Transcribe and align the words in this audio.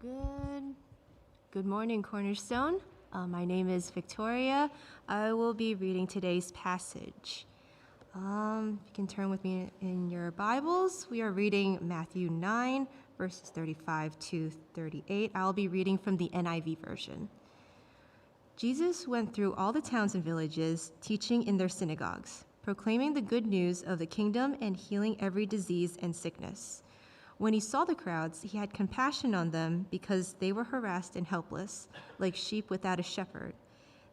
Good. 0.00 0.76
Good 1.50 1.66
morning, 1.66 2.04
Cornerstone. 2.04 2.80
Uh, 3.12 3.26
my 3.26 3.44
name 3.44 3.68
is 3.68 3.90
Victoria. 3.90 4.70
I 5.08 5.32
will 5.32 5.52
be 5.52 5.74
reading 5.74 6.06
today's 6.06 6.52
passage. 6.52 7.46
Um, 8.14 8.78
you 8.86 8.92
can 8.94 9.08
turn 9.08 9.28
with 9.28 9.42
me 9.42 9.72
in 9.80 10.08
your 10.08 10.30
Bibles. 10.30 11.08
We 11.10 11.20
are 11.20 11.32
reading 11.32 11.80
Matthew 11.82 12.30
9, 12.30 12.86
verses 13.18 13.50
35 13.50 14.16
to 14.20 14.52
38. 14.74 15.32
I'll 15.34 15.52
be 15.52 15.66
reading 15.66 15.98
from 15.98 16.16
the 16.16 16.28
NIV 16.28 16.78
version. 16.78 17.28
Jesus 18.56 19.08
went 19.08 19.34
through 19.34 19.54
all 19.54 19.72
the 19.72 19.80
towns 19.80 20.14
and 20.14 20.22
villages, 20.22 20.92
teaching 21.00 21.42
in 21.42 21.56
their 21.56 21.68
synagogues, 21.68 22.44
proclaiming 22.62 23.14
the 23.14 23.20
good 23.20 23.46
news 23.46 23.82
of 23.82 23.98
the 23.98 24.06
kingdom 24.06 24.56
and 24.60 24.76
healing 24.76 25.16
every 25.18 25.44
disease 25.44 25.98
and 26.00 26.14
sickness. 26.14 26.84
When 27.38 27.52
he 27.52 27.60
saw 27.60 27.84
the 27.84 27.94
crowds, 27.94 28.42
he 28.42 28.58
had 28.58 28.74
compassion 28.74 29.32
on 29.32 29.50
them 29.50 29.86
because 29.90 30.34
they 30.40 30.52
were 30.52 30.64
harassed 30.64 31.14
and 31.14 31.26
helpless, 31.26 31.88
like 32.18 32.34
sheep 32.34 32.68
without 32.68 32.98
a 32.98 33.04
shepherd. 33.04 33.54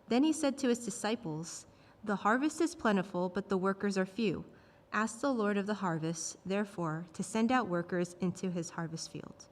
Then 0.07 0.23
he 0.23 0.31
said 0.31 0.59
to 0.59 0.69
his 0.69 0.79
disciples, 0.79 1.65
The 2.03 2.15
harvest 2.15 2.61
is 2.61 2.75
plentiful, 2.75 3.29
but 3.29 3.49
the 3.49 3.57
workers 3.57 3.97
are 3.97 4.05
few. 4.05 4.45
Ask 4.93 5.21
the 5.21 5.33
Lord 5.33 5.57
of 5.57 5.65
the 5.65 5.73
harvest, 5.73 6.37
therefore, 6.45 7.05
to 7.13 7.23
send 7.23 7.51
out 7.51 7.67
workers 7.67 8.15
into 8.21 8.51
his 8.51 8.69
harvest 8.69 9.11
field. 9.11 9.45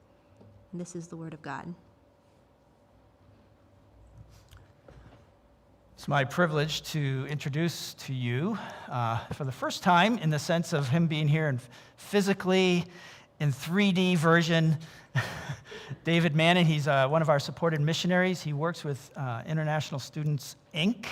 And 0.70 0.80
this 0.80 0.94
is 0.94 1.08
the 1.08 1.16
word 1.16 1.34
of 1.34 1.42
God. 1.42 1.74
It's 5.94 6.06
my 6.06 6.24
privilege 6.24 6.82
to 6.92 7.26
introduce 7.28 7.94
to 7.94 8.14
you, 8.14 8.56
uh, 8.88 9.18
for 9.32 9.44
the 9.44 9.52
first 9.52 9.82
time, 9.82 10.18
in 10.18 10.30
the 10.30 10.38
sense 10.38 10.72
of 10.72 10.88
him 10.88 11.08
being 11.08 11.26
here 11.26 11.48
and 11.48 11.60
physically 11.96 12.84
in 13.40 13.52
3D 13.52 14.16
version, 14.16 14.76
David 16.04 16.36
Mannon. 16.36 16.66
He's 16.66 16.86
uh, 16.88 17.08
one 17.08 17.22
of 17.22 17.28
our 17.28 17.38
supported 17.38 17.80
missionaries. 17.80 18.42
He 18.42 18.52
works 18.52 18.84
with 18.84 19.10
uh, 19.16 19.42
International 19.46 19.98
Students 19.98 20.56
Inc., 20.74 21.06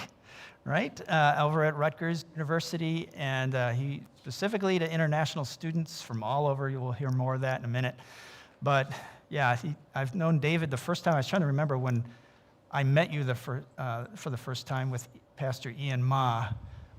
right, 0.65 1.01
uh, 1.09 1.37
over 1.41 1.65
at 1.65 1.77
Rutgers 1.77 2.25
University, 2.35 3.09
and 3.17 3.55
uh, 3.55 3.71
he 3.71 4.03
specifically 4.17 4.79
to 4.79 4.91
international 4.91 5.45
students 5.45 6.01
from 6.01 6.23
all 6.23 6.47
over. 6.47 6.71
You 6.71 6.81
will 6.81 6.93
hear 6.93 7.11
more 7.11 7.35
of 7.35 7.41
that 7.41 7.59
in 7.59 7.65
a 7.65 7.69
minute. 7.69 7.97
But 8.63 8.93
yeah, 9.29 9.57
he, 9.57 9.75
I've 9.95 10.15
known 10.15 10.39
David 10.39 10.71
the 10.71 10.77
first 10.77 11.03
time. 11.05 11.15
I 11.15 11.17
was 11.19 11.27
trying 11.27 11.43
to 11.43 11.47
remember 11.47 11.77
when 11.77 12.05
I 12.71 12.85
met 12.85 13.13
you 13.13 13.25
the 13.25 13.35
fir- 13.35 13.65
uh, 13.77 14.05
for 14.15 14.31
the 14.31 14.37
first 14.37 14.67
time 14.67 14.91
with 14.91 15.09
Pastor 15.37 15.75
Ian 15.77 16.03
Ma. 16.03 16.49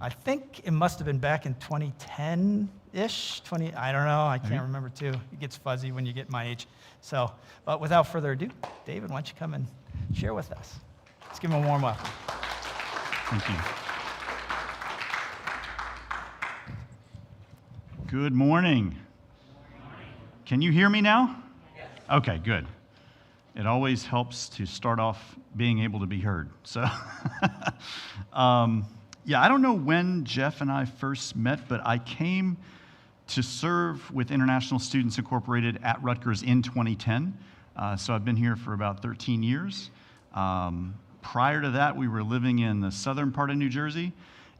I 0.01 0.09
think 0.09 0.61
it 0.65 0.71
must 0.71 0.99
have 0.99 1.05
been 1.05 1.19
back 1.19 1.45
in 1.45 1.53
2010 1.55 2.69
ish. 2.93 3.41
20, 3.41 3.73
I 3.73 3.91
don't 3.91 4.05
know. 4.05 4.25
I 4.25 4.37
can't 4.37 4.61
remember 4.61 4.89
too. 4.89 5.13
It 5.31 5.39
gets 5.39 5.57
fuzzy 5.57 5.91
when 5.91 6.05
you 6.05 6.13
get 6.13 6.29
my 6.29 6.45
age. 6.45 6.67
So, 7.01 7.31
but 7.65 7.81
without 7.81 8.07
further 8.07 8.31
ado, 8.31 8.49
David, 8.85 9.09
why 9.09 9.17
don't 9.17 9.27
you 9.27 9.35
come 9.37 9.53
and 9.53 9.65
share 10.13 10.33
with 10.33 10.51
us? 10.51 10.75
Let's 11.25 11.39
give 11.39 11.51
him 11.51 11.63
a 11.63 11.67
warm 11.67 11.81
welcome. 11.81 12.09
Thank 13.27 13.49
you. 13.49 13.55
Good 18.07 18.33
morning. 18.33 18.95
Can 20.45 20.61
you 20.61 20.71
hear 20.71 20.87
me 20.87 21.01
now? 21.01 21.41
Okay, 22.11 22.37
good. 22.37 22.67
It 23.55 23.65
always 23.65 24.05
helps 24.05 24.49
to 24.49 24.65
start 24.65 24.99
off 24.99 25.35
being 25.55 25.79
able 25.79 25.99
to 25.99 26.05
be 26.05 26.19
heard. 26.19 26.49
So, 26.63 26.85
um, 28.33 28.85
yeah, 29.25 29.41
I 29.41 29.47
don't 29.47 29.61
know 29.61 29.73
when 29.73 30.25
Jeff 30.25 30.61
and 30.61 30.71
I 30.71 30.85
first 30.85 31.35
met, 31.35 31.67
but 31.67 31.81
I 31.85 31.97
came 31.97 32.57
to 33.27 33.41
serve 33.41 34.11
with 34.13 34.31
International 34.31 34.79
Students 34.79 35.17
Incorporated 35.17 35.79
at 35.83 36.01
Rutgers 36.03 36.43
in 36.43 36.61
2010. 36.61 37.37
Uh, 37.75 37.95
so 37.95 38.13
I've 38.13 38.25
been 38.25 38.35
here 38.35 38.55
for 38.55 38.73
about 38.73 39.01
13 39.01 39.41
years. 39.41 39.89
Um, 40.33 40.95
prior 41.21 41.61
to 41.61 41.71
that, 41.71 41.95
we 41.95 42.07
were 42.07 42.23
living 42.23 42.59
in 42.59 42.81
the 42.81 42.91
southern 42.91 43.31
part 43.31 43.49
of 43.49 43.57
New 43.57 43.69
Jersey. 43.69 44.11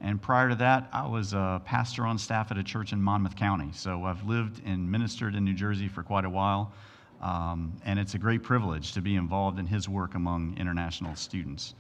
And 0.02 0.22
prior 0.22 0.50
to 0.50 0.56
that, 0.56 0.90
I 0.91 1.07
was 1.07 1.34
a 1.34 1.62
pastor 1.63 2.06
on 2.06 2.18
staff 2.18 2.52
at 2.52 2.57
a 2.57 2.63
church 2.63 2.91
in 2.91 3.02
Monmouth 3.02 3.35
County. 3.35 3.69
So 3.73 4.03
I've 4.03 4.23
lived 4.25 4.62
and 4.66 4.91
ministered 4.91 5.35
in 5.35 5.46
New 5.46 5.53
Jersey 5.53 5.88
for 5.88 6.03
quite 6.03 6.25
a 6.25 6.29
while. 6.29 6.73
Um, 7.22 7.72
and 7.85 7.97
it's 7.97 8.16
a 8.16 8.18
great 8.18 8.44
privilege 8.44 8.91
to 8.94 9.02
be 9.02 9.16
involved 9.16 9.59
in 9.59 9.66
his 9.66 9.88
work 9.88 10.16
among 10.16 10.57
international 10.57 11.16
students. 11.16 11.73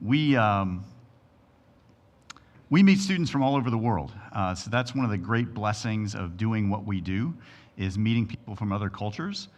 We, 0.00 0.36
um, 0.36 0.84
we 2.70 2.84
meet 2.84 3.00
students 3.00 3.32
from 3.32 3.42
all 3.42 3.56
over 3.56 3.68
the 3.68 3.78
world. 3.78 4.12
Uh, 4.32 4.54
so 4.54 4.70
that's 4.70 4.94
one 4.94 5.04
of 5.04 5.10
the 5.10 5.18
great 5.18 5.52
blessings 5.52 6.14
of 6.14 6.36
doing 6.36 6.70
what 6.70 6.84
we 6.84 7.00
do 7.00 7.34
is 7.76 7.98
meeting 7.98 8.24
people 8.24 8.54
from 8.54 8.72
other 8.72 8.88
cultures. 8.88 9.48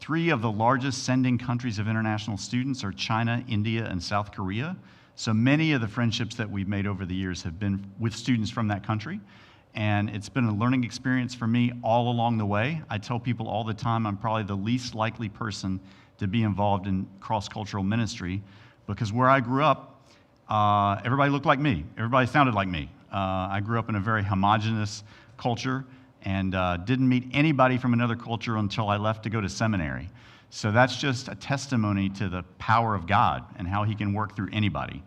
Three 0.00 0.30
of 0.30 0.40
the 0.40 0.50
largest 0.50 1.04
sending 1.04 1.36
countries 1.36 1.78
of 1.78 1.86
international 1.86 2.38
students 2.38 2.82
are 2.82 2.92
China, 2.92 3.44
India, 3.46 3.84
and 3.84 4.02
South 4.02 4.32
Korea. 4.32 4.74
So 5.16 5.34
many 5.34 5.72
of 5.72 5.82
the 5.82 5.88
friendships 5.88 6.34
that 6.36 6.50
we've 6.50 6.68
made 6.68 6.86
over 6.86 7.04
the 7.04 7.14
years 7.14 7.42
have 7.42 7.58
been 7.58 7.92
with 7.98 8.14
students 8.14 8.50
from 8.50 8.68
that 8.68 8.86
country. 8.86 9.20
And 9.74 10.08
it's 10.08 10.30
been 10.30 10.44
a 10.44 10.54
learning 10.54 10.84
experience 10.84 11.34
for 11.34 11.46
me 11.46 11.72
all 11.82 12.10
along 12.10 12.38
the 12.38 12.46
way. 12.46 12.80
I 12.88 12.96
tell 12.96 13.20
people 13.20 13.48
all 13.48 13.64
the 13.64 13.74
time 13.74 14.06
I'm 14.06 14.16
probably 14.16 14.44
the 14.44 14.56
least 14.56 14.94
likely 14.94 15.28
person 15.28 15.78
to 16.16 16.26
be 16.26 16.42
involved 16.42 16.86
in 16.86 17.06
cross 17.20 17.48
cultural 17.50 17.82
ministry 17.82 18.42
because 18.86 19.12
where 19.12 19.28
I 19.28 19.40
grew 19.40 19.62
up, 19.62 19.95
uh, 20.48 21.00
everybody 21.04 21.30
looked 21.30 21.46
like 21.46 21.58
me, 21.58 21.84
everybody 21.96 22.26
sounded 22.26 22.54
like 22.54 22.68
me. 22.68 22.90
Uh, 23.12 23.48
I 23.50 23.60
grew 23.64 23.78
up 23.78 23.88
in 23.88 23.94
a 23.94 24.00
very 24.00 24.22
homogenous 24.22 25.02
culture 25.36 25.84
and 26.22 26.54
uh, 26.54 26.76
didn't 26.78 27.08
meet 27.08 27.28
anybody 27.32 27.78
from 27.78 27.92
another 27.92 28.16
culture 28.16 28.56
until 28.56 28.88
I 28.88 28.96
left 28.96 29.22
to 29.24 29.30
go 29.30 29.40
to 29.40 29.48
seminary. 29.48 30.08
So 30.50 30.70
that's 30.70 30.96
just 30.96 31.28
a 31.28 31.34
testimony 31.34 32.08
to 32.10 32.28
the 32.28 32.42
power 32.58 32.94
of 32.94 33.06
God 33.06 33.44
and 33.56 33.66
how 33.66 33.84
He 33.84 33.94
can 33.94 34.12
work 34.12 34.36
through 34.36 34.48
anybody. 34.52 35.02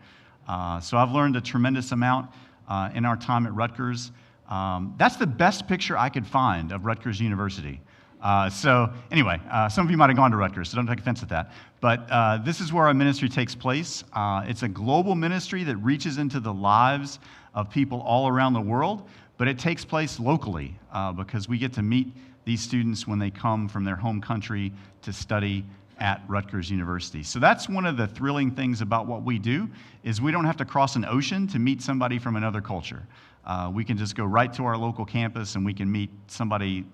Uh, 0.46 0.80
so 0.80 0.96
I've 0.96 1.12
learned 1.12 1.36
a 1.36 1.40
tremendous 1.40 1.92
amount 1.92 2.30
uh, 2.68 2.90
in 2.94 3.04
our 3.04 3.16
time 3.16 3.46
at 3.46 3.54
Rutgers. 3.54 4.12
Um, 4.48 4.94
that's 4.98 5.16
the 5.16 5.26
best 5.26 5.68
picture 5.68 5.96
I 5.96 6.08
could 6.08 6.26
find 6.26 6.72
of 6.72 6.84
Rutgers 6.84 7.20
University. 7.20 7.80
Uh, 8.22 8.50
so, 8.50 8.90
anyway, 9.10 9.40
uh, 9.50 9.68
some 9.68 9.86
of 9.86 9.90
you 9.90 9.96
might 9.96 10.10
have 10.10 10.16
gone 10.16 10.30
to 10.30 10.36
Rutgers, 10.36 10.70
so 10.70 10.76
don't 10.76 10.86
take 10.86 11.00
offense 11.00 11.22
at 11.22 11.28
that. 11.30 11.52
But 11.80 12.06
uh, 12.10 12.38
this 12.38 12.60
is 12.60 12.72
where 12.72 12.86
our 12.86 12.94
ministry 12.94 13.28
takes 13.28 13.54
place. 13.54 14.04
Uh, 14.12 14.44
it's 14.46 14.62
a 14.62 14.68
global 14.68 15.14
ministry 15.14 15.64
that 15.64 15.76
reaches 15.76 16.18
into 16.18 16.40
the 16.40 16.52
lives 16.52 17.18
of 17.54 17.70
people 17.70 18.00
all 18.02 18.28
around 18.28 18.52
the 18.52 18.60
world, 18.60 19.08
but 19.38 19.48
it 19.48 19.58
takes 19.58 19.84
place 19.84 20.20
locally 20.20 20.78
uh, 20.92 21.12
because 21.12 21.48
we 21.48 21.56
get 21.56 21.72
to 21.74 21.82
meet 21.82 22.08
these 22.44 22.60
students 22.60 23.06
when 23.06 23.18
they 23.18 23.30
come 23.30 23.68
from 23.68 23.84
their 23.84 23.96
home 23.96 24.20
country 24.20 24.72
to 25.02 25.12
study 25.12 25.64
at 25.98 26.22
Rutgers 26.28 26.70
University. 26.70 27.22
So 27.22 27.38
that's 27.38 27.68
one 27.68 27.84
of 27.84 27.96
the 27.96 28.06
thrilling 28.06 28.50
things 28.50 28.80
about 28.80 29.06
what 29.06 29.22
we 29.22 29.38
do 29.38 29.68
is 30.02 30.20
we 30.20 30.32
don't 30.32 30.46
have 30.46 30.56
to 30.58 30.64
cross 30.64 30.96
an 30.96 31.04
ocean 31.04 31.46
to 31.48 31.58
meet 31.58 31.82
somebody 31.82 32.18
from 32.18 32.36
another 32.36 32.60
culture. 32.60 33.02
Uh, 33.44 33.70
we 33.72 33.84
can 33.84 33.98
just 33.98 34.14
go 34.14 34.24
right 34.24 34.52
to 34.54 34.64
our 34.64 34.76
local 34.76 35.04
campus 35.04 35.54
and 35.56 35.64
we 35.64 35.74
can 35.74 35.90
meet 35.90 36.10
somebody 36.26 36.84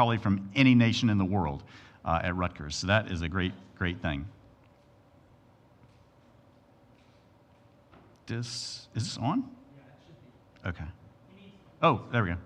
probably 0.00 0.16
from 0.16 0.48
any 0.56 0.74
nation 0.74 1.10
in 1.10 1.18
the 1.18 1.24
world 1.26 1.62
uh, 2.06 2.20
at 2.24 2.34
Rutgers. 2.34 2.74
So 2.74 2.86
that 2.86 3.12
is 3.12 3.20
a 3.20 3.28
great, 3.28 3.52
great 3.76 4.00
thing. 4.00 4.26
This, 8.26 8.88
is 8.94 9.04
this 9.04 9.18
on? 9.18 9.44
Okay. 10.64 10.86
Oh, 11.82 12.00
there 12.10 12.22
we 12.22 12.30
go. 12.30 12.36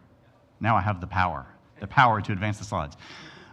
Now 0.59 0.75
I 0.75 0.81
have 0.81 1.01
the 1.01 1.07
power, 1.07 1.47
the 1.79 1.87
power 1.87 2.21
to 2.23 2.33
advance 2.33 2.59
the 2.59 2.65
slides. 2.65 2.97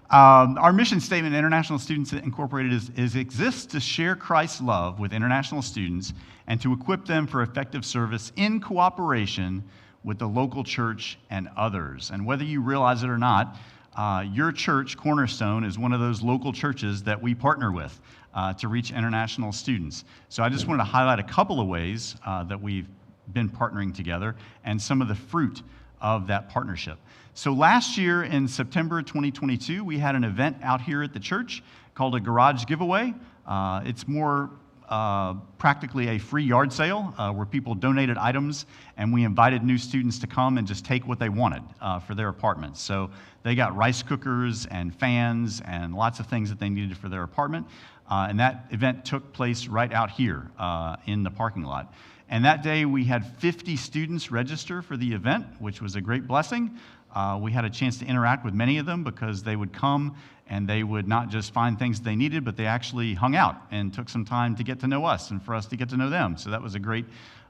Um, 0.09 0.57
our 0.57 0.73
mission 0.73 0.99
statement, 0.99 1.35
International 1.35 1.77
Students 1.77 2.11
Incorporated, 2.11 2.73
is, 2.73 2.89
is 2.97 3.15
exists 3.15 3.67
to 3.67 3.79
share 3.79 4.15
Christ's 4.15 4.61
love 4.61 4.99
with 4.99 5.13
international 5.13 5.61
students 5.61 6.11
and 6.47 6.59
to 6.61 6.73
equip 6.73 7.05
them 7.05 7.27
for 7.27 7.43
effective 7.43 7.85
service 7.85 8.31
in 8.35 8.61
cooperation 8.61 9.63
with 10.03 10.17
the 10.17 10.27
local 10.27 10.63
church 10.63 11.19
and 11.29 11.47
others. 11.55 12.09
And 12.11 12.25
whether 12.25 12.43
you 12.43 12.61
realize 12.61 13.03
it 13.03 13.09
or 13.11 13.19
not, 13.19 13.57
uh, 13.95 14.25
your 14.31 14.51
church, 14.51 14.97
Cornerstone, 14.97 15.63
is 15.63 15.77
one 15.77 15.91
of 15.91 15.99
those 15.99 16.21
local 16.21 16.53
churches 16.53 17.03
that 17.03 17.21
we 17.21 17.35
partner 17.35 17.71
with 17.71 17.99
uh, 18.33 18.53
to 18.53 18.67
reach 18.67 18.91
international 18.91 19.51
students. 19.51 20.05
So 20.29 20.43
I 20.43 20.49
just 20.49 20.67
wanted 20.67 20.79
to 20.79 20.89
highlight 20.89 21.19
a 21.19 21.23
couple 21.23 21.59
of 21.59 21.67
ways 21.67 22.15
uh, 22.25 22.43
that 22.45 22.61
we've 22.61 22.87
been 23.33 23.49
partnering 23.49 23.93
together 23.93 24.35
and 24.63 24.81
some 24.81 25.01
of 25.01 25.07
the 25.07 25.15
fruit 25.15 25.61
of 25.99 26.27
that 26.27 26.49
partnership. 26.49 26.97
So 27.33 27.53
last 27.53 27.97
year 27.97 28.23
in 28.23 28.47
September 28.47 29.01
2022, 29.01 29.83
we 29.83 29.97
had 29.97 30.15
an 30.15 30.23
event 30.23 30.57
out 30.63 30.81
here 30.81 31.03
at 31.03 31.13
the 31.13 31.19
church 31.19 31.63
called 31.93 32.15
a 32.15 32.19
garage 32.19 32.65
giveaway. 32.65 33.13
Uh, 33.45 33.81
it's 33.85 34.07
more 34.07 34.49
uh, 34.91 35.35
practically 35.57 36.09
a 36.09 36.17
free 36.17 36.43
yard 36.43 36.71
sale 36.73 37.13
uh, 37.17 37.31
where 37.31 37.45
people 37.45 37.73
donated 37.73 38.17
items 38.17 38.65
and 38.97 39.13
we 39.13 39.23
invited 39.23 39.63
new 39.63 39.77
students 39.77 40.19
to 40.19 40.27
come 40.27 40.57
and 40.57 40.67
just 40.67 40.83
take 40.83 41.07
what 41.07 41.17
they 41.17 41.29
wanted 41.29 41.63
uh, 41.79 41.97
for 41.99 42.13
their 42.13 42.27
apartments. 42.27 42.81
So 42.81 43.09
they 43.43 43.55
got 43.55 43.75
rice 43.75 44.03
cookers 44.03 44.65
and 44.65 44.93
fans 44.93 45.61
and 45.65 45.95
lots 45.95 46.19
of 46.19 46.27
things 46.27 46.49
that 46.49 46.59
they 46.59 46.69
needed 46.69 46.97
for 46.97 47.07
their 47.07 47.23
apartment. 47.23 47.67
Uh, 48.09 48.27
and 48.29 48.39
that 48.41 48.65
event 48.71 49.05
took 49.05 49.31
place 49.31 49.67
right 49.67 49.93
out 49.93 50.11
here 50.11 50.51
uh, 50.59 50.97
in 51.05 51.23
the 51.23 51.31
parking 51.31 51.63
lot. 51.63 51.93
And 52.27 52.43
that 52.45 52.61
day 52.61 52.83
we 52.83 53.05
had 53.05 53.25
50 53.39 53.77
students 53.77 54.29
register 54.29 54.81
for 54.81 54.97
the 54.97 55.13
event, 55.13 55.45
which 55.59 55.81
was 55.81 55.95
a 55.95 56.01
great 56.01 56.27
blessing. 56.27 56.77
Uh, 57.13 57.39
we 57.41 57.51
had 57.51 57.65
a 57.65 57.69
chance 57.69 57.97
to 57.99 58.05
interact 58.05 58.45
with 58.45 58.53
many 58.53 58.77
of 58.77 58.85
them 58.85 59.03
because 59.03 59.43
they 59.43 59.55
would 59.55 59.73
come 59.73 60.15
and 60.47 60.67
they 60.67 60.83
would 60.83 61.07
not 61.07 61.29
just 61.29 61.53
find 61.53 61.79
things 61.79 62.01
they 62.01 62.15
needed, 62.15 62.43
but 62.43 62.57
they 62.57 62.65
actually 62.65 63.13
hung 63.13 63.35
out 63.35 63.55
and 63.71 63.93
took 63.93 64.09
some 64.09 64.25
time 64.25 64.55
to 64.55 64.63
get 64.63 64.79
to 64.81 64.87
know 64.87 65.05
us 65.05 65.31
and 65.31 65.41
for 65.41 65.55
us 65.55 65.65
to 65.67 65.77
get 65.77 65.89
to 65.89 65.97
know 65.97 66.09
them. 66.09 66.37
So 66.37 66.49
that 66.49 66.61
was 66.61 66.75
a 66.75 66.79
great, 66.79 67.05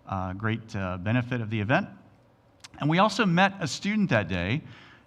uh, 0.08 0.34
great 0.34 0.76
uh, 0.76 0.98
benefit 0.98 1.42
of 1.42 1.50
the 1.50 1.60
event. 1.60 1.88
And 2.80 2.90
we 2.90 3.00
also 3.00 3.26
met 3.26 3.54
a 3.60 3.68
student 3.68 4.10
that 4.12 4.28
day. 4.28 4.62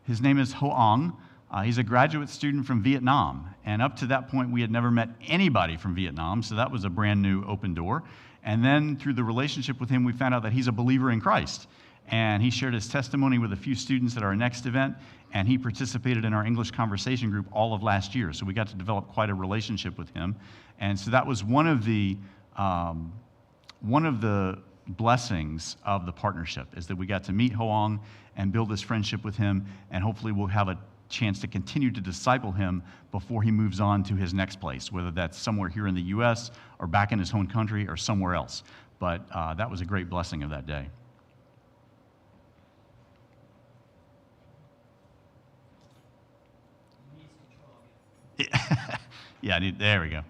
His 0.06 0.20
name 0.20 0.38
is 0.38 0.52
Hoang. 0.52 1.16
Uh, 1.50 1.62
he's 1.62 1.78
a 1.78 1.84
graduate 1.84 2.28
student 2.28 2.66
from 2.66 2.82
Vietnam. 2.82 3.54
And 3.64 3.80
up 3.80 3.96
to 3.98 4.06
that 4.06 4.28
point, 4.28 4.50
we 4.50 4.60
had 4.60 4.72
never 4.72 4.90
met 4.90 5.08
anybody 5.28 5.76
from 5.76 5.94
Vietnam, 5.94 6.42
so 6.42 6.56
that 6.56 6.70
was 6.70 6.84
a 6.84 6.90
brand 6.90 7.22
new 7.22 7.44
open 7.44 7.74
door. 7.74 8.02
And 8.42 8.64
then 8.64 8.96
through 8.96 9.14
the 9.14 9.24
relationship 9.24 9.80
with 9.80 9.88
him, 9.88 10.04
we 10.04 10.12
found 10.12 10.34
out 10.34 10.42
that 10.42 10.52
he's 10.52 10.66
a 10.66 10.72
believer 10.72 11.10
in 11.10 11.20
Christ. 11.20 11.68
And 12.08 12.42
he 12.42 12.50
shared 12.50 12.74
his 12.74 12.88
testimony 12.88 13.38
with 13.38 13.52
a 13.52 13.56
few 13.56 13.74
students 13.74 14.16
at 14.16 14.22
our 14.22 14.36
next 14.36 14.66
event, 14.66 14.94
and 15.32 15.48
he 15.48 15.58
participated 15.58 16.24
in 16.24 16.34
our 16.34 16.44
English 16.44 16.70
conversation 16.70 17.30
group 17.30 17.46
all 17.50 17.74
of 17.74 17.82
last 17.82 18.14
year. 18.14 18.32
So 18.32 18.44
we 18.44 18.52
got 18.52 18.68
to 18.68 18.76
develop 18.76 19.08
quite 19.08 19.30
a 19.30 19.34
relationship 19.34 19.96
with 19.98 20.10
him. 20.10 20.36
And 20.78 20.98
so 20.98 21.10
that 21.10 21.26
was 21.26 21.42
one 21.42 21.66
of 21.66 21.84
the, 21.84 22.16
um, 22.56 23.12
one 23.80 24.06
of 24.06 24.20
the 24.20 24.58
blessings 24.86 25.76
of 25.84 26.04
the 26.06 26.12
partnership 26.12 26.68
is 26.76 26.86
that 26.86 26.96
we 26.96 27.06
got 27.06 27.24
to 27.24 27.32
meet 27.32 27.52
Hoang 27.52 28.00
and 28.36 28.52
build 28.52 28.68
this 28.68 28.82
friendship 28.82 29.24
with 29.24 29.36
him, 29.36 29.66
and 29.90 30.04
hopefully 30.04 30.32
we'll 30.32 30.46
have 30.46 30.68
a 30.68 30.78
chance 31.08 31.40
to 31.40 31.46
continue 31.46 31.90
to 31.90 32.00
disciple 32.00 32.52
him 32.52 32.82
before 33.12 33.42
he 33.42 33.50
moves 33.50 33.80
on 33.80 34.02
to 34.02 34.14
his 34.14 34.34
next 34.34 34.60
place, 34.60 34.90
whether 34.90 35.10
that's 35.10 35.38
somewhere 35.38 35.68
here 35.68 35.86
in 35.86 35.94
the 35.94 36.02
U.S. 36.02 36.50
or 36.80 36.86
back 36.86 37.12
in 37.12 37.18
his 37.18 37.30
home 37.30 37.46
country 37.46 37.86
or 37.88 37.96
somewhere 37.96 38.34
else. 38.34 38.64
But 38.98 39.26
uh, 39.32 39.54
that 39.54 39.70
was 39.70 39.80
a 39.80 39.84
great 39.84 40.08
blessing 40.08 40.42
of 40.42 40.50
that 40.50 40.66
day. 40.66 40.88
yeah, 49.40 49.60
there 49.78 50.00
we 50.00 50.08
go. 50.08 50.22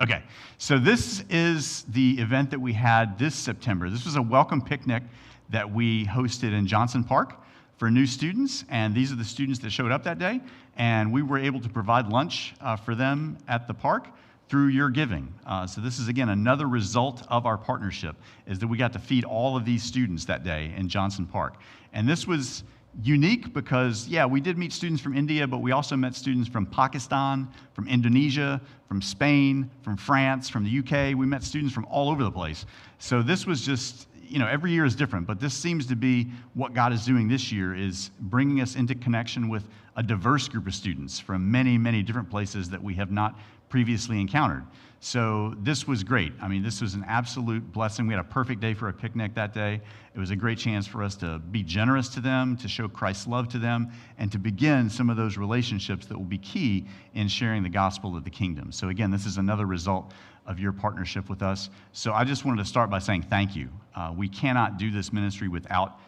Okay, 0.00 0.22
so 0.56 0.78
this 0.78 1.24
is 1.28 1.84
the 1.88 2.18
event 2.18 2.50
that 2.50 2.60
we 2.60 2.72
had 2.72 3.18
this 3.18 3.34
September. 3.34 3.90
This 3.90 4.04
was 4.04 4.16
a 4.16 4.22
welcome 4.22 4.62
picnic 4.62 5.02
that 5.50 5.70
we 5.70 6.06
hosted 6.06 6.56
in 6.56 6.66
Johnson 6.66 7.04
Park 7.04 7.34
for 7.76 7.90
new 7.90 8.06
students, 8.06 8.64
and 8.70 8.94
these 8.94 9.12
are 9.12 9.16
the 9.16 9.24
students 9.24 9.58
that 9.60 9.70
showed 9.70 9.90
up 9.90 10.04
that 10.04 10.18
day. 10.18 10.40
And 10.76 11.12
we 11.12 11.22
were 11.22 11.38
able 11.38 11.60
to 11.60 11.68
provide 11.68 12.08
lunch 12.08 12.54
uh, 12.60 12.76
for 12.76 12.94
them 12.94 13.36
at 13.48 13.66
the 13.66 13.74
park 13.74 14.06
through 14.48 14.68
your 14.68 14.90
giving. 14.90 15.32
Uh, 15.46 15.66
so 15.66 15.80
this 15.80 15.98
is 15.98 16.08
again 16.08 16.30
another 16.30 16.66
result 16.66 17.22
of 17.28 17.46
our 17.46 17.58
partnership 17.58 18.16
is 18.46 18.58
that 18.58 18.66
we 18.66 18.78
got 18.78 18.92
to 18.92 18.98
feed 18.98 19.24
all 19.24 19.56
of 19.56 19.64
these 19.64 19.82
students 19.82 20.24
that 20.24 20.44
day 20.44 20.72
in 20.76 20.88
Johnson 20.88 21.26
Park. 21.26 21.54
And 21.92 22.08
this 22.08 22.26
was 22.26 22.64
unique 23.02 23.52
because, 23.52 24.08
yeah, 24.08 24.26
we 24.26 24.40
did 24.40 24.58
meet 24.58 24.72
students 24.72 25.02
from 25.02 25.16
India, 25.16 25.46
but 25.46 25.58
we 25.58 25.72
also 25.72 25.96
met 25.96 26.14
students 26.14 26.48
from 26.48 26.66
Pakistan, 26.66 27.48
from 27.72 27.88
Indonesia, 27.88 28.60
from 28.88 29.00
Spain, 29.00 29.70
from 29.82 29.96
France, 29.96 30.48
from 30.48 30.64
the 30.64 30.78
UK. 30.78 31.16
We 31.16 31.26
met 31.26 31.42
students 31.42 31.72
from 31.72 31.84
all 31.86 32.10
over 32.10 32.24
the 32.24 32.30
place. 32.30 32.66
So 32.98 33.22
this 33.22 33.46
was 33.46 33.64
just, 33.64 34.08
you 34.22 34.38
know, 34.38 34.46
every 34.46 34.72
year 34.72 34.84
is 34.84 34.96
different, 34.96 35.26
but 35.26 35.40
this 35.40 35.54
seems 35.54 35.86
to 35.86 35.96
be 35.96 36.28
what 36.54 36.74
God 36.74 36.92
is 36.92 37.04
doing 37.04 37.28
this 37.28 37.52
year 37.52 37.74
is 37.74 38.10
bringing 38.20 38.60
us 38.60 38.76
into 38.76 38.94
connection 38.94 39.48
with 39.48 39.68
a 39.96 40.02
diverse 40.02 40.48
group 40.48 40.66
of 40.66 40.74
students 40.74 41.18
from 41.18 41.50
many, 41.50 41.78
many 41.78 42.02
different 42.02 42.30
places 42.30 42.68
that 42.70 42.82
we 42.82 42.94
have 42.94 43.10
not 43.10 43.38
previously 43.68 44.20
encountered. 44.20 44.64
So 45.02 45.54
this 45.62 45.88
was 45.88 46.04
great. 46.04 46.34
I 46.42 46.46
mean, 46.46 46.62
this 46.62 46.82
was 46.82 46.92
an 46.92 47.04
absolute 47.08 47.72
blessing. 47.72 48.06
We 48.06 48.12
had 48.12 48.20
a 48.20 48.28
perfect 48.28 48.60
day 48.60 48.74
for 48.74 48.90
a 48.90 48.92
picnic 48.92 49.34
that 49.34 49.54
day. 49.54 49.80
It 50.14 50.18
was 50.18 50.30
a 50.30 50.36
great 50.36 50.58
chance 50.58 50.86
for 50.86 51.02
us 51.02 51.16
to 51.16 51.38
be 51.38 51.62
generous 51.62 52.10
to 52.10 52.20
them, 52.20 52.54
to 52.58 52.68
show 52.68 52.86
Christ's 52.86 53.26
love 53.26 53.48
to 53.48 53.58
them, 53.58 53.90
and 54.18 54.30
to 54.30 54.38
begin 54.38 54.90
some 54.90 55.08
of 55.08 55.16
those 55.16 55.38
relationships 55.38 56.04
that 56.04 56.18
will 56.18 56.26
be 56.26 56.36
key 56.36 56.86
in 57.14 57.28
sharing 57.28 57.62
the 57.62 57.70
gospel 57.70 58.14
of 58.14 58.24
the 58.24 58.30
kingdom. 58.30 58.72
So, 58.72 58.90
again, 58.90 59.10
this 59.10 59.24
is 59.24 59.38
another 59.38 59.64
result 59.64 60.12
of 60.46 60.60
your 60.60 60.72
partnership 60.72 61.30
with 61.30 61.40
us. 61.40 61.70
So, 61.92 62.12
I 62.12 62.24
just 62.24 62.44
wanted 62.44 62.62
to 62.62 62.68
start 62.68 62.90
by 62.90 62.98
saying 62.98 63.22
thank 63.22 63.56
you. 63.56 63.70
Uh, 63.96 64.12
we 64.14 64.28
cannot 64.28 64.76
do 64.76 64.90
this 64.90 65.14
ministry 65.14 65.48
without 65.48 65.98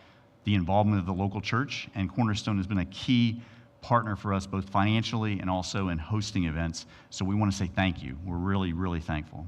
the 0.44 0.54
involvement 0.54 1.00
of 1.00 1.06
the 1.06 1.14
local 1.14 1.40
church, 1.40 1.88
and 1.94 2.12
Cornerstone 2.12 2.58
has 2.58 2.66
been 2.66 2.78
a 2.78 2.84
key 2.86 3.40
partner 3.82 4.17
for 4.17 4.32
us 4.32 4.46
both 4.46 4.70
financially 4.70 5.40
and 5.40 5.50
also 5.50 5.88
in 5.88 5.99
hosting 5.99 6.44
events. 6.44 6.87
So 7.11 7.25
we 7.25 7.34
want 7.34 7.52
to 7.52 7.58
say 7.58 7.70
thank 7.75 8.02
you. 8.02 8.17
We're 8.25 8.37
really, 8.37 8.73
really 8.73 9.00
thankful. 9.00 9.46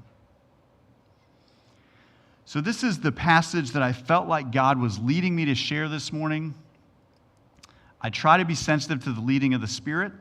So, 2.46 2.60
this 2.60 2.84
is 2.84 3.00
the 3.00 3.10
passage 3.10 3.70
that 3.70 3.82
I 3.82 3.94
felt 3.94 4.28
like 4.28 4.52
God 4.52 4.78
was 4.78 4.98
leading 4.98 5.34
me 5.34 5.46
to 5.46 5.54
share 5.54 5.88
this 5.88 6.12
morning. 6.12 6.54
I 8.02 8.10
try 8.10 8.36
to 8.36 8.44
be 8.44 8.54
sensitive 8.54 9.02
to 9.04 9.12
the 9.12 9.20
leading 9.22 9.54
of 9.54 9.62
the 9.62 9.66
Spirit, 9.66 10.12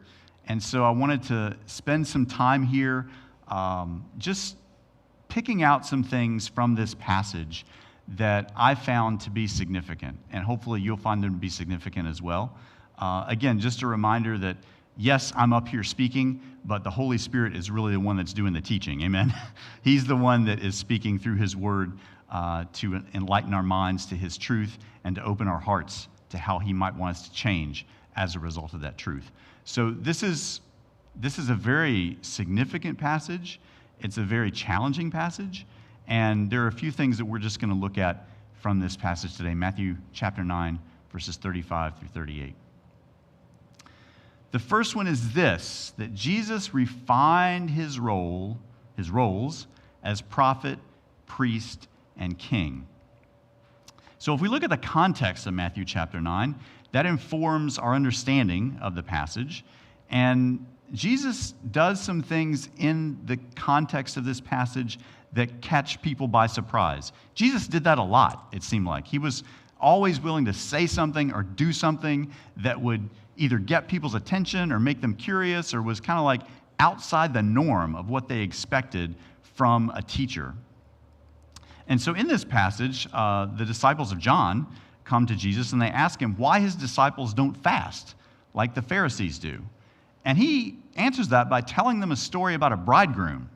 and 0.48 0.64
so 0.64 0.86
I 0.86 0.92
wanted 0.92 1.22
to 1.24 1.58
spend 1.66 2.08
some 2.08 2.26
time 2.26 2.64
here 2.64 3.10
um, 3.50 4.06
just 4.18 4.56
picking 5.28 5.64
out 5.64 5.86
some 5.86 6.02
things 6.02 6.48
from 6.48 6.76
this 6.76 6.94
passage 6.94 7.66
that 8.16 8.54
I 8.56 8.76
found 8.76 9.20
to 9.22 9.30
be 9.30 9.46
significant, 9.46 10.18
and 10.32 10.46
hopefully 10.46 10.80
you'll 10.80 10.96
find 10.96 11.22
them 11.22 11.34
to 11.34 11.40
be 11.40 11.50
significant 11.50 12.08
as 12.08 12.22
well. 12.22 12.56
Uh, 13.00 13.26
again, 13.28 13.60
just 13.60 13.82
a 13.82 13.88
reminder 13.88 14.38
that 14.38 14.58
yes, 14.98 15.34
I'm 15.36 15.54
up 15.54 15.68
here 15.68 15.84
speaking, 15.84 16.42
but 16.66 16.84
the 16.84 16.90
Holy 16.90 17.18
Spirit 17.18 17.56
is 17.56 17.70
really 17.70 17.94
the 17.94 18.00
one 18.00 18.18
that's 18.18 18.34
doing 18.34 18.54
the 18.54 18.62
teaching. 18.62 19.02
Amen. 19.02 19.34
He's 19.84 20.06
the 20.06 20.16
one 20.16 20.46
that 20.46 20.60
is 20.60 20.76
speaking 20.76 21.20
through 21.20 21.38
His 21.38 21.56
Word 21.56 21.98
uh, 22.32 22.66
to 22.74 23.02
enlighten 23.14 23.54
our 23.54 23.64
minds 23.64 24.06
to 24.08 24.16
His 24.16 24.38
truth 24.38 24.78
and 25.04 25.16
to 25.16 25.24
open 25.24 25.48
our 25.48 25.60
hearts 25.60 26.08
to 26.30 26.38
how 26.38 26.60
He 26.60 26.74
might 26.74 26.96
want 26.96 27.18
us 27.18 27.28
to 27.28 27.34
change 27.34 27.86
as 28.16 28.36
a 28.36 28.40
result 28.40 28.74
of 28.74 28.82
that 28.82 28.98
truth. 28.98 29.32
So, 29.66 29.92
this 29.92 30.24
is, 30.24 30.62
this 31.16 31.38
is 31.38 31.50
a 31.50 31.56
very 31.56 32.18
significant 32.22 32.98
passage. 32.98 33.60
It's 34.00 34.18
a 34.18 34.24
very 34.24 34.52
challenging 34.52 35.10
passage. 35.10 35.66
And 36.08 36.50
there 36.50 36.64
are 36.64 36.68
a 36.68 36.72
few 36.72 36.92
things 36.92 37.18
that 37.18 37.26
we're 37.26 37.40
just 37.40 37.60
going 37.60 37.70
to 37.70 37.80
look 37.80 37.98
at 37.98 38.28
from 38.62 38.80
this 38.80 38.98
passage 38.98 39.38
today 39.38 39.54
Matthew 39.54 39.96
chapter 40.12 40.44
9, 40.44 40.80
verses 41.12 41.38
35 41.38 41.98
through 41.98 42.10
38. 42.10 42.56
The 44.54 44.60
first 44.60 44.96
one 44.96 45.08
is 45.08 45.34
this 45.34 45.94
that 45.98 46.14
Jesus 46.14 46.76
refined 46.76 47.72
his 47.72 48.00
role, 48.00 48.60
his 48.96 49.10
roles 49.10 49.66
as 50.04 50.22
prophet, 50.22 50.78
priest, 51.26 51.88
and 52.18 52.38
king. 52.38 52.88
So 54.20 54.36
if 54.36 54.42
we 54.42 54.48
look 54.48 54.64
at 54.64 54.70
the 54.70 54.78
context 54.78 55.48
of 55.48 55.56
Matthew 55.56 55.86
chapter 55.86 56.22
9, 56.22 56.54
that 56.92 57.08
informs 57.08 57.80
our 57.80 57.96
understanding 57.96 58.78
of 58.80 58.94
the 58.94 59.02
passage. 59.02 59.66
And 60.12 60.64
Jesus 60.94 61.56
does 61.72 62.00
some 62.00 62.22
things 62.22 62.70
in 62.78 63.20
the 63.26 63.38
context 63.56 64.18
of 64.18 64.24
this 64.24 64.40
passage 64.40 65.00
that 65.34 65.64
catch 65.64 66.00
people 66.04 66.28
by 66.28 66.46
surprise. 66.46 67.12
Jesus 67.34 67.68
did 67.68 67.86
that 67.86 67.98
a 67.98 68.04
lot, 68.04 68.50
it 68.52 68.62
seemed 68.62 68.86
like. 68.86 69.08
He 69.08 69.18
was 69.18 69.44
always 69.80 70.22
willing 70.22 70.46
to 70.46 70.54
say 70.54 70.86
something 70.86 71.34
or 71.34 71.42
do 71.42 71.74
something 71.74 72.32
that 72.58 72.80
would 72.80 73.10
either 73.38 73.58
get 73.58 73.88
people's 73.88 74.16
attention 74.16 74.72
or 74.72 74.80
make 74.80 75.02
them 75.02 75.16
curious 75.16 75.74
or 75.74 75.82
was 75.82 76.00
kind 76.00 76.20
of 76.20 76.26
like 76.26 76.42
outside 76.80 77.34
the 77.34 77.42
norm 77.42 77.96
of 77.96 78.10
what 78.10 78.28
they 78.28 78.40
expected 78.40 79.16
from 79.42 79.92
a 79.96 80.02
teacher. 80.02 80.54
And 81.88 82.00
so 82.00 82.14
in 82.14 82.28
this 82.28 82.44
passage, 82.44 83.08
uh, 83.14 83.46
the 83.58 83.66
disciples 83.66 84.12
of 84.12 84.20
John 84.20 84.68
come 85.04 85.26
to 85.28 85.36
Jesus 85.36 85.74
and 85.74 85.82
they 85.82 85.88
ask 85.88 86.22
him 86.22 86.36
why 86.38 86.60
his 86.60 86.76
disciples 86.76 87.34
don't 87.34 87.56
fast 87.56 88.16
like 88.54 88.74
the 88.74 88.82
Pharisees 88.82 89.40
do. 89.40 89.62
And 90.26 90.38
he 90.38 90.78
answers 90.96 91.30
that 91.30 91.50
by 91.50 91.62
telling 91.62 92.00
them 92.00 92.12
a 92.12 92.16
story 92.16 92.54
about 92.54 92.72
a 92.72 92.78
bridegroom. 92.78 93.50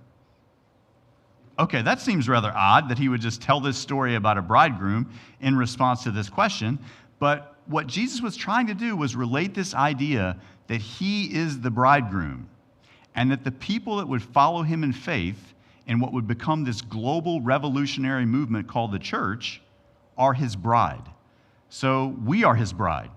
Okay, 1.60 1.82
that 1.82 2.02
seems 2.02 2.30
rather 2.30 2.52
odd 2.54 2.90
that 2.90 2.98
he 2.98 3.10
would 3.10 3.22
just 3.22 3.42
tell 3.42 3.60
this 3.60 3.78
story 3.78 4.16
about 4.16 4.38
a 4.38 4.42
bridegroom 4.42 5.12
in 5.42 5.56
response 5.56 6.04
to 6.04 6.12
this 6.12 6.30
question, 6.30 6.78
but 7.20 7.57
what 7.68 7.88
Jesus 7.88 8.22
was 8.22 8.36
trying 8.36 8.68
to 8.68 8.74
do 8.74 8.96
was 8.96 9.16
relate 9.16 9.54
this 9.54 9.74
idea 9.74 10.38
that 10.68 10.82
he 10.82 11.26
is 11.26 11.60
the 11.60 11.70
bridegroom 11.70 12.50
and 13.16 13.32
that 13.32 13.44
the 13.44 13.52
people 13.52 13.98
that 13.98 14.08
would 14.08 14.22
follow 14.22 14.64
him 14.64 14.84
in 14.84 14.94
faith 14.94 15.54
in 15.88 16.00
what 16.00 16.14
would 16.14 16.28
become 16.28 16.64
this 16.64 16.82
global 16.82 17.42
revolutionary 17.42 18.26
movement 18.26 18.68
called 18.68 18.92
the 18.92 19.00
church 19.00 19.62
are 20.18 20.34
his 20.34 20.56
bride. 20.56 21.04
So 21.70 22.16
we 22.26 22.44
are 22.44 22.56
his 22.56 22.74
bride. 22.74 23.10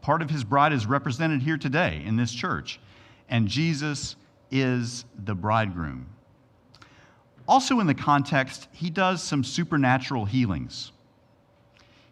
Part 0.00 0.22
of 0.22 0.30
his 0.30 0.44
bride 0.44 0.72
is 0.72 0.86
represented 0.86 1.40
here 1.40 1.56
today 1.56 2.02
in 2.04 2.16
this 2.16 2.32
church, 2.32 2.80
and 3.28 3.46
Jesus 3.46 4.16
is 4.50 5.04
the 5.24 5.34
bridegroom. 5.34 6.06
Also, 7.46 7.80
in 7.80 7.86
the 7.86 7.94
context, 7.94 8.68
he 8.72 8.90
does 8.90 9.22
some 9.22 9.44
supernatural 9.44 10.24
healings. 10.24 10.92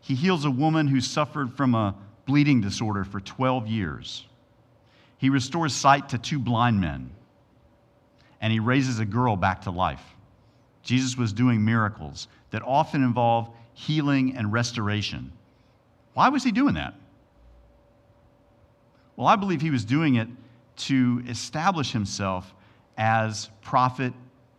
He 0.07 0.15
heals 0.15 0.45
a 0.45 0.51
woman 0.53 0.87
who 0.87 1.01
suffered 1.01 1.53
from 1.55 1.75
a 1.75 1.97
bleeding 2.27 2.61
disorder 2.61 3.03
for 3.03 3.19
12 3.19 3.67
years. 3.67 4.25
He 5.19 5.31
restores 5.31 5.75
sight 5.75 6.11
to 6.11 6.19
two 6.19 6.39
blind 6.39 6.81
men. 6.81 7.11
And 8.41 8.53
he 8.53 8.61
raises 8.61 9.01
a 9.01 9.05
girl 9.05 9.35
back 9.35 9.63
to 9.63 9.73
life. 9.73 10.03
Jesus 10.85 11.17
was 11.17 11.33
doing 11.33 11.65
miracles 11.65 12.29
that 12.51 12.63
often 12.63 13.03
involve 13.03 13.51
healing 13.73 14.37
and 14.37 14.53
restoration. 14.53 15.33
Why 16.15 16.29
was 16.29 16.45
he 16.45 16.53
doing 16.53 16.75
that? 16.75 16.95
Well, 19.17 19.27
I 19.27 19.35
believe 19.35 19.61
he 19.61 19.71
was 19.73 19.85
doing 19.85 20.15
it 20.15 20.29
to 20.77 21.25
establish 21.27 21.91
himself 21.91 22.55
as 22.97 23.51
prophet, 23.61 24.13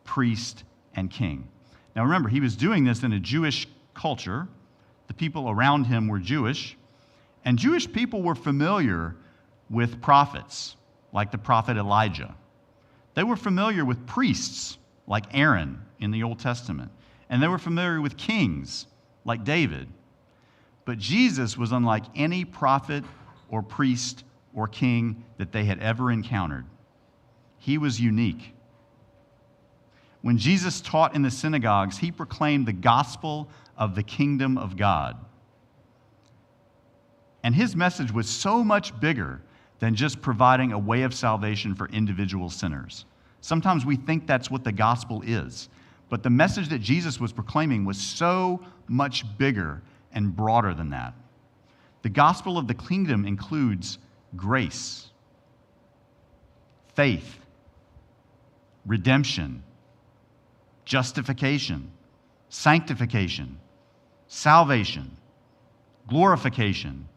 priest, 0.04 0.66
and 0.94 1.10
king. 1.10 1.48
Now 1.96 2.04
remember, 2.04 2.28
he 2.28 2.42
was 2.42 2.58
doing 2.58 2.84
this 2.84 3.04
in 3.04 3.14
a 3.14 3.20
Jewish 3.20 3.66
culture. 3.94 4.50
The 5.08 5.14
people 5.14 5.50
around 5.50 5.86
him 5.86 6.08
were 6.08 6.20
Jewish, 6.20 6.78
and 7.46 7.58
Jewish 7.58 7.92
people 7.92 8.22
were 8.22 8.36
familiar 8.36 9.16
with 9.70 10.02
prophets, 10.02 10.76
like 11.14 11.32
the 11.32 11.38
prophet 11.38 11.78
Elijah. 11.78 12.36
They 13.14 13.24
were 13.24 13.36
familiar 13.36 13.84
with 13.84 14.06
priests, 14.06 14.78
like 15.08 15.26
Aaron 15.34 15.82
in 16.00 16.12
the 16.12 16.24
Old 16.24 16.40
Testament, 16.40 16.92
and 17.30 17.42
they 17.42 17.48
were 17.48 17.58
familiar 17.58 18.02
with 18.02 18.18
kings, 18.18 18.86
like 19.26 19.44
David. 19.44 19.88
But 20.86 20.98
Jesus 20.98 21.58
was 21.58 21.72
unlike 21.72 22.04
any 22.16 22.46
prophet 22.46 23.04
or 23.50 23.62
priest 23.62 24.24
or 24.54 24.68
king 24.68 25.24
that 25.38 25.52
they 25.52 25.66
had 25.66 25.80
ever 25.80 26.12
encountered. 26.12 26.66
He 27.60 27.78
was 27.78 28.00
unique. 28.00 28.54
When 30.22 30.38
Jesus 30.38 30.82
taught 30.82 31.16
in 31.16 31.22
the 31.22 31.32
synagogues, 31.32 31.98
he 31.98 32.12
proclaimed 32.12 32.66
the 32.66 32.74
gospel 32.74 33.50
of 33.78 33.96
the 33.96 34.04
kingdom 34.04 34.58
of 34.58 34.76
God. 34.76 35.18
And 37.44 37.56
his 37.56 37.76
message 37.76 38.12
was 38.12 38.28
so 38.28 38.64
much 38.64 39.00
bigger 39.00 39.42
than 39.80 39.96
just 39.96 40.22
providing 40.22 40.72
a 40.72 40.80
way 40.80 41.04
of 41.04 41.14
salvation 41.14 41.76
for 41.76 41.88
individual 41.90 42.50
sinners. 42.50 43.06
Sometimes 43.42 43.86
we 43.86 43.96
think 43.96 44.26
that's 44.26 44.50
what 44.50 44.64
the 44.64 44.72
gospel 44.72 45.22
is, 45.26 45.70
but 46.10 46.24
the 46.24 46.30
message 46.30 46.70
that 46.70 46.82
Jesus 46.82 47.20
was 47.20 47.32
proclaiming 47.32 47.86
was 47.86 47.98
so 48.00 48.62
much 48.88 49.24
bigger 49.38 49.82
and 50.12 50.36
broader 50.36 50.74
than 50.74 50.90
that. 50.90 51.14
The 52.02 52.10
gospel 52.10 52.58
of 52.58 52.68
the 52.68 52.74
kingdom 52.74 53.26
includes 53.26 54.00
grace, 54.36 55.10
faith, 56.96 57.40
redemption, 58.86 59.64
justification, 60.86 61.92
sanctification, 62.50 63.60
salvation, 64.28 65.16
glorification, 66.08 67.08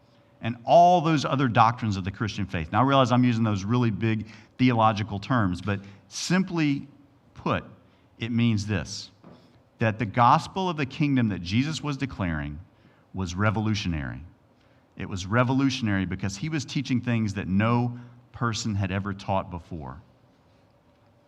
and 0.43 0.57
all 0.65 1.01
those 1.01 1.25
other 1.25 1.49
doctrines 1.49 1.97
of 1.97 2.05
the 2.05 2.11
Christian 2.11 2.47
faith. 2.47 2.73
Now, 2.73 2.81
I 2.81 2.85
realize 2.85 3.13
I'm 3.13 3.25
using 3.25 3.45
those 3.45 3.65
really 3.65 3.91
big 3.91 4.27
theological 4.59 5.19
terms, 5.19 5.61
but 5.61 5.81
simply 6.09 6.89
put, 7.35 7.65
it 8.19 8.31
means 8.31 8.67
this 8.67 9.11
that 9.79 9.99
the 9.99 10.05
gospel 10.05 10.69
of 10.69 10.77
the 10.77 10.85
kingdom 10.85 11.31
that 11.31 11.41
Jesus 11.41 11.83
was 11.83 11.97
declaring 11.97 12.61
was 13.15 13.35
revolutionary. 13.35 14.21
It 14.99 15.09
was 15.09 15.25
revolutionary 15.25 16.05
because 16.05 16.37
he 16.37 16.51
was 16.51 16.67
teaching 16.67 17.01
things 17.01 17.33
that 17.35 17.49
no 17.49 17.99
person 18.31 18.75
had 18.75 18.93
ever 18.93 19.15
taught 19.15 19.51
before, 19.51 20.03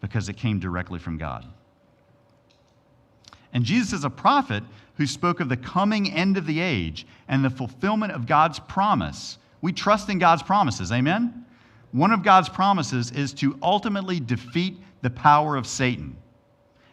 because 0.02 0.28
it 0.28 0.36
came 0.36 0.60
directly 0.60 0.98
from 0.98 1.16
God. 1.16 1.46
And 3.52 3.64
Jesus 3.64 3.92
is 3.92 4.04
a 4.04 4.10
prophet 4.10 4.62
who 4.96 5.06
spoke 5.06 5.40
of 5.40 5.48
the 5.48 5.56
coming 5.56 6.10
end 6.10 6.36
of 6.36 6.46
the 6.46 6.60
age 6.60 7.06
and 7.28 7.44
the 7.44 7.50
fulfillment 7.50 8.12
of 8.12 8.26
God's 8.26 8.58
promise. 8.58 9.38
We 9.60 9.72
trust 9.72 10.08
in 10.08 10.18
God's 10.18 10.42
promises, 10.42 10.92
amen? 10.92 11.44
One 11.92 12.12
of 12.12 12.22
God's 12.22 12.48
promises 12.48 13.10
is 13.10 13.32
to 13.34 13.58
ultimately 13.62 14.20
defeat 14.20 14.78
the 15.02 15.10
power 15.10 15.56
of 15.56 15.66
Satan 15.66 16.16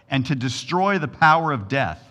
and 0.10 0.25
to 0.25 0.36
destroy 0.36 0.98
the 0.98 1.08
power 1.08 1.51
of 1.51 1.68
death 1.68 2.04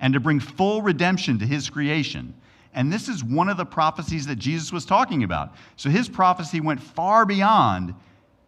and 0.00 0.14
to 0.14 0.20
bring 0.20 0.40
full 0.40 0.82
redemption 0.82 1.38
to 1.38 1.46
his 1.46 1.70
creation. 1.70 2.34
And 2.74 2.92
this 2.92 3.08
is 3.08 3.22
one 3.22 3.48
of 3.48 3.56
the 3.56 3.66
prophecies 3.66 4.26
that 4.26 4.36
Jesus 4.36 4.72
was 4.72 4.84
talking 4.84 5.22
about. 5.22 5.54
So 5.76 5.90
his 5.90 6.08
prophecy 6.08 6.60
went 6.60 6.80
far 6.80 7.24
beyond 7.26 7.94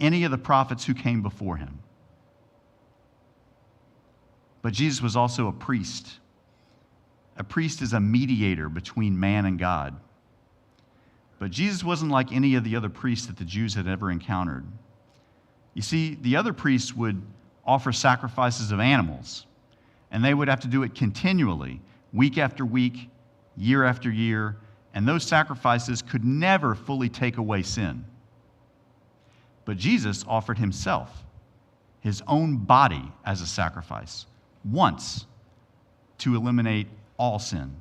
any 0.00 0.24
of 0.24 0.30
the 0.30 0.38
prophets 0.38 0.84
who 0.84 0.94
came 0.94 1.22
before 1.22 1.56
him. 1.56 1.78
But 4.64 4.72
Jesus 4.72 5.02
was 5.02 5.14
also 5.14 5.48
a 5.48 5.52
priest. 5.52 6.20
A 7.36 7.44
priest 7.44 7.82
is 7.82 7.92
a 7.92 8.00
mediator 8.00 8.70
between 8.70 9.20
man 9.20 9.44
and 9.44 9.58
God. 9.58 9.94
But 11.38 11.50
Jesus 11.50 11.84
wasn't 11.84 12.10
like 12.10 12.32
any 12.32 12.54
of 12.54 12.64
the 12.64 12.74
other 12.74 12.88
priests 12.88 13.26
that 13.26 13.36
the 13.36 13.44
Jews 13.44 13.74
had 13.74 13.86
ever 13.86 14.10
encountered. 14.10 14.64
You 15.74 15.82
see, 15.82 16.14
the 16.14 16.36
other 16.36 16.54
priests 16.54 16.94
would 16.94 17.20
offer 17.66 17.92
sacrifices 17.92 18.72
of 18.72 18.80
animals, 18.80 19.44
and 20.10 20.24
they 20.24 20.32
would 20.32 20.48
have 20.48 20.60
to 20.60 20.68
do 20.68 20.82
it 20.82 20.94
continually, 20.94 21.82
week 22.14 22.38
after 22.38 22.64
week, 22.64 23.10
year 23.58 23.84
after 23.84 24.10
year, 24.10 24.56
and 24.94 25.06
those 25.06 25.24
sacrifices 25.24 26.00
could 26.00 26.24
never 26.24 26.74
fully 26.74 27.10
take 27.10 27.36
away 27.36 27.62
sin. 27.62 28.02
But 29.66 29.76
Jesus 29.76 30.24
offered 30.26 30.56
himself, 30.56 31.22
his 32.00 32.22
own 32.26 32.56
body, 32.56 33.12
as 33.26 33.42
a 33.42 33.46
sacrifice, 33.46 34.24
once 34.64 35.26
to 36.18 36.34
eliminate 36.34 36.86
all 37.18 37.38
sin. 37.38 37.76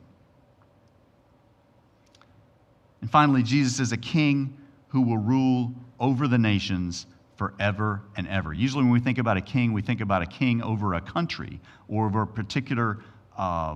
And 3.02 3.12
finally, 3.12 3.44
Jesus 3.44 3.80
is 3.80 3.92
a 3.92 3.98
king 3.98 4.58
who 4.90 5.02
will 5.02 5.18
rule 5.18 5.74
over 6.00 6.28
the 6.28 6.38
nations 6.38 7.06
forever 7.36 8.02
and 8.16 8.28
ever. 8.28 8.54
Usually, 8.54 8.84
when 8.84 8.94
we 8.94 9.00
think 9.00 9.18
about 9.18 9.38
a 9.38 9.42
king, 9.42 9.74
we 9.74 9.82
think 9.82 10.02
about 10.02 10.22
a 10.22 10.25
king 10.25 10.62
over 10.62 10.94
a 10.94 11.02
country 11.02 11.60
or 11.88 12.06
over 12.06 12.22
a 12.22 12.28
particular 12.28 13.00
uh, 13.38 13.75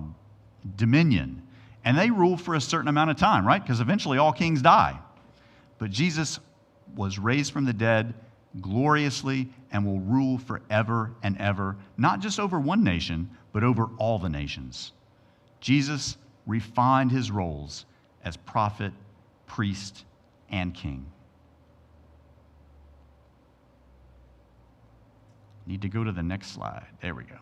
dominion. 0.76 1.42
And 1.84 1.98
they 1.98 2.10
rule 2.10 2.36
for 2.36 2.54
a 2.54 2.60
certain 2.60 2.88
amount 2.88 3.10
of 3.10 3.16
time, 3.16 3.46
right? 3.46 3.62
Because 3.62 3.80
eventually 3.80 4.18
all 4.18 4.32
kings 4.32 4.62
die. 4.62 4.98
But 5.78 5.90
Jesus 5.90 6.38
was 6.94 7.18
raised 7.18 7.52
from 7.52 7.64
the 7.64 7.72
dead 7.72 8.14
gloriously 8.60 9.48
and 9.72 9.84
will 9.84 10.00
rule 10.00 10.38
forever 10.38 11.12
and 11.22 11.36
ever, 11.38 11.76
not 11.96 12.20
just 12.20 12.40
over 12.40 12.58
one 12.58 12.82
nation, 12.82 13.30
but 13.52 13.62
over 13.62 13.88
all 13.98 14.18
the 14.18 14.28
nations. 14.28 14.92
Jesus 15.60 16.16
refined 16.46 17.10
his 17.10 17.30
roles 17.30 17.84
as 18.24 18.36
prophet, 18.36 18.92
priest, 19.46 20.04
and 20.50 20.74
king. 20.74 21.06
Need 25.66 25.82
to 25.82 25.88
go 25.88 26.02
to 26.02 26.12
the 26.12 26.22
next 26.22 26.52
slide. 26.52 26.86
There 27.02 27.14
we 27.14 27.24
go. 27.24 27.36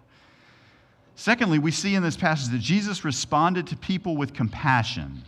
Secondly, 1.15 1.59
we 1.59 1.71
see 1.71 1.95
in 1.95 2.03
this 2.03 2.17
passage 2.17 2.51
that 2.53 2.61
Jesus 2.61 3.05
responded 3.05 3.69
to 3.69 3.77
people 3.77 4.17
with 4.17 4.35
compassion. 4.35 5.23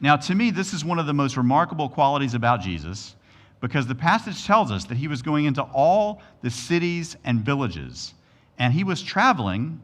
Now, 0.00 0.16
to 0.16 0.34
me, 0.34 0.50
this 0.50 0.72
is 0.72 0.84
one 0.84 0.98
of 0.98 1.06
the 1.06 1.12
most 1.12 1.36
remarkable 1.36 1.88
qualities 1.88 2.34
about 2.34 2.60
Jesus 2.60 3.14
because 3.60 3.86
the 3.86 3.94
passage 3.94 4.46
tells 4.46 4.70
us 4.70 4.84
that 4.86 4.96
he 4.96 5.08
was 5.08 5.22
going 5.22 5.44
into 5.44 5.62
all 5.62 6.22
the 6.42 6.50
cities 6.50 7.16
and 7.24 7.40
villages, 7.40 8.14
and 8.58 8.72
he 8.72 8.84
was 8.84 9.02
traveling 9.02 9.80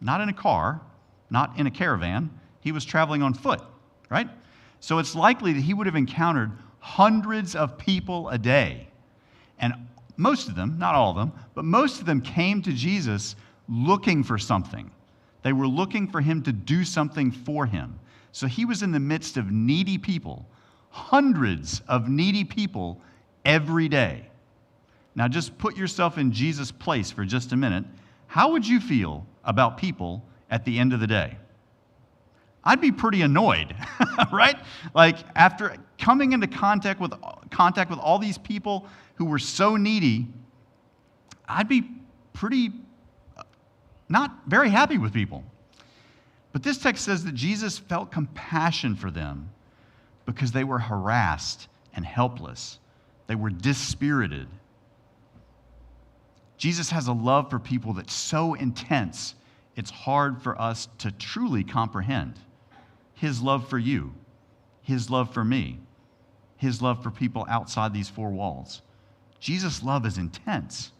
not 0.00 0.20
in 0.20 0.28
a 0.28 0.32
car, 0.32 0.80
not 1.30 1.58
in 1.58 1.66
a 1.66 1.70
caravan, 1.70 2.30
he 2.60 2.72
was 2.72 2.84
traveling 2.84 3.22
on 3.22 3.34
foot, 3.34 3.60
right? 4.10 4.28
So 4.80 4.98
it's 4.98 5.14
likely 5.14 5.52
that 5.52 5.60
he 5.60 5.74
would 5.74 5.86
have 5.86 5.96
encountered 5.96 6.52
hundreds 6.78 7.54
of 7.54 7.78
people 7.78 8.28
a 8.28 8.38
day. 8.38 8.88
And 9.58 9.74
most 10.16 10.48
of 10.48 10.54
them, 10.54 10.78
not 10.78 10.94
all 10.94 11.10
of 11.10 11.16
them, 11.16 11.32
but 11.54 11.64
most 11.64 12.00
of 12.00 12.06
them 12.06 12.20
came 12.20 12.62
to 12.62 12.72
Jesus 12.72 13.36
looking 13.68 14.22
for 14.22 14.38
something. 14.38 14.90
They 15.42 15.52
were 15.52 15.66
looking 15.66 16.08
for 16.08 16.20
him 16.20 16.42
to 16.44 16.52
do 16.52 16.84
something 16.84 17.30
for 17.30 17.66
him. 17.66 17.98
So 18.32 18.46
he 18.46 18.64
was 18.64 18.82
in 18.82 18.92
the 18.92 19.00
midst 19.00 19.36
of 19.36 19.50
needy 19.50 19.98
people, 19.98 20.46
hundreds 20.90 21.82
of 21.88 22.08
needy 22.08 22.44
people 22.44 23.00
every 23.44 23.88
day. 23.88 24.28
Now, 25.14 25.26
just 25.26 25.58
put 25.58 25.76
yourself 25.76 26.16
in 26.16 26.32
Jesus' 26.32 26.70
place 26.70 27.10
for 27.10 27.24
just 27.24 27.52
a 27.52 27.56
minute. 27.56 27.84
How 28.28 28.52
would 28.52 28.66
you 28.66 28.78
feel 28.78 29.26
about 29.44 29.78
people 29.78 30.24
at 30.50 30.64
the 30.64 30.78
end 30.78 30.92
of 30.92 31.00
the 31.00 31.06
day? 31.06 31.36
I'd 32.62 32.80
be 32.80 32.92
pretty 32.92 33.22
annoyed, 33.22 33.74
right? 34.32 34.56
Like 34.94 35.16
after 35.34 35.76
coming 35.98 36.32
into 36.32 36.46
contact 36.46 37.00
with 37.00 37.14
contact 37.50 37.90
with 37.90 37.98
all 37.98 38.18
these 38.18 38.38
people 38.38 38.86
who 39.14 39.24
were 39.24 39.38
so 39.38 39.76
needy, 39.76 40.28
I'd 41.48 41.68
be 41.68 41.90
pretty 42.34 42.70
uh, 43.36 43.42
not 44.08 44.38
very 44.46 44.68
happy 44.68 44.98
with 44.98 45.12
people. 45.12 45.44
But 46.52 46.62
this 46.62 46.78
text 46.78 47.04
says 47.04 47.24
that 47.24 47.34
Jesus 47.34 47.78
felt 47.78 48.12
compassion 48.12 48.94
for 48.94 49.10
them 49.10 49.50
because 50.28 50.52
they 50.52 50.62
were 50.62 50.78
harassed 50.78 51.68
and 51.94 52.04
helpless. 52.04 52.78
They 53.28 53.34
were 53.34 53.48
dispirited. 53.48 54.46
Jesus 56.58 56.90
has 56.90 57.06
a 57.06 57.14
love 57.14 57.48
for 57.48 57.58
people 57.58 57.94
that's 57.94 58.12
so 58.12 58.52
intense, 58.52 59.34
it's 59.74 59.90
hard 59.90 60.42
for 60.42 60.60
us 60.60 60.86
to 60.98 61.10
truly 61.12 61.64
comprehend 61.64 62.34
his 63.14 63.40
love 63.40 63.70
for 63.70 63.78
you, 63.78 64.12
his 64.82 65.08
love 65.08 65.32
for 65.32 65.42
me, 65.42 65.80
his 66.58 66.82
love 66.82 67.02
for 67.02 67.10
people 67.10 67.46
outside 67.48 67.94
these 67.94 68.10
four 68.10 68.28
walls. 68.28 68.82
Jesus' 69.40 69.82
love 69.82 70.04
is 70.04 70.18
intense. 70.18 70.92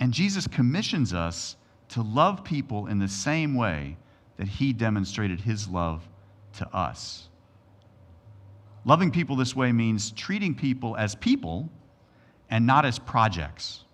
And 0.00 0.14
Jesus 0.14 0.46
commissions 0.46 1.12
us 1.12 1.54
to 1.90 2.00
love 2.00 2.44
people 2.44 2.86
in 2.86 2.98
the 2.98 3.08
same 3.08 3.54
way 3.54 3.98
that 4.36 4.48
he 4.48 4.72
demonstrated 4.72 5.40
his 5.40 5.68
love 5.68 6.06
to 6.54 6.68
us. 6.74 7.28
Loving 8.84 9.10
people 9.10 9.36
this 9.36 9.56
way 9.56 9.72
means 9.72 10.12
treating 10.12 10.54
people 10.54 10.96
as 10.96 11.14
people 11.14 11.68
and 12.50 12.66
not 12.66 12.84
as 12.84 12.98
projects. 12.98 13.84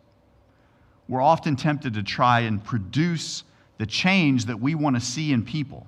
We're 1.09 1.23
often 1.23 1.57
tempted 1.57 1.95
to 1.95 2.03
try 2.03 2.41
and 2.41 2.63
produce 2.63 3.45
the 3.79 3.87
change 3.87 4.47
that 4.47 4.61
we 4.61 4.75
want 4.75 4.97
to 4.97 5.01
see 5.01 5.33
in 5.33 5.43
people. 5.45 5.87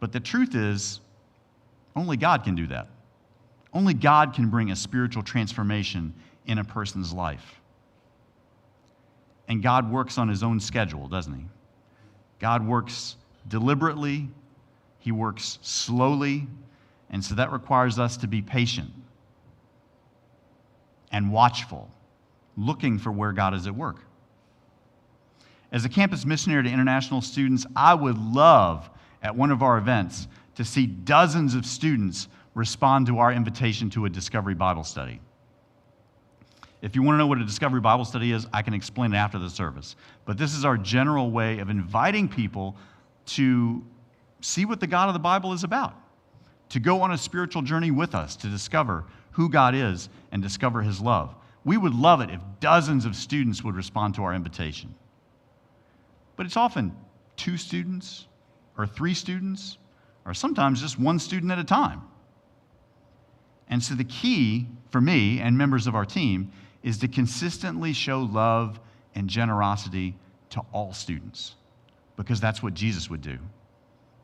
But 0.00 0.12
the 0.12 0.20
truth 0.20 0.54
is, 0.54 1.00
only 1.96 2.16
God 2.16 2.44
can 2.44 2.54
do 2.54 2.66
that. 2.66 2.88
Only 3.72 3.94
God 3.94 4.34
can 4.34 4.50
bring 4.50 4.70
a 4.70 4.76
spiritual 4.76 5.22
transformation 5.22 6.14
in 6.46 6.58
a 6.58 6.64
person's 6.64 7.12
life. 7.12 7.60
And 9.48 9.62
God 9.62 9.90
works 9.90 10.18
on 10.18 10.28
his 10.28 10.42
own 10.42 10.60
schedule, 10.60 11.08
doesn't 11.08 11.34
he? 11.34 11.44
God 12.38 12.66
works 12.66 13.16
deliberately, 13.48 14.28
he 14.98 15.12
works 15.12 15.58
slowly, 15.62 16.46
and 17.10 17.24
so 17.24 17.34
that 17.34 17.52
requires 17.52 17.98
us 17.98 18.16
to 18.18 18.26
be 18.26 18.42
patient 18.42 18.90
and 21.12 21.30
watchful, 21.30 21.90
looking 22.56 22.98
for 22.98 23.12
where 23.12 23.32
God 23.32 23.54
is 23.54 23.66
at 23.66 23.74
work. 23.74 24.00
As 25.70 25.84
a 25.84 25.88
campus 25.88 26.24
missionary 26.24 26.64
to 26.64 26.70
international 26.70 27.20
students, 27.20 27.66
I 27.76 27.94
would 27.94 28.18
love 28.18 28.88
at 29.22 29.34
one 29.34 29.50
of 29.50 29.62
our 29.62 29.78
events 29.78 30.28
to 30.56 30.64
see 30.64 30.86
dozens 30.86 31.54
of 31.54 31.66
students 31.66 32.28
respond 32.54 33.06
to 33.08 33.18
our 33.18 33.32
invitation 33.32 33.90
to 33.90 34.04
a 34.04 34.10
Discovery 34.10 34.54
Bible 34.54 34.84
study. 34.84 35.20
If 36.84 36.94
you 36.94 37.02
want 37.02 37.14
to 37.14 37.18
know 37.18 37.26
what 37.26 37.38
a 37.38 37.44
Discovery 37.46 37.80
Bible 37.80 38.04
study 38.04 38.30
is, 38.32 38.46
I 38.52 38.60
can 38.60 38.74
explain 38.74 39.14
it 39.14 39.16
after 39.16 39.38
the 39.38 39.48
service. 39.48 39.96
But 40.26 40.36
this 40.36 40.54
is 40.54 40.66
our 40.66 40.76
general 40.76 41.30
way 41.30 41.58
of 41.60 41.70
inviting 41.70 42.28
people 42.28 42.76
to 43.28 43.82
see 44.42 44.66
what 44.66 44.80
the 44.80 44.86
God 44.86 45.08
of 45.08 45.14
the 45.14 45.18
Bible 45.18 45.54
is 45.54 45.64
about, 45.64 45.94
to 46.68 46.80
go 46.80 47.00
on 47.00 47.12
a 47.12 47.16
spiritual 47.16 47.62
journey 47.62 47.90
with 47.90 48.14
us, 48.14 48.36
to 48.36 48.48
discover 48.48 49.06
who 49.30 49.48
God 49.48 49.74
is 49.74 50.10
and 50.30 50.42
discover 50.42 50.82
his 50.82 51.00
love. 51.00 51.34
We 51.64 51.78
would 51.78 51.94
love 51.94 52.20
it 52.20 52.28
if 52.28 52.42
dozens 52.60 53.06
of 53.06 53.16
students 53.16 53.64
would 53.64 53.76
respond 53.76 54.14
to 54.16 54.24
our 54.24 54.34
invitation. 54.34 54.94
But 56.36 56.44
it's 56.44 56.58
often 56.58 56.94
two 57.36 57.56
students 57.56 58.26
or 58.76 58.86
three 58.86 59.14
students 59.14 59.78
or 60.26 60.34
sometimes 60.34 60.82
just 60.82 60.98
one 60.98 61.18
student 61.18 61.50
at 61.50 61.58
a 61.58 61.64
time. 61.64 62.02
And 63.70 63.82
so 63.82 63.94
the 63.94 64.04
key 64.04 64.66
for 64.90 65.00
me 65.00 65.40
and 65.40 65.56
members 65.56 65.86
of 65.86 65.94
our 65.94 66.04
team 66.04 66.52
is 66.84 66.98
to 66.98 67.08
consistently 67.08 67.92
show 67.92 68.20
love 68.20 68.78
and 69.16 69.28
generosity 69.28 70.14
to 70.50 70.60
all 70.72 70.92
students 70.92 71.54
because 72.16 72.40
that's 72.40 72.62
what 72.62 72.74
Jesus 72.74 73.10
would 73.10 73.22
do. 73.22 73.38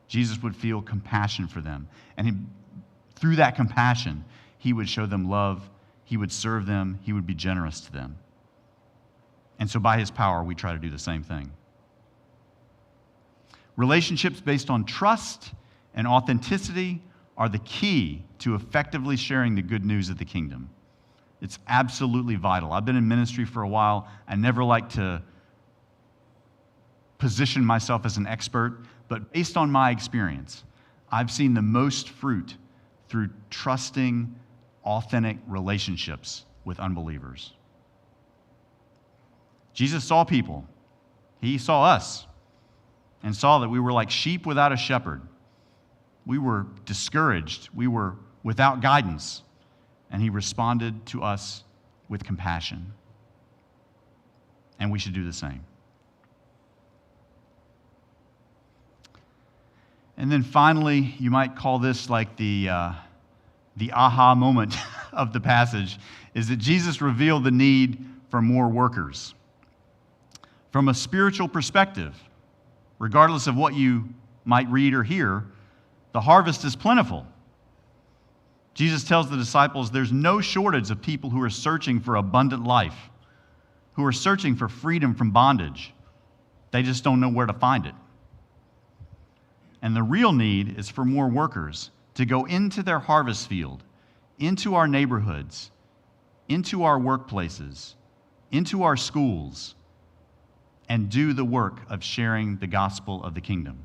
Jesus 0.06 0.40
would 0.42 0.54
feel 0.54 0.82
compassion 0.82 1.48
for 1.48 1.60
them. 1.60 1.88
And 2.16 2.26
he, 2.26 2.34
through 3.16 3.36
that 3.36 3.56
compassion, 3.56 4.24
he 4.58 4.72
would 4.72 4.88
show 4.88 5.06
them 5.06 5.28
love, 5.28 5.68
he 6.04 6.16
would 6.16 6.30
serve 6.30 6.66
them, 6.66 6.98
he 7.02 7.12
would 7.12 7.26
be 7.26 7.34
generous 7.34 7.80
to 7.80 7.92
them. 7.92 8.18
And 9.58 9.68
so, 9.68 9.80
by 9.80 9.98
his 9.98 10.10
power, 10.10 10.44
we 10.44 10.54
try 10.54 10.72
to 10.72 10.78
do 10.78 10.90
the 10.90 10.98
same 10.98 11.22
thing. 11.22 11.50
Relationships 13.76 14.40
based 14.40 14.68
on 14.68 14.84
trust 14.84 15.52
and 15.94 16.06
authenticity 16.06 17.02
are 17.38 17.48
the 17.48 17.58
key 17.60 18.22
to 18.40 18.54
effectively 18.54 19.16
sharing 19.16 19.54
the 19.54 19.62
good 19.62 19.84
news 19.84 20.10
of 20.10 20.18
the 20.18 20.24
kingdom. 20.24 20.68
It's 21.40 21.58
absolutely 21.68 22.36
vital. 22.36 22.72
I've 22.72 22.84
been 22.84 22.96
in 22.96 23.08
ministry 23.08 23.44
for 23.44 23.62
a 23.62 23.68
while. 23.68 24.08
I 24.28 24.36
never 24.36 24.62
like 24.62 24.90
to 24.90 25.22
position 27.18 27.64
myself 27.64 28.04
as 28.04 28.16
an 28.16 28.26
expert, 28.26 28.80
but 29.08 29.32
based 29.32 29.56
on 29.56 29.70
my 29.70 29.90
experience, 29.90 30.64
I've 31.10 31.30
seen 31.30 31.54
the 31.54 31.62
most 31.62 32.08
fruit 32.08 32.56
through 33.08 33.30
trusting, 33.50 34.34
authentic 34.84 35.38
relationships 35.46 36.44
with 36.64 36.78
unbelievers. 36.78 37.52
Jesus 39.72 40.04
saw 40.04 40.24
people, 40.24 40.66
He 41.40 41.58
saw 41.58 41.84
us, 41.84 42.26
and 43.22 43.34
saw 43.34 43.58
that 43.60 43.68
we 43.68 43.80
were 43.80 43.92
like 43.92 44.10
sheep 44.10 44.46
without 44.46 44.72
a 44.72 44.76
shepherd. 44.76 45.22
We 46.26 46.38
were 46.38 46.66
discouraged, 46.84 47.68
we 47.74 47.86
were 47.86 48.16
without 48.42 48.80
guidance, 48.80 49.42
and 50.10 50.20
He 50.22 50.30
responded 50.30 51.06
to 51.06 51.22
us 51.22 51.64
with 52.08 52.24
compassion. 52.24 52.92
And 54.78 54.90
we 54.90 54.98
should 54.98 55.12
do 55.12 55.24
the 55.24 55.32
same. 55.32 55.62
And 60.16 60.30
then 60.30 60.42
finally, 60.42 61.14
you 61.18 61.30
might 61.30 61.56
call 61.56 61.78
this 61.78 62.10
like 62.10 62.36
the, 62.36 62.68
uh, 62.68 62.92
the 63.76 63.92
aha 63.92 64.34
moment 64.34 64.76
of 65.12 65.32
the 65.32 65.40
passage, 65.40 65.98
is 66.34 66.48
that 66.48 66.56
Jesus 66.56 67.00
revealed 67.00 67.44
the 67.44 67.50
need 67.50 68.04
for 68.28 68.42
more 68.42 68.68
workers. 68.68 69.34
From 70.72 70.88
a 70.88 70.94
spiritual 70.94 71.48
perspective, 71.48 72.14
regardless 72.98 73.46
of 73.46 73.56
what 73.56 73.74
you 73.74 74.08
might 74.44 74.68
read 74.68 74.94
or 74.94 75.02
hear, 75.02 75.44
the 76.12 76.20
harvest 76.20 76.64
is 76.64 76.76
plentiful. 76.76 77.26
Jesus 78.74 79.04
tells 79.04 79.28
the 79.28 79.36
disciples 79.36 79.90
there's 79.90 80.12
no 80.12 80.40
shortage 80.40 80.90
of 80.90 81.02
people 81.02 81.30
who 81.30 81.42
are 81.42 81.50
searching 81.50 82.00
for 82.00 82.16
abundant 82.16 82.64
life, 82.64 83.10
who 83.92 84.04
are 84.04 84.12
searching 84.12 84.56
for 84.56 84.68
freedom 84.68 85.14
from 85.14 85.30
bondage. 85.30 85.92
They 86.70 86.82
just 86.82 87.04
don't 87.04 87.20
know 87.20 87.28
where 87.28 87.46
to 87.46 87.52
find 87.52 87.86
it. 87.86 87.94
And 89.82 89.96
the 89.96 90.02
real 90.02 90.32
need 90.32 90.78
is 90.78 90.88
for 90.88 91.04
more 91.04 91.28
workers 91.28 91.90
to 92.14 92.24
go 92.24 92.44
into 92.44 92.82
their 92.82 92.98
harvest 92.98 93.48
field, 93.48 93.82
into 94.38 94.74
our 94.74 94.86
neighborhoods, 94.86 95.70
into 96.48 96.84
our 96.84 96.98
workplaces, 96.98 97.94
into 98.50 98.82
our 98.82 98.96
schools, 98.96 99.74
and 100.88 101.08
do 101.08 101.32
the 101.32 101.44
work 101.44 101.80
of 101.88 102.02
sharing 102.02 102.56
the 102.56 102.66
gospel 102.66 103.22
of 103.22 103.34
the 103.34 103.40
kingdom. 103.40 103.78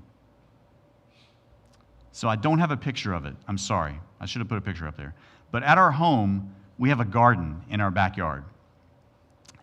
So 2.15 2.30
I 2.30 2.38
don't 2.38 2.60
have 2.60 2.71
a 2.71 2.78
picture 2.78 3.12
of 3.12 3.25
it. 3.25 3.36
I'm 3.45 3.58
sorry. 3.58 3.99
I 4.21 4.25
should 4.25 4.39
have 4.39 4.47
put 4.47 4.58
a 4.58 4.62
picture 4.62 4.88
up 4.88 4.95
there. 4.95 5.13
But 5.51 5.63
at 5.63 5.78
our 5.78 5.91
home, 5.91 6.56
we 6.78 6.88
have 6.88 7.01
a 7.01 7.06
garden 7.06 7.62
in 7.69 7.82
our 7.82 7.91
backyard. 7.91 8.45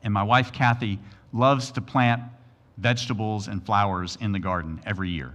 And 0.03 0.13
my 0.13 0.23
wife, 0.23 0.53
Kathy, 0.53 0.99
loves 1.33 1.71
to 1.71 1.81
plant 1.81 2.21
vegetables 2.77 3.49
and 3.49 3.65
flowers 3.65 4.19
in 4.21 4.33
the 4.33 4.39
garden 4.39 4.83
every 4.85 5.09
year. 5.09 5.33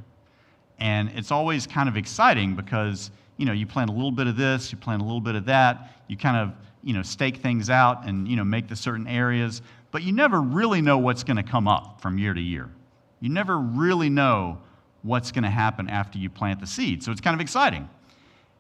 And 0.78 1.10
it's 1.16 1.32
always 1.32 1.66
kind 1.66 1.90
of 1.90 1.98
exciting 1.98 2.56
because, 2.56 3.10
you 3.38 3.48
know, 3.48 3.54
you 3.54 3.66
plant 3.66 3.90
a 3.90 3.94
little 3.94 4.12
bit 4.12 4.28
of 4.28 4.38
this, 4.38 4.72
you 4.72 4.78
plant 4.78 5.02
a 5.02 5.06
little 5.06 5.20
bit 5.20 5.34
of 5.34 5.46
that, 5.46 6.04
you 6.08 6.18
kind 6.18 6.38
of, 6.38 6.54
you 6.84 6.94
know, 6.94 7.02
stake 7.02 7.38
things 7.38 7.72
out 7.72 8.08
and, 8.08 8.28
you 8.28 8.36
know, 8.36 8.44
make 8.44 8.68
the 8.68 8.76
certain 8.76 9.08
areas, 9.08 9.64
but 9.90 10.04
you 10.04 10.12
never 10.12 10.40
really 10.40 10.82
know 10.82 11.00
what's 11.00 11.24
going 11.24 11.38
to 11.38 11.42
come 11.42 11.68
up 11.68 12.00
from 12.00 12.20
year 12.20 12.36
to 12.36 12.42
year. 12.42 12.70
You 13.22 13.30
never 13.30 13.58
really 13.58 14.12
know 14.12 14.60
what's 15.08 15.32
going 15.32 15.44
to 15.44 15.50
happen 15.50 15.90
after 15.90 16.18
you 16.20 16.30
plant 16.30 16.60
the 16.60 16.68
seed. 16.68 17.02
So 17.02 17.12
it's 17.12 17.22
kind 17.22 17.34
of 17.34 17.42
exciting. 17.42 17.90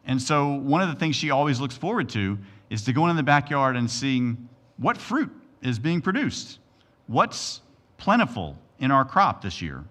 And 0.05 0.21
so 0.21 0.53
one 0.53 0.81
of 0.81 0.87
the 0.87 0.95
things 0.95 1.15
she 1.15 1.31
always 1.31 1.59
looks 1.59 1.75
forward 1.75 2.09
to 2.09 2.37
is 2.69 2.83
to 2.83 2.93
going 2.93 3.11
in 3.11 3.17
the 3.17 3.23
backyard 3.23 3.75
and 3.75 3.89
seeing 3.89 4.47
what 4.77 4.97
fruit 4.97 5.31
is 5.61 5.79
being 5.79 6.01
produced, 6.01 6.59
what's 7.07 7.61
plentiful 7.97 8.57
in 8.79 8.91
our 8.91 9.03
crop 9.03 9.41
this 9.41 9.61
year. 9.61 9.83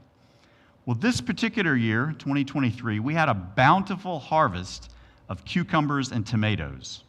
Well, 0.86 0.96
this 0.96 1.20
particular 1.20 1.74
year, 1.74 2.14
2023, 2.18 3.00
we 3.00 3.12
had 3.12 3.28
a 3.28 3.34
bountiful 3.34 4.20
harvest 4.20 4.92
of 5.28 5.44
cucumbers 5.44 6.12
and 6.12 6.24
tomatoes. 6.24 7.02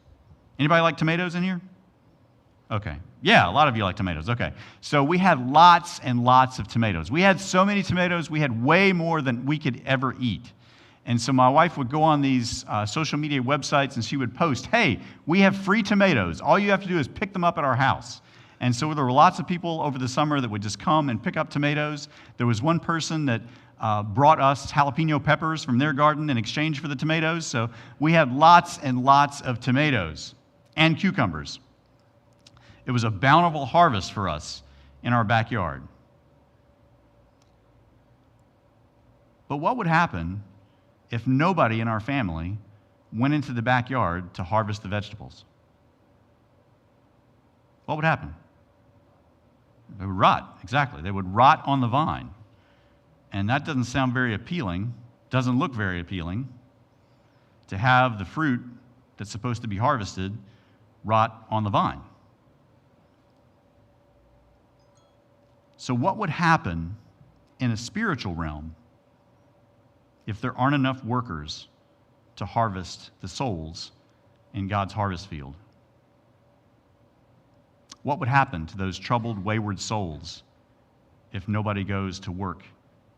Anybody 0.57 0.81
like 0.81 0.97
tomatoes 0.97 1.35
in 1.35 1.43
here? 1.43 1.61
Okay. 2.71 2.97
Yeah, 3.21 3.49
a 3.49 3.51
lot 3.51 3.67
of 3.67 3.75
you 3.75 3.83
like 3.83 3.95
tomatoes. 3.95 4.29
Okay. 4.29 4.53
So 4.81 5.03
we 5.03 5.17
had 5.17 5.49
lots 5.49 5.99
and 5.99 6.23
lots 6.23 6.59
of 6.59 6.67
tomatoes. 6.67 7.09
We 7.09 7.21
had 7.21 7.39
so 7.41 7.65
many 7.65 7.81
tomatoes, 7.81 8.29
we 8.29 8.39
had 8.39 8.63
way 8.63 8.93
more 8.93 9.21
than 9.21 9.45
we 9.45 9.57
could 9.57 9.81
ever 9.85 10.15
eat. 10.19 10.53
And 11.05 11.19
so 11.19 11.31
my 11.31 11.47
wife 11.47 11.77
would 11.77 11.89
go 11.89 12.03
on 12.03 12.21
these 12.21 12.65
uh, 12.67 12.85
social 12.85 13.17
media 13.17 13.41
websites 13.41 13.95
and 13.95 14.03
she 14.03 14.17
would 14.17 14.35
post, 14.35 14.65
hey, 14.67 14.99
we 15.25 15.39
have 15.39 15.55
free 15.55 15.81
tomatoes. 15.81 16.41
All 16.41 16.59
you 16.59 16.69
have 16.69 16.81
to 16.81 16.87
do 16.87 16.99
is 16.99 17.07
pick 17.07 17.31
them 17.31 17.45
up 17.45 17.57
at 17.57 17.63
our 17.63 17.77
house. 17.77 18.21
And 18.59 18.75
so 18.75 18.93
there 18.93 19.05
were 19.05 19.11
lots 19.11 19.39
of 19.39 19.47
people 19.47 19.81
over 19.81 19.97
the 19.97 20.07
summer 20.07 20.41
that 20.41 20.49
would 20.49 20.61
just 20.61 20.79
come 20.79 21.09
and 21.09 21.23
pick 21.23 21.37
up 21.37 21.49
tomatoes. 21.49 22.09
There 22.35 22.47
was 22.47 22.61
one 22.61 22.79
person 22.79 23.25
that 23.27 23.41
uh, 23.79 24.03
brought 24.03 24.41
us 24.41 24.71
jalapeno 24.71 25.23
peppers 25.23 25.63
from 25.63 25.77
their 25.77 25.93
garden 25.93 26.29
in 26.29 26.37
exchange 26.37 26.81
for 26.81 26.87
the 26.87 26.95
tomatoes. 26.95 27.45
So 27.45 27.69
we 27.99 28.11
had 28.11 28.33
lots 28.33 28.79
and 28.79 29.03
lots 29.03 29.41
of 29.41 29.59
tomatoes 29.59 30.35
and 30.75 30.97
cucumbers. 30.97 31.59
It 32.87 32.91
was 32.91 33.03
a 33.03 33.11
bountiful 33.11 33.65
harvest 33.65 34.13
for 34.13 34.29
us 34.29 34.63
in 35.03 35.11
our 35.11 35.25
backyard. 35.25 35.83
But 39.49 39.57
what 39.57 39.77
would 39.77 39.87
happen 39.87 40.43
if 41.11 41.27
nobody 41.27 41.81
in 41.81 41.89
our 41.89 41.99
family 41.99 42.57
went 43.13 43.33
into 43.33 43.51
the 43.51 43.61
backyard 43.61 44.33
to 44.35 44.43
harvest 44.43 44.83
the 44.83 44.87
vegetables? 44.87 45.43
What 47.85 47.95
would 47.95 48.05
happen? 48.05 48.33
They 49.99 50.05
would 50.05 50.15
rot, 50.15 50.59
exactly. 50.63 51.01
They 51.01 51.11
would 51.11 51.33
rot 51.33 51.63
on 51.65 51.81
the 51.81 51.87
vine. 51.87 52.29
And 53.33 53.49
that 53.49 53.65
doesn't 53.65 53.85
sound 53.85 54.13
very 54.13 54.33
appealing, 54.33 54.93
doesn't 55.29 55.59
look 55.59 55.73
very 55.73 55.99
appealing 55.99 56.47
to 57.67 57.77
have 57.77 58.17
the 58.17 58.25
fruit 58.25 58.61
that's 59.17 59.31
supposed 59.31 59.61
to 59.63 59.67
be 59.67 59.77
harvested 59.77 60.37
rot 61.03 61.45
on 61.49 61.65
the 61.65 61.69
vine. 61.69 62.01
So, 65.77 65.93
what 65.93 66.17
would 66.17 66.31
happen 66.31 66.97
in 67.59 67.71
a 67.71 67.77
spiritual 67.77 68.33
realm 68.33 68.75
if 70.25 70.41
there 70.41 70.57
aren't 70.57 70.73
enough 70.73 71.05
workers 71.05 71.67
to 72.35 72.45
harvest 72.45 73.11
the 73.21 73.27
souls 73.27 73.91
in 74.55 74.67
God's 74.67 74.93
harvest 74.93 75.27
field? 75.27 75.53
What 78.01 78.19
would 78.19 78.27
happen 78.27 78.65
to 78.65 78.77
those 78.77 78.97
troubled, 78.97 79.43
wayward 79.43 79.79
souls 79.79 80.41
if 81.31 81.47
nobody 81.47 81.83
goes 81.83 82.19
to 82.21 82.31
work 82.31 82.63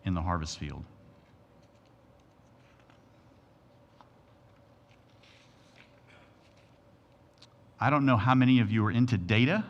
in 0.04 0.14
the 0.14 0.22
harvest 0.22 0.60
field? 0.60 0.84
I 7.80 7.90
don't 7.90 8.06
know 8.06 8.18
how 8.18 8.36
many 8.36 8.60
of 8.60 8.70
you 8.70 8.86
are 8.86 8.92
into 8.92 9.18
data, 9.18 9.64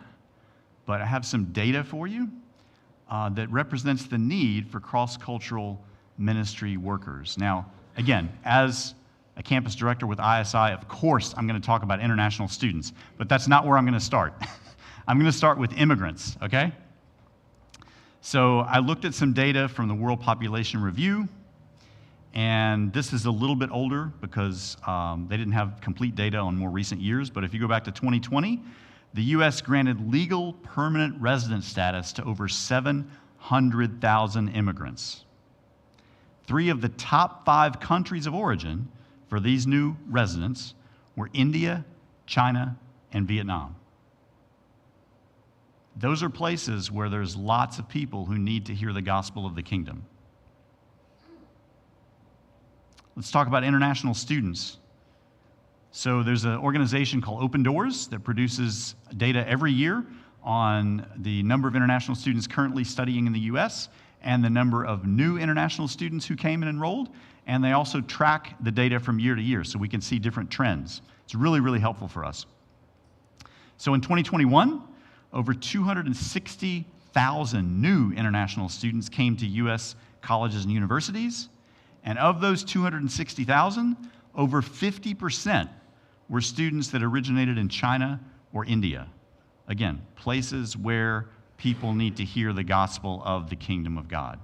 but 0.87 1.01
I 1.01 1.05
have 1.05 1.23
some 1.23 1.45
data 1.45 1.83
for 1.83 2.07
you 2.07 2.29
uh, 3.09 3.29
that 3.29 3.49
represents 3.51 4.05
the 4.05 4.17
need 4.17 4.69
for 4.69 4.79
cross 4.79 5.17
cultural 5.17 5.83
ministry 6.17 6.77
workers. 6.77 7.37
Now, 7.37 7.71
again, 7.97 8.31
as 8.45 8.93
a 9.37 9.43
campus 9.43 9.75
director 9.75 10.05
with 10.05 10.19
ISI, 10.19 10.73
of 10.73 10.87
course, 10.87 11.33
I'm 11.37 11.47
going 11.47 11.59
to 11.59 11.65
talk 11.65 11.83
about 11.83 12.01
international 12.01 12.47
students, 12.47 12.93
but 13.17 13.29
that's 13.29 13.47
not 13.47 13.65
where 13.65 13.77
I'm 13.77 13.85
going 13.85 13.93
to 13.93 13.99
start. 13.99 14.33
I'm 15.07 15.17
going 15.17 15.31
to 15.31 15.37
start 15.37 15.57
with 15.57 15.73
immigrants, 15.73 16.37
okay? 16.43 16.71
So 18.21 18.59
I 18.59 18.79
looked 18.79 19.05
at 19.05 19.13
some 19.13 19.33
data 19.33 19.67
from 19.69 19.87
the 19.87 19.95
World 19.95 20.19
Population 20.19 20.81
Review, 20.81 21.27
and 22.33 22.93
this 22.93 23.11
is 23.13 23.25
a 23.25 23.31
little 23.31 23.55
bit 23.55 23.71
older 23.71 24.11
because 24.21 24.77
um, 24.85 25.25
they 25.29 25.37
didn't 25.37 25.53
have 25.53 25.79
complete 25.81 26.15
data 26.15 26.37
on 26.37 26.55
more 26.55 26.69
recent 26.69 27.01
years. 27.01 27.29
But 27.29 27.43
if 27.43 27.53
you 27.53 27.59
go 27.59 27.67
back 27.67 27.85
to 27.85 27.91
2020, 27.91 28.61
the 29.13 29.23
U.S. 29.23 29.61
granted 29.61 30.11
legal 30.11 30.53
permanent 30.53 31.19
resident 31.21 31.63
status 31.63 32.13
to 32.13 32.23
over 32.23 32.47
700,000 32.47 34.49
immigrants. 34.49 35.25
Three 36.45 36.69
of 36.69 36.81
the 36.81 36.89
top 36.89 37.45
five 37.45 37.79
countries 37.79 38.25
of 38.25 38.33
origin 38.33 38.89
for 39.27 39.39
these 39.39 39.67
new 39.67 39.95
residents 40.09 40.73
were 41.15 41.29
India, 41.33 41.85
China, 42.25 42.75
and 43.13 43.27
Vietnam. 43.27 43.75
Those 45.95 46.23
are 46.23 46.29
places 46.29 46.91
where 46.91 47.09
there's 47.09 47.35
lots 47.35 47.77
of 47.77 47.87
people 47.87 48.25
who 48.25 48.37
need 48.37 48.65
to 48.65 48.73
hear 48.73 48.93
the 48.93 49.01
gospel 49.01 49.45
of 49.45 49.53
the 49.53 49.61
kingdom. 49.61 50.05
Let's 53.15 53.29
talk 53.29 53.47
about 53.47 53.63
international 53.63 54.15
students. 54.15 54.78
So, 55.91 56.21
there's 56.21 56.45
an 56.45 56.57
organization 56.57 57.19
called 57.19 57.41
Open 57.41 57.63
Doors 57.63 58.05
that 58.09 58.23
produces 58.23 58.93
data 59.17 59.43
every 59.49 59.73
year 59.73 60.05
on 60.43 61.03
the 61.17 61.41
number 61.41 61.67
of 61.67 61.75
international 61.75 62.13
students 62.13 62.45
currently 62.45 62.83
studying 62.83 63.25
in 63.25 63.33
the 63.33 63.39
US 63.39 63.89
and 64.21 64.43
the 64.43 64.51
number 64.51 64.85
of 64.85 65.07
new 65.07 65.39
international 65.39 65.87
students 65.87 66.27
who 66.27 66.35
came 66.35 66.61
and 66.61 66.69
enrolled. 66.69 67.09
And 67.47 67.63
they 67.63 67.71
also 67.71 68.01
track 68.01 68.55
the 68.61 68.69
data 68.69 68.99
from 68.99 69.17
year 69.17 69.33
to 69.33 69.41
year 69.41 69.63
so 69.63 69.79
we 69.79 69.87
can 69.87 69.99
see 69.99 70.19
different 70.19 70.51
trends. 70.51 71.01
It's 71.23 71.33
really, 71.33 71.59
really 71.59 71.79
helpful 71.79 72.07
for 72.07 72.23
us. 72.23 72.45
So, 73.77 73.95
in 73.95 74.01
2021, 74.01 74.83
over 75.33 75.55
260,000 75.55 77.81
new 77.81 78.11
international 78.11 78.69
students 78.69 79.09
came 79.09 79.35
to 79.37 79.47
US 79.47 79.95
colleges 80.21 80.65
and 80.65 80.71
universities. 80.71 81.49
And 82.03 82.19
of 82.19 82.41
those 82.41 82.63
260,000, 82.63 83.97
over 84.35 84.61
50% 84.61 85.69
were 86.29 86.41
students 86.41 86.89
that 86.89 87.03
originated 87.03 87.57
in 87.57 87.69
China 87.69 88.19
or 88.53 88.65
India. 88.65 89.07
Again, 89.67 90.01
places 90.15 90.77
where 90.77 91.27
people 91.57 91.93
need 91.93 92.15
to 92.17 92.23
hear 92.23 92.53
the 92.53 92.63
gospel 92.63 93.21
of 93.25 93.49
the 93.49 93.55
kingdom 93.55 93.97
of 93.97 94.07
God. 94.07 94.39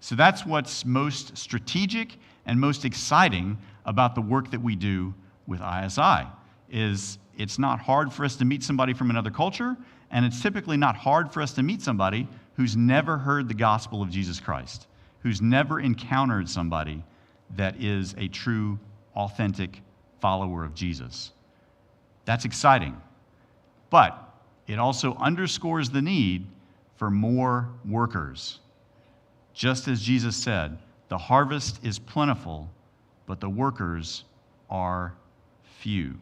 So 0.00 0.14
that's 0.14 0.46
what's 0.46 0.84
most 0.84 1.36
strategic 1.36 2.16
and 2.46 2.58
most 2.58 2.84
exciting 2.84 3.58
about 3.84 4.14
the 4.14 4.20
work 4.20 4.50
that 4.50 4.60
we 4.60 4.76
do 4.76 5.14
with 5.46 5.60
ISI 5.60 6.26
is 6.70 7.18
it's 7.36 7.58
not 7.58 7.80
hard 7.80 8.12
for 8.12 8.24
us 8.24 8.36
to 8.36 8.44
meet 8.44 8.62
somebody 8.62 8.92
from 8.92 9.10
another 9.10 9.30
culture 9.30 9.76
and 10.10 10.24
it's 10.24 10.40
typically 10.40 10.76
not 10.76 10.96
hard 10.96 11.32
for 11.32 11.42
us 11.42 11.52
to 11.54 11.62
meet 11.62 11.82
somebody 11.82 12.28
who's 12.54 12.76
never 12.76 13.18
heard 13.18 13.48
the 13.48 13.54
gospel 13.54 14.02
of 14.02 14.10
Jesus 14.10 14.40
Christ 14.40 14.86
who's 15.22 15.40
never 15.40 15.80
encountered 15.80 16.48
somebody 16.48 17.02
that 17.56 17.80
is 17.80 18.14
a 18.18 18.28
true, 18.28 18.78
authentic 19.14 19.82
follower 20.20 20.64
of 20.64 20.74
Jesus. 20.74 21.32
That's 22.24 22.44
exciting. 22.44 23.00
But 23.90 24.16
it 24.66 24.78
also 24.78 25.16
underscores 25.16 25.90
the 25.90 26.02
need 26.02 26.46
for 26.96 27.10
more 27.10 27.68
workers. 27.84 28.60
Just 29.54 29.88
as 29.88 30.00
Jesus 30.00 30.36
said, 30.36 30.78
the 31.08 31.18
harvest 31.18 31.84
is 31.84 31.98
plentiful, 31.98 32.70
but 33.26 33.40
the 33.40 33.48
workers 33.48 34.24
are 34.68 35.14
few. 35.80 36.14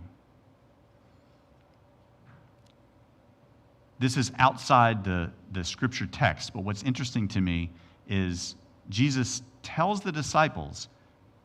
This 3.99 4.17
is 4.17 4.31
outside 4.39 5.05
the, 5.05 5.31
the 5.53 5.65
scripture 5.65 6.07
text, 6.07 6.53
but 6.55 6.63
what's 6.63 6.85
interesting 6.85 7.27
to 7.29 7.41
me 7.41 7.71
is 8.09 8.55
Jesus 8.89 9.43
tells 9.63 10.01
the 10.01 10.13
disciples, 10.13 10.89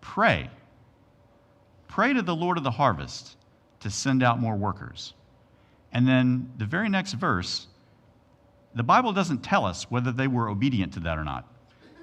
pray. 0.01 0.49
Pray 1.93 2.11
to 2.11 2.23
the 2.23 2.35
Lord 2.35 2.57
of 2.57 2.63
the 2.63 2.71
harvest 2.71 3.37
to 3.81 3.91
send 3.91 4.23
out 4.23 4.39
more 4.39 4.55
workers. 4.55 5.13
And 5.91 6.07
then 6.07 6.51
the 6.57 6.65
very 6.65 6.89
next 6.89 7.13
verse, 7.13 7.67
the 8.73 8.81
Bible 8.81 9.13
doesn't 9.13 9.43
tell 9.43 9.63
us 9.63 9.91
whether 9.91 10.11
they 10.11 10.25
were 10.25 10.49
obedient 10.49 10.91
to 10.93 10.99
that 11.01 11.19
or 11.19 11.23
not. 11.23 11.47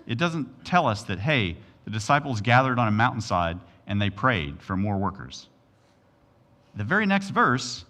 It 0.07 0.17
doesn't 0.17 0.65
tell 0.65 0.87
us 0.87 1.03
that, 1.03 1.19
hey, 1.19 1.57
the 1.87 1.91
disciples 1.91 2.41
gathered 2.41 2.79
on 2.79 2.87
a 2.87 2.93
mountainside 2.93 3.59
and 3.89 4.01
they 4.01 4.11
prayed 4.11 4.63
for 4.63 4.77
more 4.77 4.97
workers. 4.97 5.49
The 6.77 6.85
very 6.85 7.05
next 7.05 7.31
verse, 7.31 7.85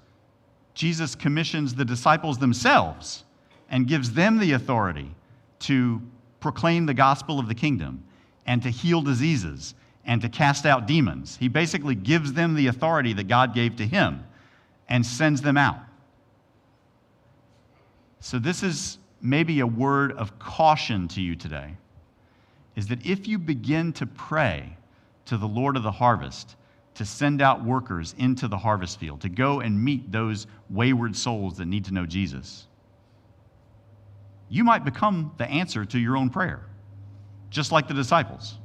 Jesus 0.72 1.14
commissions 1.14 1.74
the 1.74 1.84
disciples 1.84 2.38
themselves 2.38 3.24
and 3.68 3.86
gives 3.86 4.14
them 4.14 4.38
the 4.38 4.52
authority 4.52 5.14
to 5.58 6.00
proclaim 6.40 6.86
the 6.86 6.94
gospel 6.94 7.38
of 7.38 7.46
the 7.46 7.54
kingdom 7.54 8.02
and 8.46 8.62
to 8.62 8.70
heal 8.70 9.02
diseases 9.02 9.74
and 10.04 10.20
to 10.22 10.28
cast 10.28 10.66
out 10.66 10.86
demons. 10.86 11.36
He 11.36 11.48
basically 11.48 11.94
gives 11.94 12.32
them 12.32 12.54
the 12.54 12.66
authority 12.68 13.12
that 13.14 13.28
God 13.28 13.54
gave 13.54 13.76
to 13.76 13.86
him 13.86 14.24
and 14.88 15.04
sends 15.04 15.42
them 15.42 15.56
out. 15.56 15.78
So, 18.20 18.38
this 18.38 18.62
is 18.62 18.98
maybe 19.22 19.60
a 19.60 19.66
word 19.66 20.12
of 20.12 20.38
caution 20.38 21.08
to 21.08 21.20
you 21.20 21.36
today 21.36 21.76
is 22.76 22.86
that 22.88 23.04
if 23.04 23.26
you 23.26 23.38
begin 23.38 23.92
to 23.94 24.06
pray 24.06 24.76
to 25.26 25.36
the 25.36 25.46
Lord 25.46 25.76
of 25.76 25.82
the 25.82 25.90
harvest 25.90 26.56
to 26.94 27.04
send 27.04 27.42
out 27.42 27.64
workers 27.64 28.14
into 28.18 28.48
the 28.48 28.56
harvest 28.56 28.98
field, 28.98 29.20
to 29.22 29.28
go 29.28 29.60
and 29.60 29.82
meet 29.82 30.10
those 30.10 30.46
wayward 30.68 31.16
souls 31.16 31.56
that 31.58 31.66
need 31.66 31.84
to 31.86 31.94
know 31.94 32.06
Jesus, 32.06 32.66
you 34.48 34.64
might 34.64 34.84
become 34.84 35.32
the 35.38 35.46
answer 35.46 35.84
to 35.84 35.98
your 35.98 36.16
own 36.16 36.30
prayer, 36.30 36.60
just 37.50 37.72
like 37.72 37.86
the 37.88 37.94
disciples. 37.94 38.60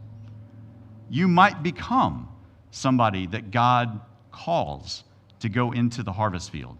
You 1.09 1.27
might 1.27 1.63
become 1.63 2.29
somebody 2.71 3.27
that 3.27 3.51
God 3.51 4.01
calls 4.31 5.03
to 5.39 5.49
go 5.49 5.71
into 5.71 6.03
the 6.03 6.11
harvest 6.11 6.51
field. 6.51 6.77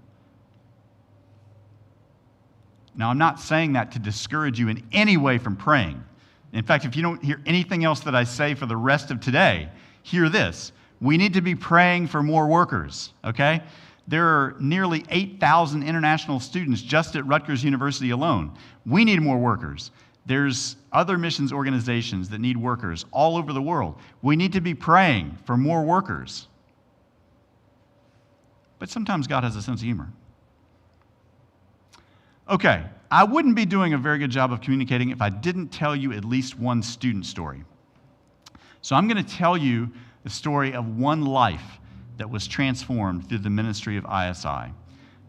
Now, 2.95 3.09
I'm 3.09 3.17
not 3.17 3.39
saying 3.39 3.73
that 3.73 3.91
to 3.91 3.99
discourage 3.99 4.59
you 4.59 4.69
in 4.69 4.83
any 4.91 5.17
way 5.17 5.38
from 5.38 5.55
praying. 5.55 6.03
In 6.53 6.63
fact, 6.63 6.85
if 6.85 6.95
you 6.95 7.01
don't 7.01 7.23
hear 7.23 7.41
anything 7.45 7.83
else 7.83 7.99
that 8.01 8.15
I 8.15 8.23
say 8.23 8.53
for 8.53 8.65
the 8.65 8.77
rest 8.77 9.11
of 9.11 9.19
today, 9.19 9.69
hear 10.03 10.29
this. 10.29 10.71
We 11.01 11.17
need 11.17 11.33
to 11.33 11.41
be 11.41 11.55
praying 11.55 12.07
for 12.07 12.23
more 12.23 12.47
workers, 12.47 13.11
okay? 13.25 13.61
There 14.07 14.25
are 14.25 14.55
nearly 14.59 15.03
8,000 15.09 15.83
international 15.83 16.39
students 16.39 16.81
just 16.81 17.15
at 17.15 17.25
Rutgers 17.25 17.63
University 17.63 18.11
alone. 18.11 18.53
We 18.85 19.03
need 19.03 19.21
more 19.21 19.38
workers. 19.38 19.91
There's 20.25 20.75
other 20.91 21.17
missions 21.17 21.53
organizations 21.53 22.29
that 22.29 22.39
need 22.39 22.57
workers 22.57 23.05
all 23.11 23.38
over 23.38 23.53
the 23.53 23.61
world. 23.61 23.99
We 24.21 24.35
need 24.35 24.53
to 24.53 24.61
be 24.61 24.73
praying 24.73 25.38
for 25.45 25.55
more 25.55 25.83
workers. 25.83 26.47
But 28.79 28.89
sometimes 28.89 29.27
God 29.27 29.43
has 29.43 29.55
a 29.55 29.61
sense 29.61 29.81
of 29.81 29.85
humor. 29.85 30.11
Okay, 32.49 32.83
I 33.09 33.23
wouldn't 33.23 33.55
be 33.55 33.65
doing 33.65 33.93
a 33.93 33.97
very 33.97 34.17
good 34.17 34.31
job 34.31 34.51
of 34.51 34.61
communicating 34.61 35.09
if 35.09 35.21
I 35.21 35.29
didn't 35.29 35.69
tell 35.69 35.95
you 35.95 36.11
at 36.13 36.25
least 36.25 36.57
one 36.57 36.81
student 36.81 37.25
story. 37.25 37.63
So 38.81 38.95
I'm 38.95 39.07
going 39.07 39.23
to 39.23 39.35
tell 39.35 39.57
you 39.57 39.91
the 40.23 40.29
story 40.29 40.73
of 40.73 40.97
one 40.97 41.23
life 41.23 41.79
that 42.17 42.29
was 42.29 42.47
transformed 42.47 43.27
through 43.27 43.39
the 43.39 43.49
ministry 43.49 43.97
of 43.97 44.05
ISI. 44.05 44.73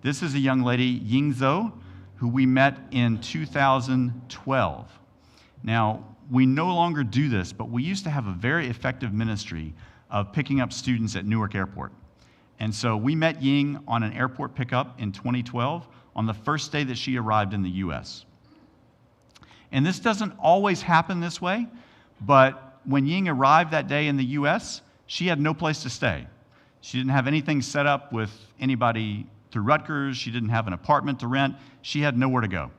This 0.02 0.22
is 0.22 0.35
a 0.35 0.38
young 0.38 0.62
lady, 0.62 0.85
Ying 0.85 1.35
Zhou, 1.35 1.72
who 2.16 2.29
we 2.29 2.46
met 2.46 2.79
in 2.90 3.18
2012. 3.18 4.98
Now, 5.62 6.05
we 6.31 6.46
no 6.46 6.66
longer 6.74 7.05
do 7.05 7.29
this, 7.29 7.52
but 7.52 7.70
we 7.70 7.83
used 7.83 8.05
to 8.05 8.11
have 8.11 8.26
a 8.26 8.33
very 8.33 8.68
effective 8.68 9.12
ministry 9.12 9.74
of 10.11 10.33
picking 10.33 10.61
up 10.61 10.72
students 10.72 11.14
at 11.16 11.24
Newark 11.24 11.55
Airport. 11.55 11.92
And 12.59 12.74
so 12.74 12.96
we 12.96 13.14
met 13.14 13.42
Ying 13.42 13.79
on 13.87 14.02
an 14.02 14.12
airport 14.12 14.55
pickup 14.55 15.00
in 15.00 15.12
2012 15.12 15.87
on 16.14 16.26
the 16.26 16.35
first 16.35 16.72
day 16.72 16.85
that 16.85 16.96
she 16.96 17.18
arrived 17.18 17.52
in 17.52 17.62
the 17.62 17.70
US. 17.70 18.24
And 19.72 19.85
this 19.85 19.98
doesn't 19.98 20.33
always 20.38 20.81
happen 20.81 21.20
this 21.20 21.40
way, 21.40 21.66
but 22.20 22.81
when 22.85 23.05
Ying 23.07 23.29
arrived 23.29 23.72
that 23.72 23.88
day 23.88 24.07
in 24.07 24.16
the 24.16 24.24
US, 24.24 24.81
she 25.07 25.26
had 25.26 25.40
no 25.40 25.52
place 25.52 25.83
to 25.83 25.90
stay. 25.90 26.26
She 26.81 26.98
didn't 26.98 27.11
have 27.11 27.26
anything 27.26 27.62
set 27.62 27.87
up 27.87 28.12
with 28.12 28.31
anybody 28.59 29.26
through 29.50 29.62
Rutgers. 29.62 30.16
She 30.16 30.30
didn't 30.30 30.50
have 30.50 30.66
an 30.66 30.72
apartment 30.72 31.20
to 31.20 31.28
rent. 31.28 31.54
She 31.82 32.00
had 32.00 32.16
nowhere 32.16 32.42
to 32.42 32.48
go. 32.48 32.70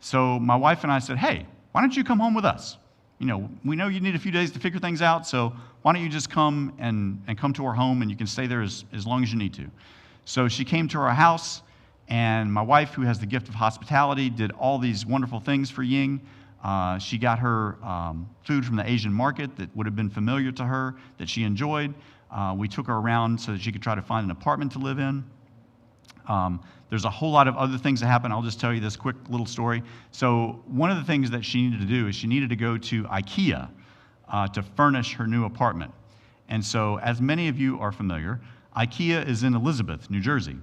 So 0.00 0.38
my 0.38 0.56
wife 0.56 0.82
and 0.82 0.92
I 0.92 0.98
said, 0.98 1.16
hey, 1.16 1.46
why 1.72 1.80
don't 1.80 1.96
you 1.96 2.04
come 2.04 2.18
home 2.18 2.34
with 2.34 2.44
us? 2.44 2.76
You 3.18 3.26
know, 3.26 3.48
we 3.64 3.76
know 3.76 3.88
you 3.88 4.00
need 4.00 4.14
a 4.14 4.18
few 4.18 4.32
days 4.32 4.50
to 4.52 4.58
figure 4.58 4.80
things 4.80 5.00
out, 5.00 5.26
so 5.26 5.52
why 5.82 5.92
don't 5.92 6.02
you 6.02 6.08
just 6.08 6.30
come 6.30 6.74
and, 6.78 7.22
and 7.26 7.38
come 7.38 7.52
to 7.54 7.64
our 7.64 7.72
home 7.72 8.02
and 8.02 8.10
you 8.10 8.16
can 8.16 8.26
stay 8.26 8.46
there 8.46 8.60
as, 8.60 8.84
as 8.92 9.06
long 9.06 9.22
as 9.22 9.32
you 9.32 9.38
need 9.38 9.54
to. 9.54 9.70
So 10.24 10.48
she 10.48 10.64
came 10.64 10.88
to 10.88 10.98
our 10.98 11.12
house, 11.12 11.62
and 12.08 12.52
my 12.52 12.62
wife, 12.62 12.92
who 12.92 13.02
has 13.02 13.18
the 13.18 13.26
gift 13.26 13.48
of 13.48 13.54
hospitality, 13.54 14.30
did 14.30 14.50
all 14.52 14.78
these 14.78 15.06
wonderful 15.06 15.40
things 15.40 15.70
for 15.70 15.82
Ying. 15.82 16.20
Uh, 16.62 16.98
she 16.98 17.18
got 17.18 17.38
her 17.38 17.76
um, 17.84 18.28
food 18.44 18.64
from 18.64 18.76
the 18.76 18.88
Asian 18.88 19.12
market 19.12 19.54
that 19.56 19.74
would 19.76 19.86
have 19.86 19.96
been 19.96 20.10
familiar 20.10 20.50
to 20.52 20.64
her, 20.64 20.96
that 21.18 21.28
she 21.28 21.44
enjoyed. 21.44 21.94
Uh, 22.30 22.54
we 22.56 22.68
took 22.68 22.86
her 22.86 22.96
around 22.96 23.40
so 23.40 23.52
that 23.52 23.60
she 23.60 23.70
could 23.70 23.82
try 23.82 23.94
to 23.94 24.02
find 24.02 24.24
an 24.24 24.30
apartment 24.30 24.72
to 24.72 24.78
live 24.78 24.98
in. 24.98 25.24
Um, 26.26 26.60
there's 26.90 27.04
a 27.04 27.10
whole 27.10 27.30
lot 27.30 27.48
of 27.48 27.56
other 27.56 27.78
things 27.78 28.00
that 28.00 28.06
happen. 28.06 28.32
I'll 28.32 28.42
just 28.42 28.60
tell 28.60 28.72
you 28.72 28.80
this 28.80 28.96
quick 28.96 29.16
little 29.28 29.46
story. 29.46 29.82
So, 30.10 30.62
one 30.66 30.90
of 30.90 30.96
the 30.96 31.04
things 31.04 31.30
that 31.30 31.44
she 31.44 31.62
needed 31.62 31.80
to 31.80 31.86
do 31.86 32.08
is 32.08 32.14
she 32.14 32.26
needed 32.26 32.50
to 32.50 32.56
go 32.56 32.78
to 32.78 33.04
IKEA 33.04 33.68
uh, 34.28 34.48
to 34.48 34.62
furnish 34.62 35.14
her 35.14 35.26
new 35.26 35.44
apartment. 35.44 35.92
And 36.48 36.64
so, 36.64 36.98
as 36.98 37.20
many 37.20 37.48
of 37.48 37.58
you 37.58 37.78
are 37.80 37.92
familiar, 37.92 38.40
IKEA 38.76 39.26
is 39.26 39.42
in 39.42 39.54
Elizabeth, 39.54 40.10
New 40.10 40.20
Jersey. 40.20 40.56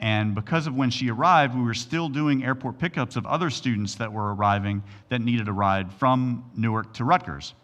And 0.00 0.34
because 0.34 0.66
of 0.66 0.76
when 0.76 0.90
she 0.90 1.10
arrived, 1.10 1.56
we 1.56 1.62
were 1.62 1.74
still 1.74 2.08
doing 2.08 2.44
airport 2.44 2.78
pickups 2.78 3.16
of 3.16 3.26
other 3.26 3.50
students 3.50 3.96
that 3.96 4.12
were 4.12 4.34
arriving 4.34 4.82
that 5.08 5.20
needed 5.20 5.48
a 5.48 5.52
ride 5.52 5.92
from 5.92 6.48
Newark 6.56 6.94
to 6.94 7.04
Rutgers. 7.04 7.54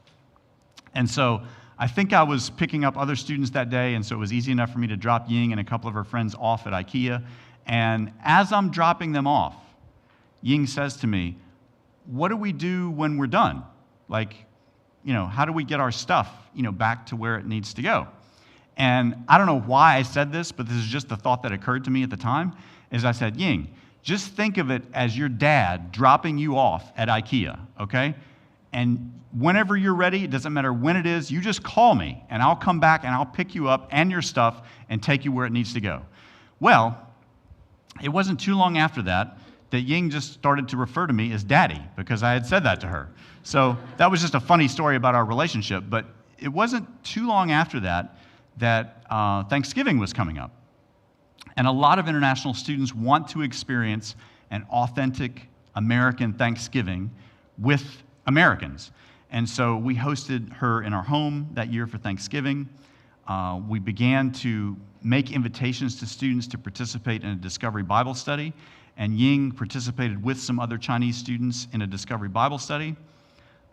And 0.95 1.09
so 1.09 1.43
I 1.79 1.89
think 1.89 2.13
I 2.13 2.23
was 2.23 2.51
picking 2.51 2.85
up 2.85 2.97
other 2.97 3.17
students 3.17 3.51
that 3.51 3.69
day, 3.69 3.95
and 3.95 4.07
so 4.07 4.15
it 4.15 4.19
was 4.19 4.33
easy 4.33 4.53
enough 4.53 4.73
for 4.73 4.79
me 4.79 4.87
to 4.89 4.97
drop 4.97 5.29
Ying 5.29 5.53
and 5.53 5.61
a 5.61 5.65
couple 5.65 5.89
of 5.89 5.95
her 5.95 6.05
friends 6.05 6.35
off 6.39 6.67
at 6.67 6.73
IKEA. 6.73 7.25
And 7.67 8.13
as 8.23 8.53
I'm 8.53 8.71
dropping 8.71 9.13
them 9.13 9.27
off, 9.27 9.57
Ying 10.43 10.67
says 10.67 10.97
to 10.99 11.07
me, 11.07 11.37
What 12.07 12.29
do 12.29 12.37
we 12.37 12.53
do 12.53 12.91
when 12.91 13.19
we're 13.19 13.27
done? 13.27 13.65
Like, 14.09 14.35
you 15.03 15.13
know, 15.13 15.27
how 15.27 15.45
do 15.45 15.53
we 15.53 15.65
get 15.65 15.81
our 15.81 15.91
stuff, 15.91 16.31
you 16.55 16.63
know, 16.63 16.73
back 16.73 17.07
to 17.07 17.17
where 17.17 17.37
it 17.37 17.47
needs 17.47 17.75
to 17.75 17.83
go? 17.83 18.09
And 18.77 19.25
I 19.29 19.39
don't 19.39 19.47
know 19.47 19.61
why 19.61 19.97
I 19.97 20.03
said 20.03 20.33
this, 20.33 20.53
but 20.53 20.67
this 20.69 20.77
is 20.77 20.87
just 20.87 21.09
the 21.09 21.17
thought 21.17 21.43
that 21.43 21.53
occurred 21.53 21.85
to 21.85 21.91
me 21.91 22.03
at 22.03 22.11
the 22.11 22.17
time. 22.17 22.55
Is 22.91 23.05
I 23.05 23.13
said, 23.13 23.37
Ying, 23.37 23.75
just 24.03 24.33
think 24.33 24.59
of 24.59 24.71
it 24.71 24.83
as 24.93 25.17
your 25.17 25.29
dad 25.29 25.91
dropping 25.91 26.39
you 26.39 26.57
off 26.57 26.93
at 26.97 27.09
IKEA, 27.09 27.59
okay? 27.81 28.15
And 28.75 29.21
whenever 29.33 29.77
you're 29.77 29.95
ready, 29.95 30.25
it 30.25 30.31
doesn't 30.31 30.53
matter 30.53 30.73
when 30.73 30.97
it 30.97 31.07
is, 31.07 31.31
you 31.31 31.41
just 31.41 31.63
call 31.63 31.95
me 31.95 32.23
and 32.29 32.43
I'll 32.43 32.57
come 32.57 32.81
back 32.81 33.05
and 33.05 33.15
I'll 33.15 33.25
pick 33.25 33.55
you 33.55 33.69
up 33.69 33.89
and 33.93 34.11
your 34.11 34.21
stuff 34.21 34.63
and 34.91 35.01
take 35.03 35.25
you 35.25 35.31
where 35.31 35.47
it 35.47 35.53
needs 35.53 35.73
to 35.75 35.81
go. 35.81 36.03
Well, 36.59 37.01
it 38.03 38.09
wasn't 38.09 38.41
too 38.41 38.57
long 38.57 38.77
after 38.77 39.01
that 39.03 39.39
that 39.71 39.83
Ying 39.83 40.11
just 40.11 40.33
started 40.33 40.69
to 40.69 40.77
refer 40.77 41.07
to 41.07 41.13
me 41.13 41.33
as 41.33 41.45
daddy 41.45 41.81
because 41.97 42.25
I 42.25 42.33
had 42.33 42.45
said 42.47 42.65
that 42.65 42.81
to 42.81 42.89
her. 42.89 43.11
So 43.45 43.79
that 43.97 44.11
was 44.11 44.21
just 44.21 44.35
a 44.35 44.41
funny 44.41 44.67
story 44.67 44.97
about 44.97 45.15
our 45.15 45.25
relationship. 45.25 45.85
But 45.89 46.07
it 46.39 46.49
wasn't 46.49 46.89
too 47.05 47.29
long 47.29 47.53
after 47.53 47.79
that 47.81 48.19
that 48.59 49.05
uh, 49.09 49.45
Thanksgiving 49.45 49.99
was 49.99 50.13
coming 50.13 50.39
up. 50.39 50.51
And 51.57 51.69
a 51.69 51.73
lot 51.73 52.01
of 52.01 52.09
international 52.09 52.55
students 52.55 52.93
want 52.93 53.29
to 53.29 53.43
experience 53.43 54.17
an 54.51 54.67
authentic 54.71 55.49
American 55.77 56.33
Thanksgiving 56.33 57.13
with 57.59 58.04
Americans. 58.27 58.91
And 59.31 59.49
so 59.49 59.77
we 59.77 59.97
hosted 59.97 60.53
her 60.55 60.83
in 60.83 60.93
our 60.93 61.03
home 61.03 61.49
that 61.55 61.73
year 61.73 61.87
for 61.87 61.99
Thanksgiving. 61.99 62.69
Uh, 63.27 63.61
we 63.67 63.79
began 63.79 64.31
to 64.33 64.77
make 65.03 65.33
invitations 65.33 65.99
to 66.01 66.07
students 66.07 66.47
to 66.49 66.59
participate 66.59 67.23
in 67.23 67.31
a 67.31 67.37
Discovery 67.37 67.83
Bible 67.83 68.15
study, 68.15 68.53
and 68.97 69.19
Ying 69.19 69.51
participated 69.51 70.23
with 70.23 70.39
some 70.39 70.61
other 70.61 70.79
Chinese 70.79 71.17
students 71.17 71.69
in 71.73 71.83
a 71.83 71.87
Discovery 71.87 72.29
Bible 72.29 72.59
study. 72.59 72.97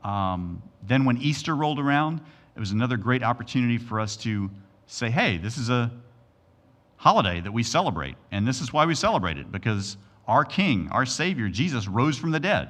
Um, 0.04 0.62
then, 0.88 1.06
when 1.06 1.18
Easter 1.18 1.56
rolled 1.56 1.80
around, 1.80 2.22
it 2.56 2.60
was 2.60 2.72
another 2.72 2.98
great 2.98 3.24
opportunity 3.24 3.78
for 3.78 4.00
us 4.00 4.18
to 4.18 4.50
say, 4.88 5.10
hey, 5.10 5.38
this 5.38 5.58
is 5.58 5.70
a 5.70 5.92
holiday 6.98 7.40
that 7.42 7.52
we 7.52 7.64
celebrate, 7.64 8.16
and 8.32 8.48
this 8.48 8.62
is 8.62 8.74
why 8.74 8.86
we 8.86 8.96
celebrate 8.96 9.38
it, 9.38 9.52
because 9.52 9.98
our 10.28 10.44
King, 10.44 10.90
our 10.92 11.06
Savior, 11.06 11.50
Jesus, 11.50 11.88
rose 11.88 12.18
from 12.18 12.32
the 12.32 12.40
dead. 12.40 12.70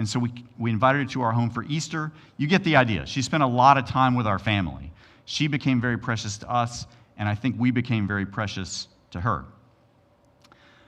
And 0.00 0.08
so 0.08 0.18
we, 0.18 0.32
we 0.58 0.70
invited 0.70 1.00
her 1.00 1.12
to 1.12 1.20
our 1.20 1.30
home 1.30 1.50
for 1.50 1.62
Easter. 1.64 2.10
You 2.38 2.46
get 2.46 2.64
the 2.64 2.74
idea. 2.74 3.04
She 3.04 3.20
spent 3.20 3.42
a 3.42 3.46
lot 3.46 3.76
of 3.76 3.84
time 3.84 4.14
with 4.14 4.26
our 4.26 4.38
family. 4.38 4.90
She 5.26 5.46
became 5.46 5.78
very 5.78 5.98
precious 5.98 6.38
to 6.38 6.50
us, 6.50 6.86
and 7.18 7.28
I 7.28 7.34
think 7.34 7.56
we 7.58 7.70
became 7.70 8.06
very 8.06 8.24
precious 8.24 8.88
to 9.10 9.20
her. 9.20 9.44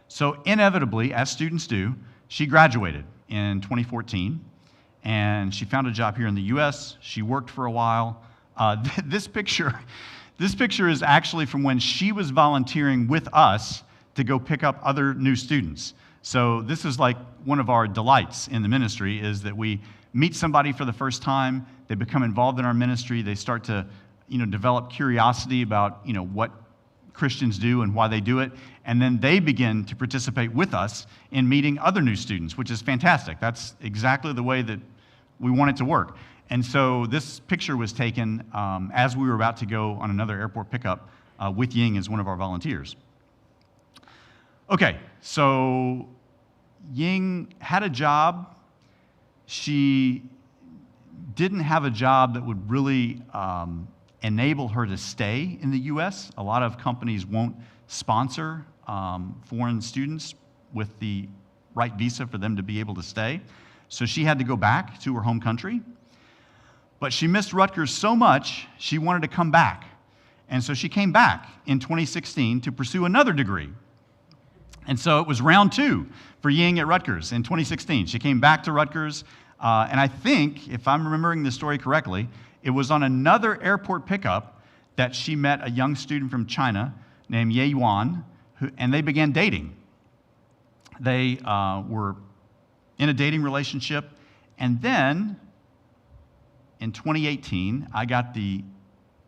So, 0.08 0.40
inevitably, 0.46 1.12
as 1.12 1.30
students 1.30 1.66
do, 1.66 1.94
she 2.28 2.46
graduated 2.46 3.04
in 3.28 3.60
2014, 3.60 4.42
and 5.04 5.54
she 5.54 5.66
found 5.66 5.88
a 5.88 5.92
job 5.92 6.16
here 6.16 6.26
in 6.26 6.34
the 6.34 6.48
US. 6.54 6.96
She 7.02 7.20
worked 7.20 7.50
for 7.50 7.66
a 7.66 7.70
while. 7.70 8.22
Uh, 8.56 8.82
this 9.04 9.28
picture. 9.28 9.78
This 10.38 10.54
picture 10.54 10.88
is 10.88 11.02
actually 11.02 11.44
from 11.44 11.62
when 11.64 11.78
she 11.78 12.12
was 12.12 12.30
volunteering 12.30 13.08
with 13.08 13.28
us 13.34 13.82
to 14.14 14.24
go 14.24 14.38
pick 14.38 14.62
up 14.62 14.80
other 14.82 15.12
new 15.12 15.36
students. 15.36 15.92
So 16.22 16.62
this 16.62 16.84
is 16.84 16.98
like 16.98 17.16
one 17.44 17.58
of 17.58 17.68
our 17.68 17.88
delights 17.88 18.48
in 18.48 18.62
the 18.62 18.68
ministry 18.68 19.20
is 19.20 19.42
that 19.42 19.56
we 19.56 19.80
meet 20.12 20.36
somebody 20.36 20.72
for 20.72 20.84
the 20.84 20.92
first 20.92 21.22
time, 21.22 21.66
they 21.88 21.96
become 21.96 22.22
involved 22.22 22.58
in 22.58 22.64
our 22.64 22.74
ministry, 22.74 23.22
they 23.22 23.34
start 23.34 23.64
to, 23.64 23.84
you 24.28 24.38
know, 24.38 24.46
develop 24.46 24.90
curiosity 24.90 25.62
about, 25.62 26.00
you 26.04 26.12
know, 26.12 26.24
what 26.24 26.52
Christians 27.12 27.58
do 27.58 27.82
and 27.82 27.94
why 27.94 28.08
they 28.08 28.20
do 28.20 28.38
it, 28.38 28.52
and 28.84 29.02
then 29.02 29.18
they 29.20 29.40
begin 29.40 29.84
to 29.84 29.96
participate 29.96 30.52
with 30.52 30.74
us 30.74 31.06
in 31.30 31.48
meeting 31.48 31.78
other 31.78 32.00
new 32.00 32.16
students, 32.16 32.56
which 32.56 32.70
is 32.70 32.80
fantastic. 32.80 33.38
That's 33.40 33.74
exactly 33.82 34.32
the 34.32 34.42
way 34.42 34.62
that 34.62 34.78
we 35.40 35.50
want 35.50 35.70
it 35.70 35.76
to 35.78 35.84
work. 35.84 36.16
And 36.50 36.64
so 36.64 37.06
this 37.06 37.40
picture 37.40 37.76
was 37.76 37.92
taken 37.92 38.44
um, 38.52 38.90
as 38.94 39.16
we 39.16 39.26
were 39.26 39.34
about 39.34 39.56
to 39.58 39.66
go 39.66 39.92
on 39.94 40.10
another 40.10 40.38
airport 40.38 40.70
pickup 40.70 41.08
uh, 41.38 41.50
with 41.50 41.74
Ying 41.74 41.96
as 41.96 42.08
one 42.08 42.20
of 42.20 42.28
our 42.28 42.36
volunteers. 42.36 42.96
Okay, 44.70 44.96
so 45.20 46.08
Ying 46.92 47.52
had 47.58 47.82
a 47.82 47.88
job. 47.88 48.54
She 49.46 50.22
didn't 51.34 51.60
have 51.60 51.84
a 51.84 51.90
job 51.90 52.34
that 52.34 52.44
would 52.44 52.70
really 52.70 53.20
um, 53.34 53.88
enable 54.22 54.68
her 54.68 54.86
to 54.86 54.96
stay 54.96 55.58
in 55.60 55.70
the 55.70 55.78
US. 55.78 56.30
A 56.38 56.42
lot 56.42 56.62
of 56.62 56.78
companies 56.78 57.26
won't 57.26 57.56
sponsor 57.86 58.64
um, 58.86 59.40
foreign 59.46 59.80
students 59.80 60.34
with 60.72 60.98
the 61.00 61.28
right 61.74 61.92
visa 61.94 62.26
for 62.26 62.38
them 62.38 62.56
to 62.56 62.62
be 62.62 62.80
able 62.80 62.94
to 62.94 63.02
stay. 63.02 63.40
So 63.88 64.06
she 64.06 64.24
had 64.24 64.38
to 64.38 64.44
go 64.44 64.56
back 64.56 65.00
to 65.00 65.14
her 65.16 65.22
home 65.22 65.40
country. 65.40 65.82
But 67.00 67.12
she 67.12 67.26
missed 67.26 67.52
Rutgers 67.52 67.92
so 67.92 68.14
much, 68.14 68.68
she 68.78 68.98
wanted 68.98 69.22
to 69.22 69.28
come 69.28 69.50
back. 69.50 69.84
And 70.48 70.62
so 70.62 70.72
she 70.72 70.88
came 70.88 71.12
back 71.12 71.48
in 71.66 71.78
2016 71.78 72.60
to 72.62 72.72
pursue 72.72 73.04
another 73.06 73.32
degree 73.32 73.70
and 74.86 74.98
so 74.98 75.20
it 75.20 75.26
was 75.26 75.40
round 75.40 75.72
two 75.72 76.06
for 76.40 76.50
Ying 76.50 76.78
at 76.78 76.86
Rutgers 76.86 77.32
in 77.32 77.42
2016. 77.42 78.06
She 78.06 78.18
came 78.18 78.40
back 78.40 78.64
to 78.64 78.72
Rutgers, 78.72 79.24
uh, 79.60 79.88
and 79.90 80.00
I 80.00 80.08
think, 80.08 80.68
if 80.68 80.88
I'm 80.88 81.04
remembering 81.04 81.42
the 81.42 81.52
story 81.52 81.78
correctly, 81.78 82.28
it 82.62 82.70
was 82.70 82.90
on 82.90 83.02
another 83.02 83.62
airport 83.62 84.06
pickup 84.06 84.60
that 84.96 85.14
she 85.14 85.36
met 85.36 85.60
a 85.66 85.70
young 85.70 85.94
student 85.94 86.30
from 86.30 86.46
China 86.46 86.94
named 87.28 87.52
Ye 87.52 87.66
Yuan, 87.66 88.24
who, 88.56 88.70
and 88.76 88.92
they 88.92 89.02
began 89.02 89.32
dating. 89.32 89.76
They 91.00 91.38
uh, 91.44 91.82
were 91.88 92.16
in 92.98 93.08
a 93.08 93.14
dating 93.14 93.42
relationship, 93.42 94.10
and 94.58 94.80
then 94.82 95.36
in 96.80 96.92
2018, 96.92 97.88
I 97.94 98.04
got 98.04 98.34
the 98.34 98.64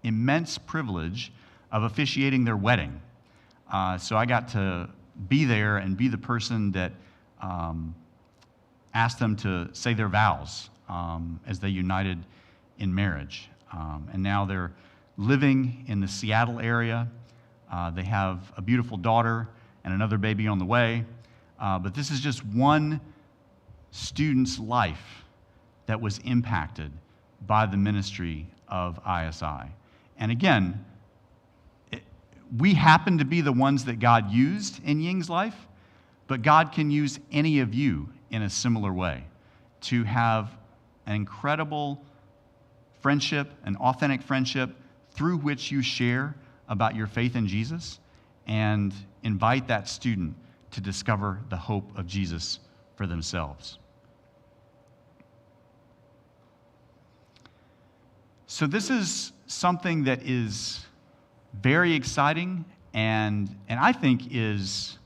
immense 0.03 0.59
privilege 0.59 1.33
of 1.71 1.85
officiating 1.85 2.45
their 2.45 2.57
wedding. 2.57 3.01
Uh, 3.73 3.99
so 3.99 4.17
I 4.17 4.27
got 4.27 4.49
to 4.49 4.89
be 5.29 5.45
there 5.45 5.79
and 5.79 5.97
be 5.97 6.09
the 6.09 6.19
person 6.19 6.73
that 6.73 6.93
um, 7.41 7.95
asked 8.95 9.19
them 9.19 9.37
to 9.37 9.69
say 9.73 9.95
their 9.95 10.09
vows 10.09 10.71
um, 10.89 11.41
as 11.47 11.59
they 11.59 11.69
united 11.69 12.25
in 12.79 12.95
marriage. 12.95 13.49
Um, 13.73 14.09
and 14.13 14.23
now 14.23 14.45
they're 14.45 14.73
living 15.17 15.85
in 15.89 16.01
the 16.01 16.09
Seattle 16.09 16.61
area. 16.61 17.09
Uh, 17.71 17.91
they 17.91 18.05
have 18.05 18.53
a 18.57 18.63
beautiful 18.63 18.97
daughter 18.97 19.49
and 19.85 19.93
another 19.93 20.19
baby 20.19 20.47
on 20.47 20.59
the 20.59 20.65
way. 20.65 21.05
Uh, 21.59 21.79
but 21.79 21.95
this 21.95 22.11
is 22.11 22.21
just 22.21 22.45
one 22.47 23.01
student's 23.91 24.59
life 24.59 25.25
that 25.87 26.01
was 26.01 26.19
impacted 26.25 26.91
by 27.47 27.67
the 27.67 27.77
ministry 27.77 28.47
of 28.69 28.99
ISI. 29.07 29.71
And 30.19 30.33
again, 30.33 30.85
we 32.57 32.75
happen 32.75 33.19
to 33.19 33.25
be 33.25 33.41
the 33.41 33.53
ones 33.53 33.85
that 33.87 33.99
God 33.99 34.31
used 34.31 34.83
in 34.85 35.01
Ying's 35.01 35.29
life, 35.29 35.57
but 36.27 36.43
God 36.43 36.73
can 36.73 36.91
use 36.91 37.19
any 37.33 37.61
of 37.61 37.75
you 37.75 38.09
in 38.31 38.43
a 38.43 38.51
similar 38.51 38.93
way 38.93 39.25
to 39.83 40.05
have 40.05 40.51
an 41.07 41.17
incredible 41.17 42.03
friendship, 43.01 43.51
an 43.65 43.77
authentic 43.77 44.23
friendship 44.23 44.71
through 45.11 45.39
which 45.39 45.71
you 45.71 45.83
share 45.83 46.35
about 46.69 46.95
your 46.95 47.07
faith 47.07 47.37
in 47.37 47.47
Jesus 47.47 47.99
and 48.47 48.95
invite 49.23 49.69
that 49.69 49.89
student 49.89 50.35
to 50.71 50.81
discover 50.81 51.41
the 51.51 51.57
hope 51.57 51.97
of 51.99 52.07
Jesus 52.07 52.61
for 52.97 53.07
themselves. 53.07 53.79
So, 58.47 58.67
this 58.67 58.91
is 58.91 59.33
something 59.47 60.05
that 60.05 60.23
is 60.23 60.87
very 61.61 61.95
exciting 61.95 62.65
and, 62.93 63.55
and 63.69 63.81
I 63.81 63.93
think 63.93 64.29
is 64.31 64.99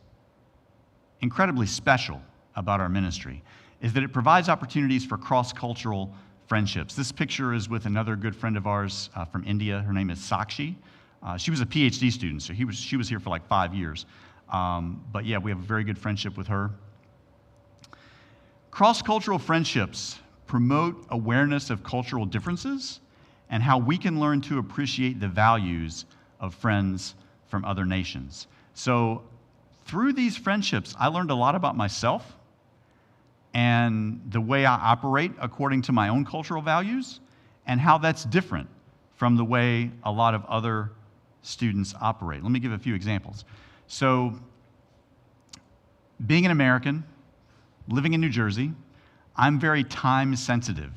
incredibly 1.21 1.67
special 1.67 2.21
about 2.57 2.81
our 2.81 2.89
ministry 2.89 3.43
is 3.81 3.93
that 3.93 4.03
it 4.03 4.13
provides 4.13 4.49
opportunities 4.49 5.05
for 5.05 5.17
cross-cultural 5.17 6.13
friendships. 6.47 6.95
This 6.95 7.13
picture 7.13 7.55
is 7.55 7.69
with 7.69 7.87
another 7.87 8.17
good 8.17 8.35
friend 8.35 8.57
of 8.57 8.67
ours 8.67 9.11
uh, 9.15 9.25
from 9.25 9.45
India. 9.45 9.81
Her 9.81 9.93
name 9.93 10.11
is 10.11 10.19
Sakshi. 10.19 10.75
Uh, 11.23 11.37
she 11.37 11.51
was 11.51 11.61
a 11.61 11.67
PhD 11.67 12.11
student, 12.11 12.43
so 12.43 12.55
was, 12.67 12.77
she 12.77 12.97
was 12.97 13.09
here 13.09 13.21
for 13.21 13.31
like 13.31 13.47
five 13.47 13.75
years. 13.75 14.07
Um, 14.53 15.05
but 15.13 15.25
yeah, 15.27 15.39
we 15.39 15.51
have 15.51 15.61
a 15.61 15.67
very 15.67 15.85
good 15.85 15.99
friendship 15.99 16.37
with 16.37 16.47
her. 16.47 16.71
Cross 18.71 19.03
cultural 19.03 19.39
friendships 19.39 20.19
promote 20.47 21.07
awareness 21.11 21.71
of 21.71 21.83
cultural 21.83 22.25
differences 22.25 23.01
and 23.51 23.63
how 23.63 23.79
we 23.79 23.99
can 23.99 24.21
learn 24.21 24.41
to 24.43 24.59
appreciate 24.59 25.21
the 25.21 25.29
values 25.29 26.07
of 26.41 26.55
friends 26.55 27.15
from 27.47 27.65
other 27.65 27.85
nations. 27.85 28.47
So, 28.75 29.23
through 29.85 30.13
these 30.13 30.37
friendships, 30.37 30.95
I 30.99 31.09
learned 31.09 31.31
a 31.31 31.35
lot 31.35 31.55
about 31.55 31.75
myself 31.75 32.37
and 33.55 34.21
the 34.31 34.41
way 34.41 34.67
I 34.67 34.75
operate 34.75 35.33
according 35.41 35.83
to 35.83 35.93
my 35.93 36.11
own 36.11 36.25
cultural 36.25 36.61
values, 36.61 37.21
and 37.67 37.81
how 37.81 37.99
that's 37.99 38.25
different 38.25 38.69
from 39.17 39.37
the 39.37 39.45
way 39.45 39.91
a 40.05 40.13
lot 40.13 40.35
of 40.35 40.45
other 40.45 40.93
students 41.43 41.95
operate. 42.01 42.43
Let 42.43 42.53
me 42.53 42.61
give 42.61 42.73
a 42.73 42.79
few 42.79 42.95
examples. 42.95 43.45
So, 43.87 44.39
being 46.27 46.45
an 46.45 46.51
American, 46.51 47.05
living 47.89 48.13
in 48.13 48.21
New 48.21 48.29
Jersey, 48.29 48.73
I'm 49.35 49.59
very 49.59 49.85
time 49.85 50.37
sensitive. 50.37 50.93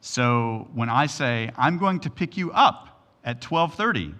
So, 0.00 0.68
when 0.74 0.90
I 0.90 1.06
say 1.06 1.50
I'm 1.56 1.78
going 1.78 2.00
to 2.00 2.10
pick 2.10 2.36
you 2.36 2.52
up 2.52 2.93
at 3.24 3.40
12:30, 3.40 4.14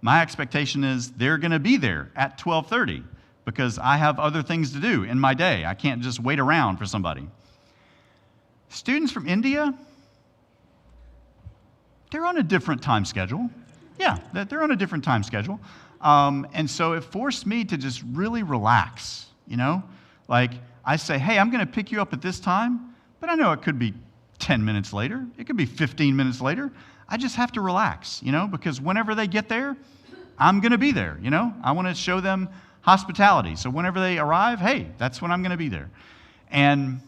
my 0.00 0.22
expectation 0.22 0.84
is 0.84 1.12
they're 1.12 1.38
going 1.38 1.50
to 1.50 1.58
be 1.58 1.76
there 1.76 2.10
at 2.16 2.38
12:30 2.38 3.04
because 3.44 3.78
I 3.78 3.96
have 3.96 4.18
other 4.18 4.42
things 4.42 4.72
to 4.72 4.80
do 4.80 5.04
in 5.04 5.18
my 5.18 5.34
day. 5.34 5.64
I 5.64 5.74
can't 5.74 6.02
just 6.02 6.20
wait 6.20 6.38
around 6.38 6.76
for 6.76 6.86
somebody. 6.86 7.26
Students 8.68 9.10
from 9.10 9.26
India, 9.26 9.74
they're 12.10 12.26
on 12.26 12.36
a 12.38 12.42
different 12.42 12.82
time 12.82 13.04
schedule. 13.04 13.50
Yeah, 13.98 14.18
they're 14.32 14.62
on 14.62 14.70
a 14.70 14.76
different 14.76 15.04
time 15.04 15.22
schedule. 15.22 15.58
Um, 16.00 16.46
and 16.52 16.70
so 16.70 16.92
it 16.92 17.02
forced 17.02 17.46
me 17.46 17.64
to 17.64 17.76
just 17.76 18.02
really 18.12 18.42
relax, 18.42 19.26
you 19.46 19.56
know? 19.56 19.82
Like, 20.28 20.52
I 20.84 20.96
say, 20.96 21.18
hey, 21.18 21.38
I'm 21.38 21.50
going 21.50 21.66
to 21.66 21.72
pick 21.72 21.90
you 21.90 22.00
up 22.00 22.12
at 22.12 22.22
this 22.22 22.38
time, 22.38 22.94
but 23.20 23.28
I 23.28 23.34
know 23.34 23.52
it 23.52 23.62
could 23.62 23.78
be 23.78 23.94
10 24.38 24.64
minutes 24.64 24.92
later, 24.92 25.26
it 25.36 25.46
could 25.46 25.56
be 25.56 25.66
15 25.66 26.14
minutes 26.14 26.40
later. 26.40 26.70
I 27.08 27.16
just 27.16 27.36
have 27.36 27.52
to 27.52 27.60
relax, 27.60 28.22
you 28.22 28.32
know, 28.32 28.46
because 28.46 28.80
whenever 28.80 29.14
they 29.14 29.26
get 29.26 29.48
there, 29.48 29.76
I'm 30.38 30.60
going 30.60 30.72
to 30.72 30.78
be 30.78 30.92
there, 30.92 31.18
you 31.22 31.30
know? 31.30 31.52
I 31.62 31.72
want 31.72 31.88
to 31.88 31.94
show 31.94 32.20
them 32.20 32.48
hospitality. 32.82 33.56
So 33.56 33.70
whenever 33.70 33.98
they 33.98 34.18
arrive, 34.18 34.60
hey, 34.60 34.88
that's 34.98 35.20
when 35.20 35.30
I'm 35.30 35.42
going 35.42 35.50
to 35.50 35.56
be 35.56 35.68
there. 35.68 35.90
And 36.50 37.00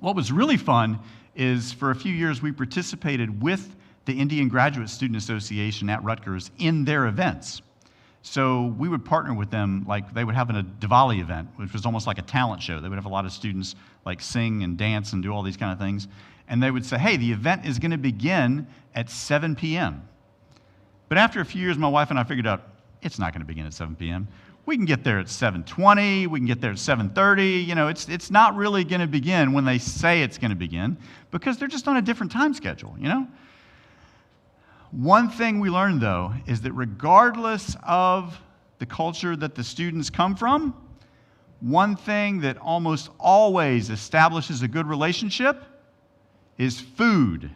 what 0.00 0.14
was 0.14 0.30
really 0.30 0.56
fun 0.56 0.98
is 1.34 1.72
for 1.72 1.90
a 1.90 1.94
few 1.94 2.12
years 2.12 2.42
we 2.42 2.52
participated 2.52 3.42
with 3.42 3.74
the 4.04 4.18
Indian 4.18 4.48
Graduate 4.48 4.88
Student 4.88 5.16
Association 5.16 5.88
at 5.88 6.02
Rutgers 6.04 6.50
in 6.58 6.84
their 6.84 7.06
events. 7.06 7.62
So 8.22 8.74
we 8.78 8.88
would 8.88 9.04
partner 9.04 9.34
with 9.34 9.50
them, 9.50 9.84
like 9.88 10.14
they 10.14 10.24
would 10.24 10.34
have 10.34 10.50
a 10.50 10.62
Diwali 10.62 11.20
event, 11.20 11.48
which 11.56 11.72
was 11.72 11.84
almost 11.84 12.06
like 12.06 12.18
a 12.18 12.22
talent 12.22 12.62
show. 12.62 12.80
They 12.80 12.88
would 12.88 12.98
have 12.98 13.04
a 13.04 13.10
lot 13.10 13.24
of 13.24 13.32
students 13.32 13.74
like 14.04 14.20
sing 14.20 14.62
and 14.62 14.76
dance 14.76 15.12
and 15.12 15.22
do 15.22 15.32
all 15.32 15.42
these 15.42 15.56
kind 15.56 15.72
of 15.72 15.78
things. 15.78 16.06
And 16.48 16.62
they 16.62 16.70
would 16.70 16.84
say, 16.84 16.98
hey, 16.98 17.16
the 17.16 17.32
event 17.32 17.64
is 17.66 17.78
going 17.78 17.92
to 17.92 17.98
begin 17.98 18.66
at 18.94 19.08
7 19.10 19.54
p.m. 19.56 20.06
But 21.08 21.18
after 21.18 21.40
a 21.40 21.44
few 21.44 21.60
years, 21.60 21.78
my 21.78 21.88
wife 21.88 22.10
and 22.10 22.18
I 22.18 22.24
figured 22.24 22.46
out 22.46 22.62
it's 23.02 23.18
not 23.18 23.32
going 23.32 23.40
to 23.40 23.46
begin 23.46 23.66
at 23.66 23.74
7 23.74 23.96
p.m. 23.96 24.28
We 24.64 24.76
can 24.76 24.84
get 24.84 25.02
there 25.02 25.18
at 25.18 25.26
7:20, 25.26 26.28
we 26.28 26.38
can 26.38 26.46
get 26.46 26.60
there 26.60 26.70
at 26.70 26.76
7:30. 26.76 27.66
You 27.66 27.74
know, 27.74 27.88
it's 27.88 28.08
it's 28.08 28.30
not 28.30 28.54
really 28.54 28.84
going 28.84 29.00
to 29.00 29.08
begin 29.08 29.52
when 29.52 29.64
they 29.64 29.78
say 29.78 30.22
it's 30.22 30.38
going 30.38 30.50
to 30.52 30.56
begin 30.56 30.96
because 31.32 31.58
they're 31.58 31.66
just 31.68 31.88
on 31.88 31.96
a 31.96 32.02
different 32.02 32.30
time 32.30 32.54
schedule, 32.54 32.94
you 32.98 33.08
know? 33.08 33.26
One 34.92 35.30
thing 35.30 35.58
we 35.58 35.70
learned, 35.70 36.00
though, 36.00 36.32
is 36.46 36.60
that 36.60 36.72
regardless 36.72 37.76
of 37.82 38.38
the 38.78 38.86
culture 38.86 39.34
that 39.36 39.54
the 39.54 39.64
students 39.64 40.10
come 40.10 40.36
from, 40.36 40.76
one 41.60 41.96
thing 41.96 42.40
that 42.40 42.58
almost 42.58 43.08
always 43.18 43.88
establishes 43.90 44.62
a 44.62 44.68
good 44.68 44.86
relationship 44.86 45.64
is 46.62 46.80
food. 46.80 47.50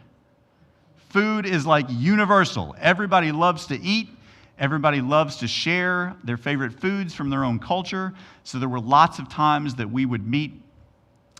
Food 1.09 1.45
is 1.45 1.65
like 1.65 1.85
universal. 1.89 2.75
Everybody 2.77 3.31
loves 3.31 3.65
to 3.67 3.81
eat, 3.81 4.09
everybody 4.59 4.99
loves 4.99 5.37
to 5.37 5.47
share 5.47 6.13
their 6.25 6.35
favorite 6.35 6.73
foods 6.73 7.15
from 7.15 7.29
their 7.29 7.45
own 7.45 7.57
culture. 7.57 8.13
So 8.43 8.59
there 8.59 8.67
were 8.67 8.81
lots 8.81 9.17
of 9.17 9.29
times 9.29 9.75
that 9.75 9.89
we 9.89 10.05
would 10.05 10.27
meet 10.27 10.61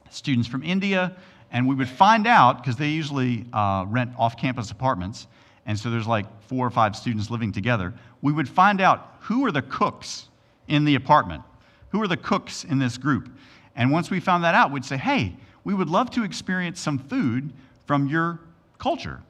students 0.10 0.48
from 0.48 0.64
India 0.64 1.14
and 1.52 1.68
we 1.68 1.76
would 1.76 1.90
find 1.90 2.26
out, 2.26 2.58
because 2.58 2.78
they 2.78 2.88
usually 2.88 3.46
uh, 3.52 3.86
rent 3.88 4.12
off 4.18 4.38
campus 4.38 4.72
apartments, 4.72 5.28
and 5.66 5.78
so 5.78 5.90
there's 5.90 6.08
like 6.08 6.26
four 6.44 6.66
or 6.66 6.70
five 6.70 6.96
students 6.96 7.30
living 7.30 7.52
together, 7.52 7.94
we 8.22 8.32
would 8.32 8.48
find 8.48 8.82
out 8.82 9.16
who 9.20 9.46
are 9.46 9.52
the 9.52 9.62
cooks 9.62 10.30
in 10.68 10.86
the 10.86 10.96
apartment, 10.96 11.44
who 11.90 12.02
are 12.02 12.08
the 12.08 12.18
cooks 12.18 12.64
in 12.64 12.80
this 12.80 12.98
group. 12.98 13.30
And 13.76 13.92
once 13.92 14.10
we 14.10 14.20
found 14.20 14.44
that 14.44 14.56
out, 14.56 14.72
we'd 14.72 14.86
say, 14.86 14.98
hey, 14.98 15.36
we 15.68 15.74
would 15.74 15.90
love 15.90 16.10
to 16.10 16.24
experience 16.24 16.80
some 16.80 16.98
food 16.98 17.52
from 17.86 18.08
your 18.08 18.40
culture. 18.80 19.22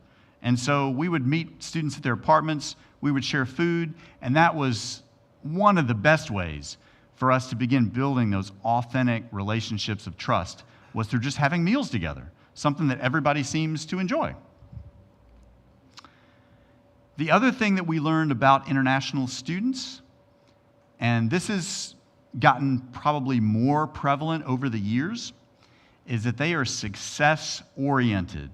And 0.44 0.58
so 0.60 0.92
we 0.92 1.10
would 1.10 1.26
meet 1.26 1.64
students 1.64 1.98
at 1.98 2.04
their 2.04 2.14
apartments, 2.14 2.76
we 3.02 3.12
would 3.12 3.26
share 3.26 3.44
food, 3.44 3.96
and 4.22 4.36
that 4.36 4.54
was 4.54 5.02
one 5.42 5.80
of 5.80 5.88
the 5.88 5.96
best 5.96 6.30
ways 6.30 6.78
for 7.16 7.32
us 7.32 7.50
to 7.50 7.56
begin 7.56 7.86
building 7.86 8.30
those 8.30 8.52
authentic 8.64 9.24
relationships 9.32 10.06
of 10.06 10.16
trust 10.16 10.64
was 10.94 11.08
through 11.08 11.22
just 11.22 11.38
having 11.38 11.64
meals 11.64 11.90
together, 11.90 12.32
something 12.54 12.88
that 12.90 13.00
everybody 13.00 13.42
seems 13.42 13.84
to 13.88 13.98
enjoy. 13.98 14.36
The 17.18 17.32
other 17.32 17.52
thing 17.52 17.74
that 17.74 17.88
we 17.88 18.00
learned 18.00 18.32
about 18.32 18.70
international 18.70 19.26
students, 19.26 20.04
and 21.00 21.32
this 21.32 21.48
has 21.48 21.96
gotten 22.38 22.78
probably 22.92 23.40
more 23.40 23.88
prevalent 23.88 24.46
over 24.46 24.70
the 24.70 24.78
years, 24.78 25.34
is 26.08 26.24
that 26.24 26.38
they 26.38 26.54
are 26.54 26.66
success 26.66 27.62
oriented. 27.78 28.50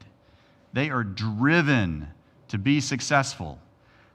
They 0.74 0.90
are 0.90 1.04
driven 1.04 2.08
to 2.48 2.58
be 2.58 2.82
successful. 2.82 3.60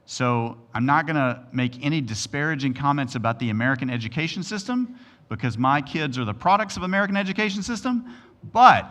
So 0.07 0.57
I'm 0.74 0.87
not 0.87 1.07
going 1.07 1.16
to 1.16 1.44
make 1.53 1.85
any 1.85 2.01
disparaging 2.01 2.74
comments 2.74 3.14
about 3.14 3.38
the 3.38 3.51
American 3.51 3.90
education 3.90 4.42
system 4.42 4.98
because 5.29 5.59
my 5.59 5.83
kids 5.83 6.18
are 6.18 6.24
the 6.24 6.35
products 6.35 6.77
of 6.77 6.83
American 6.83 7.16
education 7.16 7.62
system, 7.62 8.14
but 8.53 8.88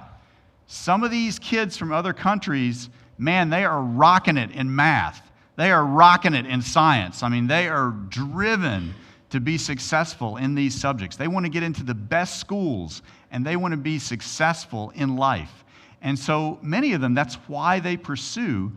some 0.68 1.04
of 1.04 1.12
these 1.12 1.40
kids 1.40 1.76
from 1.76 1.92
other 1.92 2.14
countries, 2.14 2.90
man, 3.18 3.50
they 3.50 3.66
are 3.66 3.82
rocking 3.82 4.38
it 4.38 4.52
in 4.52 4.74
math. 4.74 5.22
They 5.56 5.72
are 5.72 5.84
rocking 5.84 6.36
it 6.36 6.46
in 6.46 6.62
science. 6.62 7.24
I 7.24 7.30
mean, 7.30 7.48
they 7.48 7.68
are 7.68 7.92
driven 8.10 8.94
to 9.32 9.40
be 9.40 9.58
successful 9.58 10.38
in 10.38 10.56
these 10.56 10.80
subjects. 10.80 11.18
They 11.18 11.28
want 11.28 11.46
to 11.46 11.50
get 11.50 11.64
into 11.64 11.84
the 11.84 11.96
best 11.96 12.40
schools 12.40 13.02
and 13.32 13.46
they 13.46 13.56
want 13.56 13.74
to 13.74 13.78
be 13.78 14.00
successful 14.00 14.92
in 14.96 15.16
life. 15.16 15.66
And 16.02 16.18
so 16.18 16.60
many 16.62 16.94
of 16.94 17.02
them, 17.02 17.14
that's 17.14 17.36
why 17.48 17.80
they 17.80 17.98
pursue 17.98 18.72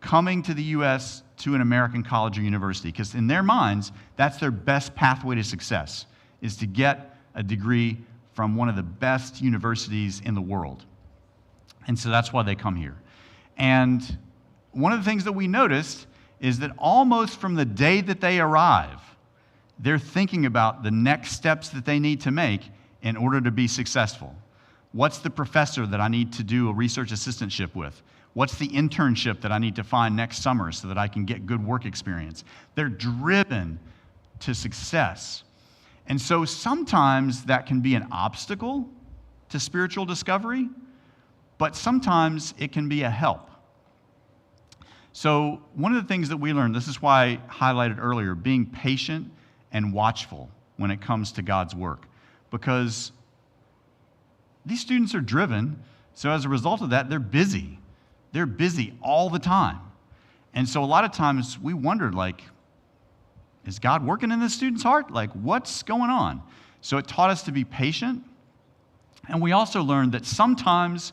coming 0.00 0.42
to 0.42 0.54
the 0.54 0.62
U.S. 0.62 1.22
to 1.38 1.54
an 1.54 1.60
American 1.60 2.02
college 2.02 2.38
or 2.38 2.42
university, 2.42 2.90
because 2.90 3.14
in 3.14 3.26
their 3.26 3.42
minds, 3.42 3.92
that's 4.16 4.38
their 4.38 4.50
best 4.50 4.94
pathway 4.94 5.36
to 5.36 5.44
success, 5.44 6.06
is 6.42 6.56
to 6.58 6.66
get 6.66 7.16
a 7.34 7.42
degree 7.42 7.98
from 8.34 8.56
one 8.56 8.68
of 8.68 8.76
the 8.76 8.82
best 8.82 9.40
universities 9.40 10.20
in 10.24 10.34
the 10.34 10.42
world. 10.42 10.84
And 11.86 11.98
so 11.98 12.10
that's 12.10 12.32
why 12.32 12.42
they 12.42 12.54
come 12.54 12.76
here. 12.76 12.96
And 13.56 14.18
one 14.72 14.92
of 14.92 14.98
the 14.98 15.04
things 15.04 15.24
that 15.24 15.32
we 15.32 15.46
noticed 15.46 16.06
is 16.40 16.58
that 16.58 16.72
almost 16.78 17.40
from 17.40 17.54
the 17.54 17.64
day 17.64 18.00
that 18.02 18.20
they 18.20 18.40
arrive, 18.40 19.00
they're 19.78 19.98
thinking 19.98 20.46
about 20.46 20.82
the 20.82 20.90
next 20.90 21.32
steps 21.32 21.70
that 21.70 21.84
they 21.84 21.98
need 21.98 22.20
to 22.22 22.30
make 22.30 22.62
in 23.04 23.16
order 23.16 23.40
to 23.40 23.52
be 23.52 23.68
successful. 23.68 24.34
What's 24.92 25.18
the 25.18 25.30
professor 25.30 25.86
that 25.86 26.00
I 26.00 26.08
need 26.08 26.32
to 26.32 26.42
do 26.42 26.68
a 26.68 26.72
research 26.72 27.10
assistantship 27.12 27.74
with? 27.74 28.02
What's 28.32 28.56
the 28.56 28.68
internship 28.68 29.40
that 29.42 29.52
I 29.52 29.58
need 29.58 29.76
to 29.76 29.84
find 29.84 30.16
next 30.16 30.42
summer 30.42 30.72
so 30.72 30.88
that 30.88 30.98
I 30.98 31.06
can 31.06 31.24
get 31.24 31.46
good 31.46 31.64
work 31.64 31.84
experience? 31.84 32.44
They're 32.74 32.88
driven 32.88 33.78
to 34.40 34.54
success. 34.54 35.44
And 36.06 36.20
so 36.20 36.44
sometimes 36.44 37.44
that 37.44 37.66
can 37.66 37.80
be 37.80 37.94
an 37.94 38.08
obstacle 38.10 38.88
to 39.50 39.60
spiritual 39.60 40.04
discovery, 40.04 40.68
but 41.58 41.76
sometimes 41.76 42.54
it 42.58 42.72
can 42.72 42.88
be 42.88 43.02
a 43.02 43.10
help. 43.10 43.50
So, 45.12 45.62
one 45.74 45.94
of 45.94 46.02
the 46.02 46.08
things 46.08 46.28
that 46.30 46.36
we 46.38 46.52
learned, 46.52 46.74
this 46.74 46.88
is 46.88 47.00
why 47.00 47.38
I 47.48 47.72
highlighted 47.72 47.98
earlier, 48.00 48.34
being 48.34 48.66
patient 48.66 49.30
and 49.70 49.92
watchful 49.92 50.50
when 50.76 50.90
it 50.90 51.00
comes 51.00 51.30
to 51.32 51.42
God's 51.42 51.72
work. 51.72 52.08
Because 52.54 53.10
these 54.64 54.80
students 54.80 55.12
are 55.12 55.20
driven, 55.20 55.82
so 56.14 56.30
as 56.30 56.44
a 56.44 56.48
result 56.48 56.82
of 56.82 56.90
that, 56.90 57.10
they're 57.10 57.18
busy. 57.18 57.80
They're 58.30 58.46
busy 58.46 58.94
all 59.02 59.28
the 59.28 59.40
time. 59.40 59.80
And 60.54 60.68
so, 60.68 60.84
a 60.84 60.86
lot 60.86 61.04
of 61.04 61.10
times 61.10 61.58
we 61.58 61.74
wondered, 61.74 62.14
like, 62.14 62.42
is 63.66 63.80
God 63.80 64.06
working 64.06 64.30
in 64.30 64.38
this 64.38 64.54
student's 64.54 64.84
heart? 64.84 65.10
Like, 65.10 65.32
what's 65.32 65.82
going 65.82 66.10
on? 66.10 66.42
So, 66.80 66.96
it 66.96 67.08
taught 67.08 67.28
us 67.28 67.42
to 67.42 67.50
be 67.50 67.64
patient. 67.64 68.22
And 69.28 69.42
we 69.42 69.50
also 69.50 69.82
learned 69.82 70.12
that 70.12 70.24
sometimes 70.24 71.12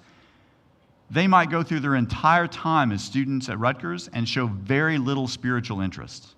they 1.10 1.26
might 1.26 1.50
go 1.50 1.64
through 1.64 1.80
their 1.80 1.96
entire 1.96 2.46
time 2.46 2.92
as 2.92 3.04
students 3.04 3.50
at 3.50 3.58
Rutgers 3.58 4.12
and 4.14 4.30
show 4.30 4.46
very 4.46 5.00
little 5.00 5.28
spiritual 5.28 5.82
interest. 5.82 6.36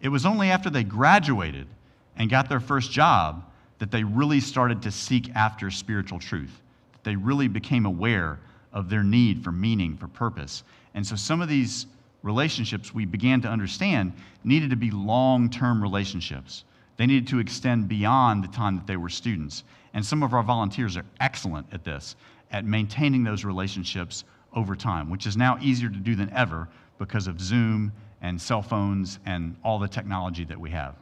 It 0.00 0.08
was 0.08 0.26
only 0.26 0.50
after 0.50 0.68
they 0.68 0.82
graduated 0.82 1.68
and 2.16 2.28
got 2.28 2.48
their 2.48 2.58
first 2.58 2.90
job 2.90 3.44
that 3.78 3.90
they 3.90 4.04
really 4.04 4.40
started 4.40 4.82
to 4.82 4.90
seek 4.90 5.34
after 5.34 5.70
spiritual 5.70 6.18
truth, 6.18 6.62
that 6.92 7.04
they 7.04 7.16
really 7.16 7.48
became 7.48 7.86
aware 7.86 8.38
of 8.72 8.88
their 8.88 9.02
need 9.02 9.42
for 9.42 9.52
meaning, 9.52 9.96
for 9.96 10.08
purpose. 10.08 10.62
And 10.94 11.06
so 11.06 11.16
some 11.16 11.40
of 11.40 11.48
these 11.48 11.86
relationships 12.22 12.94
we 12.94 13.04
began 13.04 13.40
to 13.42 13.48
understand 13.48 14.12
needed 14.44 14.70
to 14.70 14.76
be 14.76 14.90
long 14.90 15.48
term 15.50 15.82
relationships. 15.82 16.64
They 16.96 17.06
needed 17.06 17.28
to 17.28 17.38
extend 17.38 17.88
beyond 17.88 18.42
the 18.42 18.48
time 18.48 18.76
that 18.76 18.86
they 18.86 18.96
were 18.96 19.08
students. 19.08 19.64
And 19.94 20.04
some 20.04 20.22
of 20.22 20.34
our 20.34 20.42
volunteers 20.42 20.96
are 20.96 21.04
excellent 21.20 21.66
at 21.72 21.84
this 21.84 22.16
at 22.50 22.64
maintaining 22.64 23.24
those 23.24 23.44
relationships 23.44 24.24
over 24.54 24.74
time, 24.76 25.10
which 25.10 25.26
is 25.26 25.36
now 25.36 25.58
easier 25.60 25.88
to 25.88 25.98
do 25.98 26.14
than 26.14 26.30
ever 26.30 26.68
because 26.98 27.26
of 27.26 27.40
Zoom 27.40 27.92
and 28.22 28.40
cell 28.40 28.62
phones 28.62 29.18
and 29.26 29.56
all 29.62 29.78
the 29.78 29.88
technology 29.88 30.44
that 30.44 30.58
we 30.58 30.70
have. 30.70 30.94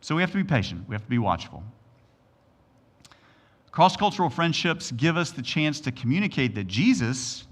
So 0.00 0.14
we 0.14 0.22
have 0.22 0.30
to 0.30 0.36
be 0.36 0.44
patient, 0.44 0.88
we 0.88 0.94
have 0.94 1.02
to 1.02 1.10
be 1.10 1.18
watchful. 1.18 1.62
Cross 3.70 3.96
cultural 3.96 4.30
friendships 4.30 4.90
give 4.92 5.16
us 5.16 5.30
the 5.30 5.42
chance 5.42 5.80
to 5.80 5.92
communicate 5.92 6.54
that 6.56 6.66
Jesus 6.66 7.46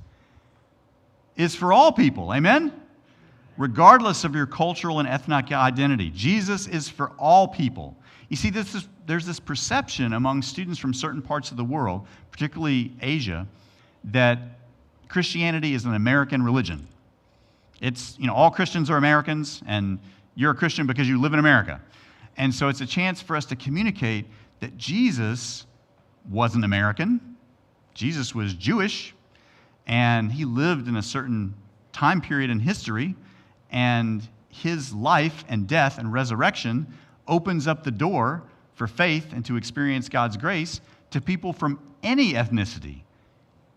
is 1.36 1.54
for 1.54 1.72
all 1.72 1.92
people. 1.92 2.32
Amen? 2.34 2.72
Regardless 3.56 4.24
of 4.24 4.34
your 4.34 4.46
cultural 4.46 4.98
and 4.98 5.08
ethnic 5.08 5.52
identity, 5.52 6.10
Jesus 6.10 6.66
is 6.66 6.88
for 6.88 7.10
all 7.18 7.46
people. 7.48 7.96
You 8.28 8.36
see, 8.36 8.50
this 8.50 8.74
is, 8.74 8.88
there's 9.06 9.24
this 9.24 9.38
perception 9.38 10.14
among 10.14 10.42
students 10.42 10.78
from 10.78 10.92
certain 10.92 11.22
parts 11.22 11.50
of 11.50 11.56
the 11.56 11.64
world, 11.64 12.06
particularly 12.30 12.92
Asia, 13.00 13.46
that 14.04 14.38
Christianity 15.08 15.74
is 15.74 15.84
an 15.84 15.94
American 15.94 16.42
religion. 16.42 16.86
It's, 17.80 18.18
you 18.18 18.26
know, 18.26 18.34
all 18.34 18.50
Christians 18.50 18.90
are 18.90 18.96
Americans, 18.96 19.62
and 19.66 19.98
you're 20.34 20.50
a 20.50 20.54
Christian 20.56 20.86
because 20.86 21.08
you 21.08 21.20
live 21.20 21.32
in 21.32 21.38
America. 21.38 21.80
And 22.36 22.54
so 22.54 22.68
it's 22.68 22.80
a 22.80 22.86
chance 22.86 23.22
for 23.22 23.36
us 23.36 23.46
to 23.46 23.56
communicate 23.56 24.26
that 24.60 24.76
Jesus 24.76 25.66
wasn't 26.28 26.64
American, 26.64 27.36
Jesus 27.94 28.34
was 28.34 28.54
Jewish, 28.54 29.14
and 29.86 30.30
he 30.30 30.44
lived 30.44 30.88
in 30.88 30.96
a 30.96 31.02
certain 31.02 31.54
time 31.92 32.20
period 32.20 32.50
in 32.50 32.60
history, 32.60 33.14
and 33.70 34.26
his 34.48 34.92
life 34.92 35.44
and 35.48 35.66
death 35.66 35.98
and 35.98 36.12
resurrection 36.12 36.86
opens 37.26 37.66
up 37.66 37.84
the 37.84 37.90
door 37.90 38.42
for 38.74 38.86
faith 38.86 39.32
and 39.32 39.44
to 39.46 39.56
experience 39.56 40.08
God's 40.08 40.36
grace 40.36 40.80
to 41.10 41.20
people 41.20 41.52
from 41.52 41.80
any 42.02 42.34
ethnicity, 42.34 43.02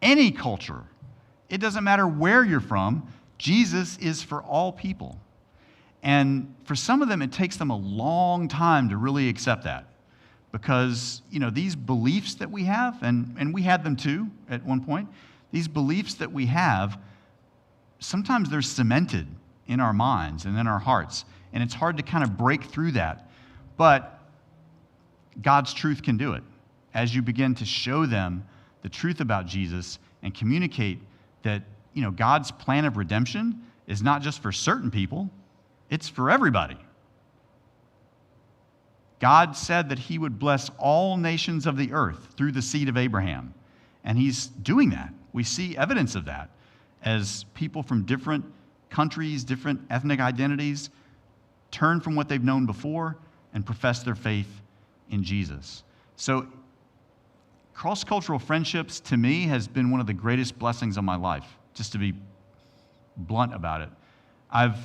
any 0.02 0.32
culture. 0.32 0.84
It 1.50 1.60
doesn't 1.60 1.84
matter 1.84 2.08
where 2.08 2.44
you're 2.44 2.60
from, 2.60 3.12
Jesus 3.38 3.98
is 3.98 4.22
for 4.22 4.42
all 4.44 4.72
people. 4.72 5.20
And 6.04 6.54
for 6.64 6.76
some 6.76 7.02
of 7.02 7.10
them, 7.10 7.22
it 7.22 7.32
takes 7.32 7.58
them 7.58 7.70
a 7.70 7.76
long 7.76 8.48
time 8.48 8.90
to 8.90 8.98
really 8.98 9.28
accept 9.28 9.64
that 9.66 9.86
because, 10.52 11.22
you 11.30 11.40
know, 11.40 11.50
these 11.50 11.76
beliefs 11.76 12.36
that 12.36 12.50
we 12.50 12.64
have, 12.64 13.04
and, 13.04 13.36
and 13.38 13.54
we 13.54 13.62
had 13.62 13.84
them 13.84 13.96
too 13.96 14.28
at 14.50 14.66
one 14.66 14.84
point, 14.84 15.10
these 15.52 15.68
beliefs 15.68 16.16
that 16.16 16.32
we 16.32 16.46
have, 16.48 16.98
sometimes 18.00 18.50
they're 18.50 18.62
cemented 18.62 19.28
in 19.68 19.80
our 19.80 19.94
minds 19.94 20.46
and 20.46 20.58
in 20.58 20.68
our 20.68 20.80
hearts. 20.80 21.26
And 21.54 21.62
it's 21.62 21.74
hard 21.74 21.98
to 21.98 22.04
kind 22.04 22.24
of 22.24 22.38
break 22.38 22.64
through 22.64 22.92
that 22.94 23.30
but 23.80 24.20
God's 25.42 25.74
truth 25.74 26.04
can 26.04 26.18
do 26.18 26.34
it. 26.34 26.44
As 26.94 27.16
you 27.16 27.22
begin 27.22 27.56
to 27.56 27.66
show 27.66 28.06
them 28.06 28.46
the 28.82 28.90
truth 28.90 29.22
about 29.22 29.46
Jesus 29.46 30.00
and 30.22 30.36
communicate 30.36 31.00
that, 31.44 31.64
you 31.94 32.02
know, 32.02 32.12
God's 32.12 32.52
plan 32.52 32.84
of 32.84 32.98
redemption 32.98 33.62
is 33.88 34.04
not 34.04 34.22
just 34.22 34.42
for 34.42 34.52
certain 34.52 34.92
people, 34.92 35.30
it's 35.90 36.08
for 36.08 36.30
everybody. 36.30 36.78
God 39.20 39.56
said 39.56 39.90
that 39.90 40.00
he 40.00 40.18
would 40.18 40.40
bless 40.40 40.70
all 40.78 41.18
nations 41.18 41.66
of 41.66 41.78
the 41.78 41.92
earth 41.92 42.34
through 42.38 42.54
the 42.54 42.62
seed 42.62 42.88
of 42.88 42.98
Abraham. 42.98 43.54
And 44.04 44.18
he's 44.18 44.48
doing 44.48 44.92
that. 44.92 45.14
We 45.34 45.44
see 45.44 45.78
evidence 45.78 46.16
of 46.16 46.26
that 46.26 46.50
as 47.04 47.46
people 47.54 47.84
from 47.84 48.04
different 48.04 48.46
countries, 48.90 49.44
different 49.44 49.82
ethnic 49.90 50.20
identities 50.20 50.90
turn 51.72 52.00
from 52.02 52.16
what 52.16 52.30
they've 52.30 52.44
known 52.44 52.66
before 52.66 53.18
and 53.54 53.66
profess 53.66 54.04
their 54.04 54.16
faith 54.16 54.62
in 55.12 55.24
Jesus. 55.24 55.84
So, 56.16 56.48
cross 57.74 58.04
cultural 58.04 58.40
friendships 58.40 59.00
to 59.02 59.18
me 59.18 59.44
has 59.44 59.68
been 59.68 59.92
one 59.92 60.02
of 60.02 60.08
the 60.08 60.14
greatest 60.14 60.58
blessings 60.58 60.98
of 60.98 61.04
my 61.04 61.16
life, 61.16 61.46
just 61.74 61.92
to 61.92 61.98
be 61.98 62.14
blunt 63.18 63.54
about 63.54 63.82
it. 63.82 63.90
I've 64.52 64.78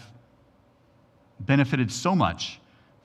benefited 1.40 1.90
so 1.90 2.14
much 2.14 2.60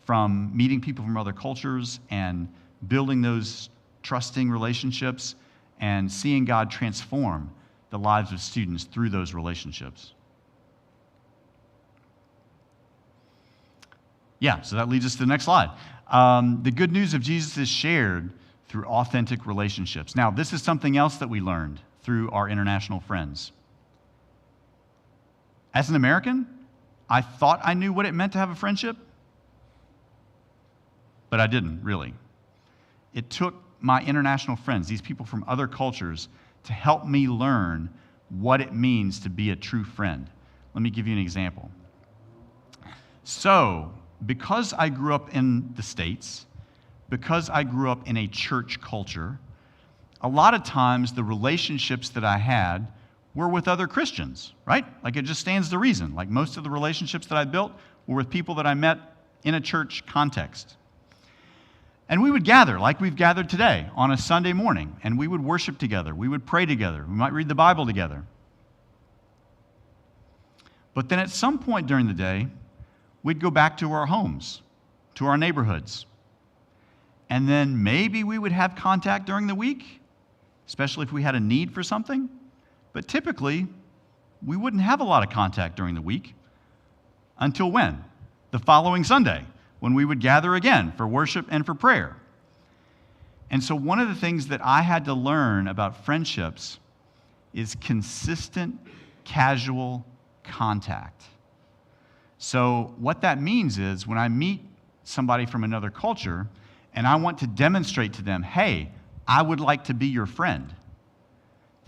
from 0.06 0.56
meeting 0.56 0.82
people 0.82 1.04
from 1.04 1.18
other 1.18 1.34
cultures 1.34 2.00
and 2.10 2.48
building 2.88 3.22
those 3.22 3.70
trusting 4.02 4.50
relationships 4.50 5.36
and 5.80 6.12
seeing 6.12 6.46
God 6.46 6.72
transform 6.72 7.52
the 7.90 8.00
lives 8.00 8.32
of 8.32 8.40
students 8.40 8.84
through 8.84 9.10
those 9.10 9.34
relationships. 9.34 10.14
Yeah, 14.40 14.62
so 14.62 14.78
that 14.78 14.88
leads 14.88 15.06
us 15.06 15.14
to 15.14 15.20
the 15.20 15.26
next 15.26 15.46
slide. 15.46 15.70
Um, 16.08 16.62
the 16.64 16.72
good 16.72 16.92
news 16.92 17.14
of 17.14 17.22
Jesus 17.22 17.58
is 17.58 17.68
shared 17.68 18.32
through 18.68 18.86
authentic 18.86 19.46
relationships. 19.46 20.16
Now, 20.16 20.32
this 20.32 20.54
is 20.54 20.62
something 20.62 20.96
else 20.96 21.18
that 21.18 21.30
we 21.30 21.42
learned 21.42 21.82
through 22.04 22.32
our 22.32 22.48
international 22.48 23.00
friends. 23.02 23.52
As 25.74 25.90
an 25.90 25.96
American, 25.96 26.48
I 27.10 27.22
thought 27.22 27.60
I 27.64 27.74
knew 27.74 27.92
what 27.92 28.06
it 28.06 28.14
meant 28.14 28.34
to 28.34 28.38
have 28.38 28.50
a 28.50 28.56
friendship, 28.56 28.96
but 31.30 31.40
I 31.40 31.48
didn't 31.48 31.84
really. 31.84 32.14
It 33.14 33.30
took 33.30 33.56
my 33.82 34.04
international 34.04 34.58
friends, 34.58 34.88
these 34.88 35.02
people 35.02 35.26
from 35.26 35.44
other 35.48 35.68
cultures, 35.68 36.28
to 36.66 36.74
help 36.74 37.08
me 37.08 37.28
learn 37.28 37.90
what 38.30 38.62
it 38.62 38.74
means 38.74 39.20
to 39.22 39.30
be 39.30 39.50
a 39.50 39.56
true 39.56 39.84
friend. 39.84 40.30
Let 40.74 40.82
me 40.82 40.90
give 40.90 41.08
you 41.08 41.14
an 41.14 41.20
example. 41.20 41.72
So, 43.24 43.92
because 44.26 44.74
I 44.74 44.90
grew 44.90 45.14
up 45.16 45.34
in 45.34 45.74
the 45.76 45.84
States, 45.84 46.46
because 47.10 47.50
I 47.50 47.64
grew 47.64 47.90
up 47.90 48.08
in 48.08 48.18
a 48.18 48.28
church 48.28 48.80
culture, 48.82 49.40
a 50.22 50.28
lot 50.28 50.54
of 50.54 50.64
times 50.64 51.14
the 51.14 51.24
relationships 51.24 52.10
that 52.10 52.24
I 52.24 52.38
had 52.38 52.88
were 53.36 53.48
with 53.48 53.68
other 53.68 53.88
Christians, 53.88 54.54
right? 54.66 54.86
Like 55.04 55.16
it 55.16 55.24
just 55.24 55.40
stands 55.40 55.70
to 55.70 55.78
reason. 55.78 56.16
Like 56.16 56.30
most 56.30 56.58
of 56.58 56.64
the 56.64 56.70
relationships 56.70 57.28
that 57.28 57.38
I 57.38 57.46
built 57.46 57.72
were 58.08 58.16
with 58.16 58.30
people 58.30 58.56
that 58.56 58.66
I 58.66 58.74
met 58.74 59.00
in 59.44 59.56
a 59.56 59.62
church 59.62 60.06
context. 60.06 60.76
And 62.10 62.24
we 62.24 62.32
would 62.32 62.44
gather 62.44 62.80
like 62.80 63.00
we've 63.00 63.16
gathered 63.16 63.50
today 63.50 63.88
on 63.96 64.12
a 64.12 64.18
Sunday 64.18 64.52
morning, 64.52 64.96
and 65.04 65.18
we 65.18 65.28
would 65.28 65.44
worship 65.44 65.78
together. 65.78 66.16
We 66.16 66.28
would 66.28 66.46
pray 66.46 66.66
together. 66.66 67.06
We 67.08 67.14
might 67.14 67.34
read 67.34 67.48
the 67.48 67.56
Bible 67.56 67.86
together. 67.86 68.24
But 70.96 71.08
then 71.08 71.20
at 71.20 71.30
some 71.30 71.60
point 71.60 71.86
during 71.86 72.08
the 72.08 72.14
day, 72.14 72.48
we'd 73.22 73.40
go 73.40 73.52
back 73.52 73.78
to 73.78 73.92
our 73.92 74.08
homes, 74.08 74.64
to 75.16 75.28
our 75.28 75.38
neighborhoods. 75.38 76.08
And 77.30 77.48
then 77.48 77.84
maybe 77.84 78.24
we 78.24 78.40
would 78.40 78.52
have 78.52 78.76
contact 78.76 79.28
during 79.28 79.46
the 79.46 79.54
week, 79.54 80.02
especially 80.68 81.04
if 81.04 81.12
we 81.12 81.22
had 81.22 81.36
a 81.36 81.40
need 81.40 81.72
for 81.74 81.84
something. 81.84 82.28
But 82.94 83.08
typically, 83.08 83.68
we 84.46 84.58
wouldn't 84.58 84.82
have 84.82 85.02
a 85.02 85.04
lot 85.04 85.24
of 85.24 85.30
contact 85.30 85.76
during 85.76 85.96
the 85.96 86.02
week 86.02 86.34
until 87.38 87.72
when? 87.72 88.04
The 88.52 88.60
following 88.60 89.04
Sunday, 89.04 89.46
when 89.80 89.94
we 89.94 90.06
would 90.06 90.20
gather 90.20 90.56
again 90.56 90.92
for 90.98 91.08
worship 91.08 91.46
and 91.50 91.66
for 91.66 91.74
prayer. 91.74 92.18
And 93.52 93.64
so, 93.64 93.76
one 93.76 94.00
of 94.00 94.08
the 94.08 94.16
things 94.16 94.48
that 94.48 94.62
I 94.64 94.82
had 94.82 95.06
to 95.06 95.14
learn 95.14 95.68
about 95.68 96.06
friendships 96.06 96.80
is 97.54 97.76
consistent, 97.76 98.80
casual 99.24 100.06
contact. 100.44 101.24
So, 102.38 102.94
what 102.98 103.22
that 103.22 103.42
means 103.42 103.78
is 103.78 104.06
when 104.06 104.18
I 104.18 104.28
meet 104.28 104.62
somebody 105.04 105.46
from 105.46 105.64
another 105.64 105.90
culture 105.90 106.48
and 106.94 107.08
I 107.08 107.16
want 107.16 107.40
to 107.40 107.48
demonstrate 107.48 108.14
to 108.14 108.22
them, 108.22 108.44
hey, 108.44 108.92
I 109.28 109.42
would 109.42 109.60
like 109.60 109.86
to 109.86 109.94
be 109.94 110.08
your 110.08 110.26
friend, 110.26 110.74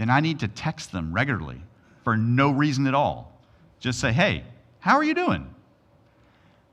then 0.02 0.10
I 0.10 0.20
need 0.20 0.40
to 0.40 0.48
text 0.48 0.92
them 0.92 1.14
regularly 1.14 1.62
for 2.04 2.18
no 2.18 2.50
reason 2.50 2.88
at 2.88 2.96
all. 2.96 3.40
Just 3.80 4.00
say, 4.00 4.12
hey, 4.12 4.44
how 4.80 4.96
are 4.96 5.04
you 5.04 5.14
doing? 5.14 5.48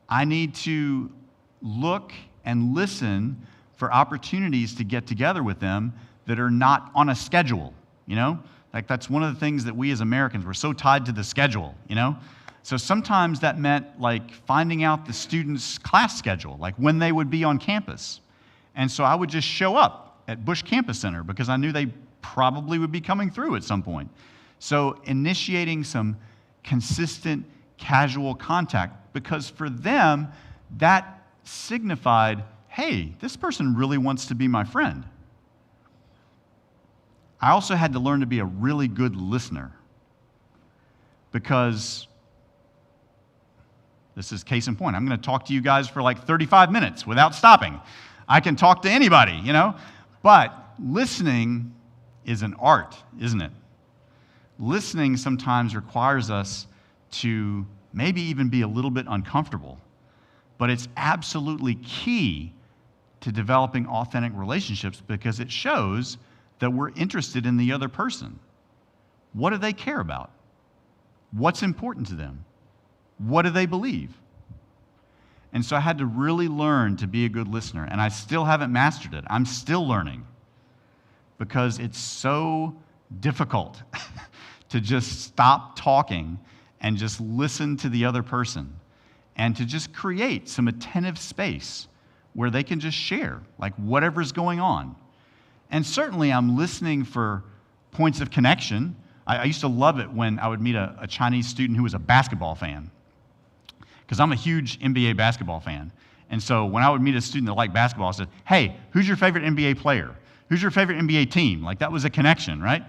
I 0.09 0.25
need 0.25 0.55
to 0.55 1.13
look 1.61 2.15
and 2.47 2.75
listen 2.75 3.47
for 3.77 3.93
opportunities 3.93 4.75
to 4.77 4.85
get 4.85 5.07
together 5.07 5.43
with 5.43 5.61
them 5.61 5.93
that 6.25 6.41
are 6.41 6.51
not 6.51 6.91
on 6.95 7.11
a 7.11 7.15
schedule, 7.15 7.75
you 8.07 8.17
know? 8.17 8.39
Like 8.73 8.89
that's 8.89 9.11
one 9.11 9.23
of 9.23 9.35
the 9.35 9.39
things 9.39 9.63
that 9.65 9.77
we 9.77 9.91
as 9.91 10.01
Americans, 10.01 10.47
we're 10.47 10.55
so 10.55 10.73
tied 10.73 11.05
to 11.05 11.13
the 11.13 11.23
schedule, 11.23 11.75
you 11.87 11.97
know? 11.97 12.17
So 12.63 12.79
sometimes 12.79 13.41
that 13.41 13.59
meant 13.59 14.01
like 14.01 14.33
finding 14.33 14.85
out 14.85 15.05
the 15.05 15.13
students' 15.13 15.77
class 15.77 16.19
schedule, 16.19 16.57
like 16.59 16.75
when 16.77 16.99
they 16.99 17.13
would 17.13 17.29
be 17.29 17.45
on 17.45 17.59
campus. 17.59 18.23
And 18.75 18.91
so 18.91 19.05
I 19.05 19.15
would 19.15 19.29
just 19.29 19.47
show 19.47 19.77
up 19.77 20.23
at 20.29 20.47
Busch 20.47 20.63
Campus 20.63 20.99
Center 20.99 21.23
because 21.23 21.51
I 21.51 21.59
knew 21.59 21.73
they 21.73 21.89
probably 22.23 22.79
would 22.79 22.93
be 22.93 23.01
coming 23.01 23.31
through 23.31 23.57
at 23.57 23.65
some 23.65 23.83
point. 23.83 24.11
So 24.59 25.01
initiating 25.05 25.85
some 25.85 26.17
consistent, 26.65 27.45
casual 27.77 28.35
contact 28.35 29.13
because 29.13 29.49
for 29.49 29.71
them, 29.71 30.29
that 30.79 31.23
signified 31.45 32.45
hey, 32.79 33.13
this 33.19 33.37
person 33.37 33.75
really 33.75 33.99
wants 33.99 34.27
to 34.27 34.37
be 34.37 34.47
my 34.47 34.63
friend. 34.63 35.05
I 37.41 37.51
also 37.51 37.75
had 37.75 37.93
to 37.95 37.99
learn 37.99 38.21
to 38.21 38.27
be 38.27 38.39
a 38.39 38.45
really 38.45 38.87
good 38.87 39.17
listener 39.17 39.73
because 41.33 42.07
this 44.15 44.31
is 44.31 44.45
case 44.45 44.69
in 44.69 44.77
point. 44.77 44.95
I'm 44.95 45.05
going 45.07 45.19
to 45.19 45.25
talk 45.25 45.47
to 45.47 45.53
you 45.53 45.61
guys 45.61 45.89
for 45.89 46.03
like 46.03 46.25
35 46.25 46.71
minutes 46.71 47.05
without 47.05 47.35
stopping. 47.35 47.81
I 48.29 48.39
can 48.39 48.55
talk 48.55 48.83
to 48.83 48.91
anybody, 48.91 49.41
you 49.43 49.53
know? 49.53 49.75
But 50.23 50.55
listening 50.79 51.75
is 52.29 52.43
an 52.43 52.55
art, 52.61 52.95
isn't 53.19 53.41
it? 53.41 53.51
Listening 54.59 55.17
sometimes 55.17 55.75
requires 55.75 56.31
us 56.31 56.67
to 57.11 57.67
maybe 57.95 58.21
even 58.21 58.51
be 58.51 58.61
a 58.61 58.69
little 58.69 58.91
bit 58.91 59.07
uncomfortable, 59.09 59.79
but 60.59 60.69
it's 60.69 60.89
absolutely 60.99 61.77
key 61.77 62.53
to 63.21 63.33
developing 63.33 63.87
authentic 63.87 64.33
relationships 64.35 65.03
because 65.07 65.41
it 65.41 65.51
shows 65.51 66.19
that 66.59 66.71
we're 66.71 66.91
interested 66.91 67.47
in 67.47 67.57
the 67.57 67.73
other 67.73 67.89
person. 67.89 68.39
What 69.33 69.51
do 69.51 69.57
they 69.57 69.73
care 69.73 70.01
about? 70.01 70.31
What's 71.33 71.63
important 71.63 72.09
to 72.09 72.15
them? 72.15 72.45
What 73.17 73.43
do 73.43 73.51
they 73.51 73.67
believe? 73.67 74.11
And 75.55 75.65
so 75.65 75.77
I 75.77 75.81
had 75.81 75.97
to 75.97 76.07
really 76.07 76.49
learn 76.49 76.97
to 76.99 77.07
be 77.07 77.25
a 77.25 77.29
good 77.29 77.49
listener, 77.49 77.89
and 77.91 78.03
I 78.03 78.09
still 78.09 78.45
haven't 78.45 78.71
mastered 78.71 79.15
it. 79.15 79.25
I'm 79.29 79.47
still 79.47 79.89
learning 79.89 80.27
because 81.39 81.79
it's 81.79 81.99
so 81.99 82.77
difficult 83.21 83.83
to 84.69 84.81
just 84.81 85.23
stop 85.23 85.77
talking 85.77 86.39
and 86.81 86.97
just 86.97 87.21
listen 87.21 87.77
to 87.79 87.89
the 87.89 88.05
other 88.05 88.23
person 88.23 88.75
and 89.37 89.57
to 89.57 89.65
just 89.65 89.93
create 89.93 90.49
some 90.49 90.69
attentive 90.69 91.19
space 91.19 91.89
where 92.35 92.51
they 92.51 92.63
can 92.63 92.81
just 92.81 92.97
share, 92.97 93.41
like 93.59 93.75
whatever's 93.77 94.33
going 94.33 94.61
on. 94.61 94.95
And 95.71 95.85
certainly, 95.85 96.33
I'm 96.33 96.57
listening 96.57 97.05
for 97.05 97.45
points 97.91 98.21
of 98.21 98.31
connection. 98.31 98.97
I, 99.27 99.39
I 99.39 99.45
used 99.45 99.61
to 99.61 99.69
love 99.69 99.99
it 99.99 100.11
when 100.11 100.39
I 100.39 100.49
would 100.49 100.61
meet 100.61 100.75
a, 100.75 100.95
a 101.01 101.07
Chinese 101.07 101.47
student 101.47 101.77
who 101.77 101.83
was 101.83 101.95
a 101.95 101.99
basketball 101.99 102.55
fan, 102.55 102.91
because 104.01 104.21
I'm 104.21 104.33
a 104.33 104.37
huge 104.37 104.79
NBA 104.81 105.17
basketball 105.17 105.61
fan. 105.61 105.93
And 106.31 106.43
so 106.43 106.67
when 106.67 106.83
I 106.83 106.91
would 106.91 107.01
meet 107.01 107.15
a 107.15 107.21
student 107.21 107.47
that 107.47 107.55
liked 107.55 107.73
basketball, 107.73 108.09
I 108.09 108.13
said, 108.13 108.29
Hey, 108.47 108.77
who's 108.91 109.07
your 109.07 109.17
favorite 109.17 109.45
NBA 109.45 109.79
player? 109.79 110.15
Who's 110.49 110.63
your 110.63 110.71
favorite 110.71 110.99
NBA 110.99 111.31
team? 111.31 111.63
Like 111.63 111.79
that 111.81 111.93
was 111.93 112.05
a 112.05 112.11
connection, 112.11 112.61
right? 112.61 112.83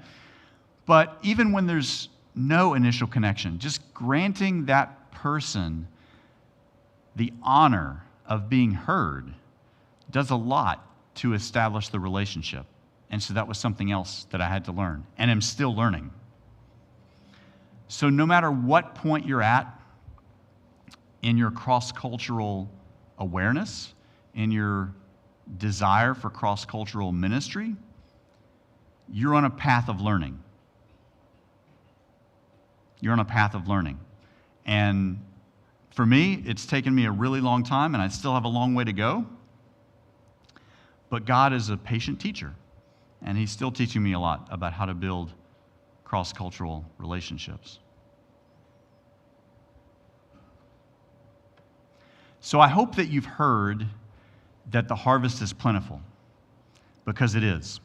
But 0.85 1.17
even 1.21 1.51
when 1.51 1.67
there's 1.67 2.09
no 2.35 2.73
initial 2.73 3.07
connection, 3.07 3.59
just 3.59 3.93
granting 3.93 4.65
that 4.65 5.11
person 5.11 5.87
the 7.15 7.33
honor 7.43 8.03
of 8.25 8.49
being 8.49 8.71
heard 8.71 9.33
does 10.09 10.29
a 10.29 10.35
lot 10.35 10.87
to 11.15 11.33
establish 11.33 11.89
the 11.89 11.99
relationship. 11.99 12.65
And 13.09 13.21
so 13.21 13.33
that 13.33 13.47
was 13.47 13.57
something 13.57 13.91
else 13.91 14.25
that 14.29 14.39
I 14.39 14.47
had 14.47 14.65
to 14.65 14.71
learn 14.71 15.05
and 15.17 15.29
am 15.29 15.41
still 15.41 15.75
learning. 15.75 16.11
So, 17.87 18.09
no 18.09 18.25
matter 18.25 18.51
what 18.51 18.95
point 18.95 19.25
you're 19.25 19.41
at 19.41 19.67
in 21.23 21.37
your 21.37 21.51
cross 21.51 21.91
cultural 21.91 22.69
awareness, 23.17 23.93
in 24.35 24.51
your 24.51 24.93
desire 25.57 26.13
for 26.13 26.29
cross 26.29 26.65
cultural 26.65 27.11
ministry, 27.11 27.75
you're 29.11 29.35
on 29.35 29.45
a 29.45 29.49
path 29.49 29.89
of 29.89 30.01
learning. 30.01 30.39
You're 32.99 33.13
on 33.13 33.19
a 33.19 33.25
path 33.25 33.55
of 33.55 33.67
learning. 33.67 33.99
And 34.65 35.19
for 35.95 36.05
me, 36.05 36.43
it's 36.45 36.65
taken 36.65 36.93
me 36.93 37.05
a 37.05 37.11
really 37.11 37.41
long 37.41 37.63
time, 37.63 37.93
and 37.95 38.01
I 38.01 38.07
still 38.09 38.33
have 38.33 38.43
a 38.43 38.49
long 38.49 38.75
way 38.75 38.83
to 38.83 38.93
go. 38.93 39.25
But 41.09 41.25
God 41.25 41.53
is 41.53 41.69
a 41.69 41.77
patient 41.77 42.19
teacher, 42.19 42.53
and 43.23 43.37
He's 43.37 43.51
still 43.51 43.71
teaching 43.71 44.03
me 44.03 44.13
a 44.13 44.19
lot 44.19 44.47
about 44.51 44.73
how 44.73 44.85
to 44.85 44.93
build 44.93 45.31
cross 46.03 46.31
cultural 46.31 46.85
relationships. 46.97 47.79
So 52.41 52.59
I 52.59 52.67
hope 52.67 52.95
that 52.95 53.09
you've 53.09 53.25
heard 53.25 53.87
that 54.71 54.87
the 54.87 54.95
harvest 54.95 55.41
is 55.41 55.53
plentiful, 55.53 56.01
because 57.05 57.35
it 57.35 57.43
is. 57.43 57.79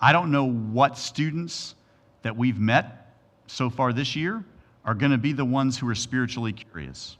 I 0.00 0.12
don't 0.12 0.30
know 0.30 0.50
what 0.50 0.98
students 0.98 1.74
that 2.22 2.36
we've 2.36 2.58
met 2.58 3.14
so 3.46 3.70
far 3.70 3.92
this 3.92 4.16
year 4.16 4.44
are 4.84 4.94
going 4.94 5.12
to 5.12 5.18
be 5.18 5.32
the 5.32 5.44
ones 5.44 5.78
who 5.78 5.88
are 5.88 5.94
spiritually 5.94 6.52
curious. 6.52 7.16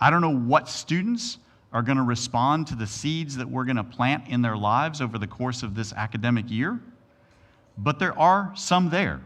I 0.00 0.10
don't 0.10 0.22
know 0.22 0.34
what 0.34 0.68
students 0.68 1.38
are 1.72 1.82
going 1.82 1.98
to 1.98 2.02
respond 2.02 2.66
to 2.68 2.74
the 2.74 2.86
seeds 2.86 3.36
that 3.36 3.48
we're 3.48 3.64
going 3.64 3.76
to 3.76 3.84
plant 3.84 4.26
in 4.28 4.42
their 4.42 4.56
lives 4.56 5.00
over 5.00 5.18
the 5.18 5.26
course 5.26 5.62
of 5.62 5.74
this 5.74 5.92
academic 5.92 6.50
year, 6.50 6.80
but 7.78 7.98
there 7.98 8.18
are 8.18 8.52
some 8.56 8.90
there. 8.90 9.20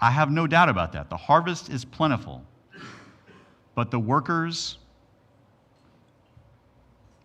I 0.00 0.10
have 0.10 0.30
no 0.30 0.46
doubt 0.46 0.68
about 0.68 0.92
that. 0.92 1.08
The 1.08 1.16
harvest 1.16 1.70
is 1.70 1.84
plentiful, 1.84 2.44
but 3.74 3.90
the 3.90 3.98
workers, 3.98 4.78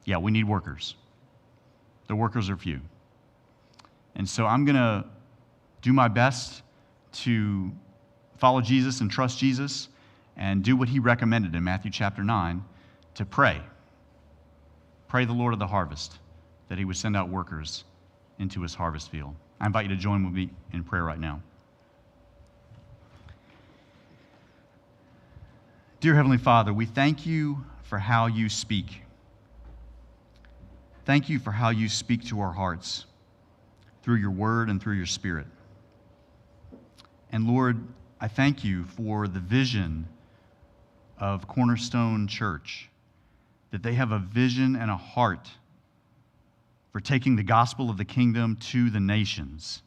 yeah, 0.10 0.18
we 0.18 0.32
need 0.32 0.46
workers. 0.46 0.96
The 2.08 2.16
workers 2.16 2.50
are 2.50 2.58
few. 2.58 2.82
And 4.16 4.28
so 4.28 4.48
I'm 4.48 4.66
going 4.66 4.76
to 4.76 5.06
do 5.84 5.94
my 5.94 6.08
best 6.08 6.64
to 7.12 7.72
follow 8.40 8.60
Jesus 8.60 9.02
and 9.02 9.12
trust 9.12 9.38
Jesus 9.38 9.88
and 10.36 10.64
do 10.64 10.76
what 10.76 10.90
he 10.90 10.98
recommended 10.98 11.54
in 11.54 11.64
Matthew 11.64 11.92
chapter 11.92 12.24
9 12.24 12.64
to 13.14 13.26
pray. 13.26 13.62
Pray 15.08 15.26
the 15.26 15.34
Lord 15.34 15.54
of 15.54 15.60
the 15.60 15.68
harvest 15.68 16.18
that 16.70 16.80
he 16.80 16.86
would 16.86 16.98
send 16.98 17.16
out 17.16 17.30
workers 17.30 17.84
into 18.40 18.64
his 18.64 18.74
harvest 18.74 19.12
field. 19.12 19.36
I 19.62 19.68
invite 19.68 19.88
you 19.88 19.96
to 19.96 20.02
join 20.02 20.26
with 20.26 20.34
me 20.34 20.50
in 20.74 20.84
prayer 20.84 21.04
right 21.04 21.20
now. 21.20 21.40
Dear 26.00 26.16
Heavenly 26.16 26.38
Father, 26.40 26.74
we 26.74 26.88
thank 26.88 27.28
you 27.28 27.64
for 27.84 28.00
how 28.00 28.26
you 28.26 28.50
speak. 28.50 29.04
Thank 31.10 31.28
you 31.28 31.40
for 31.40 31.50
how 31.50 31.72
you 31.72 31.90
speak 31.90 32.24
to 32.26 32.40
our 32.40 32.54
hearts 32.54 33.08
through 34.04 34.18
your 34.18 34.30
word 34.30 34.70
and 34.70 34.80
through 34.80 34.94
your 34.94 35.08
spirit. 35.08 35.48
And 37.32 37.48
Lord, 37.48 37.84
I 38.22 38.28
thank 38.28 38.64
you 38.64 38.84
for 38.84 39.28
the 39.28 39.40
vision 39.40 40.08
of 41.18 41.48
Cornerstone 41.48 42.28
Church 42.28 42.92
that 43.72 43.82
they 43.82 43.94
have 43.94 44.12
a 44.12 44.20
vision 44.20 44.76
and 44.76 44.92
a 44.92 44.98
heart 44.98 45.50
for 46.92 47.00
taking 47.00 47.36
the 47.36 47.42
gospel 47.42 47.90
of 47.90 47.98
the 47.98 48.06
kingdom 48.06 48.56
to 48.68 48.92
the 48.92 49.00
nations. 49.00 49.82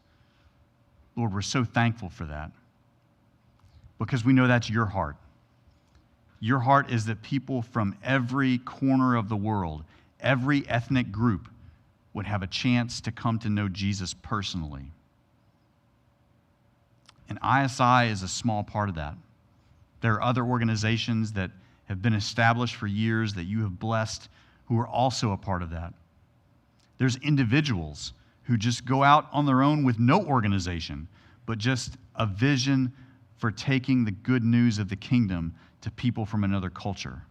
Lord, 1.14 1.32
we're 1.32 1.42
so 1.42 1.62
thankful 1.62 2.08
for 2.08 2.24
that 2.24 2.50
because 4.00 4.24
we 4.24 4.32
know 4.32 4.48
that's 4.48 4.68
your 4.68 4.86
heart. 4.86 5.14
Your 6.40 6.58
heart 6.58 6.90
is 6.90 7.06
that 7.06 7.22
people 7.22 7.62
from 7.62 7.96
every 8.02 8.58
corner 8.58 9.14
of 9.14 9.28
the 9.28 9.36
world, 9.36 9.84
every 10.22 10.66
ethnic 10.68 11.12
group, 11.12 11.48
would 12.14 12.26
have 12.26 12.42
a 12.42 12.46
chance 12.46 13.00
to 13.02 13.12
come 13.12 13.38
to 13.38 13.48
know 13.48 13.68
Jesus 13.68 14.14
personally. 14.14 14.84
And 17.28 17.38
ISI 17.38 18.10
is 18.10 18.22
a 18.22 18.28
small 18.28 18.62
part 18.62 18.88
of 18.88 18.96
that. 18.96 19.14
There 20.02 20.14
are 20.14 20.22
other 20.22 20.44
organizations 20.44 21.32
that 21.32 21.50
have 21.86 22.02
been 22.02 22.14
established 22.14 22.76
for 22.76 22.86
years 22.86 23.34
that 23.34 23.44
you 23.44 23.62
have 23.62 23.78
blessed 23.78 24.28
who 24.66 24.78
are 24.78 24.86
also 24.86 25.32
a 25.32 25.36
part 25.36 25.62
of 25.62 25.70
that. 25.70 25.94
There's 26.98 27.16
individuals 27.16 28.12
who 28.44 28.56
just 28.56 28.84
go 28.84 29.02
out 29.02 29.28
on 29.32 29.46
their 29.46 29.62
own 29.62 29.84
with 29.84 29.98
no 29.98 30.20
organization, 30.20 31.08
but 31.46 31.58
just 31.58 31.96
a 32.16 32.26
vision 32.26 32.92
for 33.38 33.50
taking 33.50 34.04
the 34.04 34.10
good 34.10 34.44
news 34.44 34.78
of 34.78 34.88
the 34.88 34.96
kingdom 34.96 35.54
to 35.80 35.90
people 35.90 36.26
from 36.26 36.44
another 36.44 36.70
culture. 36.70 37.22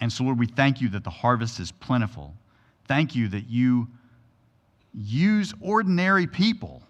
And 0.00 0.12
so, 0.12 0.24
Lord, 0.24 0.38
we 0.38 0.46
thank 0.46 0.80
you 0.80 0.88
that 0.90 1.04
the 1.04 1.10
harvest 1.10 1.60
is 1.60 1.70
plentiful. 1.70 2.34
Thank 2.88 3.14
you 3.14 3.28
that 3.28 3.48
you 3.48 3.88
use 4.94 5.54
ordinary 5.60 6.26
people 6.26 6.82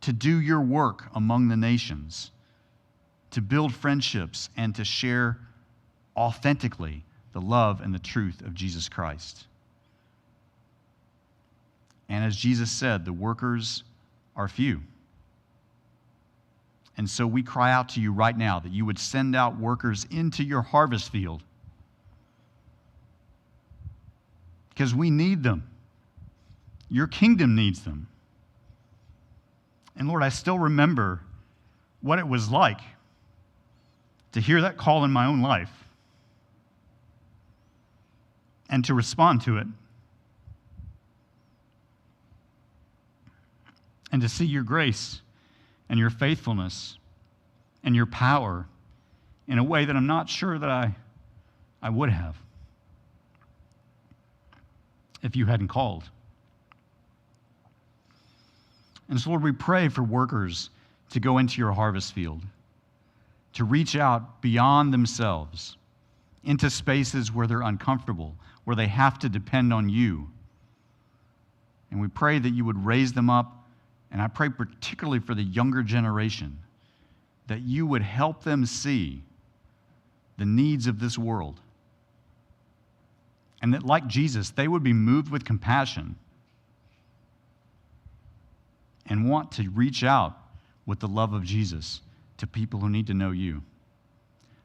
to 0.00 0.12
do 0.12 0.40
your 0.40 0.60
work 0.60 1.04
among 1.14 1.48
the 1.48 1.56
nations, 1.56 2.30
to 3.32 3.42
build 3.42 3.74
friendships, 3.74 4.48
and 4.56 4.74
to 4.76 4.84
share 4.84 5.38
authentically 6.16 7.04
the 7.32 7.40
love 7.40 7.80
and 7.80 7.94
the 7.94 7.98
truth 7.98 8.40
of 8.40 8.54
Jesus 8.54 8.88
Christ. 8.88 9.44
And 12.08 12.24
as 12.24 12.36
Jesus 12.36 12.70
said, 12.70 13.04
the 13.04 13.12
workers 13.12 13.82
are 14.34 14.48
few. 14.48 14.80
And 16.98 17.08
so 17.08 17.28
we 17.28 17.44
cry 17.44 17.72
out 17.72 17.90
to 17.90 18.00
you 18.00 18.12
right 18.12 18.36
now 18.36 18.58
that 18.58 18.72
you 18.72 18.84
would 18.84 18.98
send 18.98 19.36
out 19.36 19.56
workers 19.56 20.04
into 20.10 20.42
your 20.42 20.62
harvest 20.62 21.10
field 21.12 21.44
because 24.70 24.92
we 24.96 25.08
need 25.08 25.44
them. 25.44 25.70
Your 26.90 27.06
kingdom 27.06 27.54
needs 27.54 27.84
them. 27.84 28.08
And 29.96 30.08
Lord, 30.08 30.24
I 30.24 30.28
still 30.28 30.58
remember 30.58 31.20
what 32.00 32.18
it 32.18 32.26
was 32.26 32.50
like 32.50 32.80
to 34.32 34.40
hear 34.40 34.60
that 34.62 34.76
call 34.76 35.04
in 35.04 35.12
my 35.12 35.26
own 35.26 35.40
life 35.40 35.84
and 38.68 38.84
to 38.86 38.94
respond 38.94 39.42
to 39.42 39.58
it. 39.58 39.66
And 44.10 44.22
to 44.22 44.28
see 44.28 44.46
your 44.46 44.62
grace 44.64 45.20
and 45.88 45.98
your 45.98 46.10
faithfulness 46.10 46.98
and 47.82 47.94
your 47.94 48.06
power 48.06 48.66
in 49.46 49.58
a 49.58 49.64
way 49.64 49.84
that 49.84 49.96
I'm 49.96 50.06
not 50.06 50.28
sure 50.28 50.58
that 50.58 50.68
I, 50.68 50.94
I 51.82 51.90
would 51.90 52.10
have 52.10 52.36
if 55.22 55.34
you 55.34 55.46
hadn't 55.46 55.68
called. 55.68 56.04
And 59.08 59.18
so, 59.18 59.30
Lord, 59.30 59.42
we 59.42 59.52
pray 59.52 59.88
for 59.88 60.02
workers 60.02 60.70
to 61.10 61.20
go 61.20 61.38
into 61.38 61.58
your 61.58 61.72
harvest 61.72 62.12
field, 62.12 62.42
to 63.54 63.64
reach 63.64 63.96
out 63.96 64.42
beyond 64.42 64.92
themselves 64.92 65.78
into 66.44 66.68
spaces 66.70 67.32
where 67.32 67.46
they're 67.46 67.62
uncomfortable, 67.62 68.36
where 68.64 68.76
they 68.76 68.86
have 68.86 69.18
to 69.20 69.28
depend 69.28 69.72
on 69.72 69.88
you. 69.88 70.28
And 71.90 72.00
we 72.00 72.08
pray 72.08 72.38
that 72.38 72.50
you 72.50 72.64
would 72.66 72.84
raise 72.84 73.14
them 73.14 73.30
up 73.30 73.57
and 74.10 74.22
I 74.22 74.28
pray 74.28 74.48
particularly 74.48 75.18
for 75.18 75.34
the 75.34 75.42
younger 75.42 75.82
generation 75.82 76.58
that 77.46 77.62
you 77.62 77.86
would 77.86 78.02
help 78.02 78.44
them 78.44 78.64
see 78.66 79.22
the 80.36 80.44
needs 80.44 80.86
of 80.86 81.00
this 81.00 81.18
world. 81.18 81.60
And 83.60 83.74
that, 83.74 83.82
like 83.82 84.06
Jesus, 84.06 84.50
they 84.50 84.68
would 84.68 84.82
be 84.82 84.92
moved 84.92 85.30
with 85.30 85.44
compassion 85.44 86.16
and 89.06 89.28
want 89.28 89.50
to 89.52 89.68
reach 89.70 90.04
out 90.04 90.36
with 90.86 91.00
the 91.00 91.08
love 91.08 91.32
of 91.32 91.42
Jesus 91.42 92.00
to 92.36 92.46
people 92.46 92.78
who 92.78 92.88
need 92.88 93.08
to 93.08 93.14
know 93.14 93.30
you. 93.30 93.62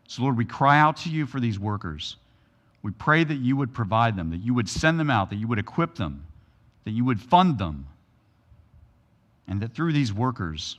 So, 0.08 0.22
Lord, 0.22 0.38
we 0.38 0.46
cry 0.46 0.80
out 0.80 0.98
to 0.98 1.10
you 1.10 1.26
for 1.26 1.40
these 1.40 1.58
workers. 1.58 2.18
We 2.84 2.92
pray 2.92 3.24
that 3.24 3.36
you 3.36 3.56
would 3.56 3.74
provide 3.74 4.16
them, 4.16 4.30
that 4.30 4.42
you 4.42 4.54
would 4.54 4.70
send 4.70 5.00
them 5.00 5.10
out, 5.10 5.30
that 5.32 5.38
you 5.38 5.48
would 5.48 5.60
equip 5.60 5.96
them, 5.96 6.26
that 6.84 6.92
you 6.92 7.06
would 7.06 7.20
fund 7.20 7.58
them 7.58 7.88
and 9.48 9.62
that 9.62 9.74
through 9.74 9.94
these 9.94 10.14
workers, 10.14 10.78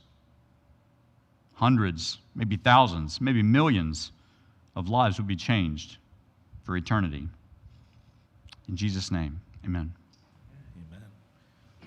hundreds, 1.53 2.19
maybe 2.35 2.57
thousands, 2.57 3.21
maybe 3.21 3.41
millions 3.41 4.11
of 4.75 4.89
lives 4.89 5.17
would 5.17 5.27
be 5.27 5.35
changed 5.35 5.97
for 6.63 6.75
eternity. 6.75 7.27
In 8.67 8.75
Jesus' 8.75 9.11
name, 9.11 9.41
amen. 9.63 9.93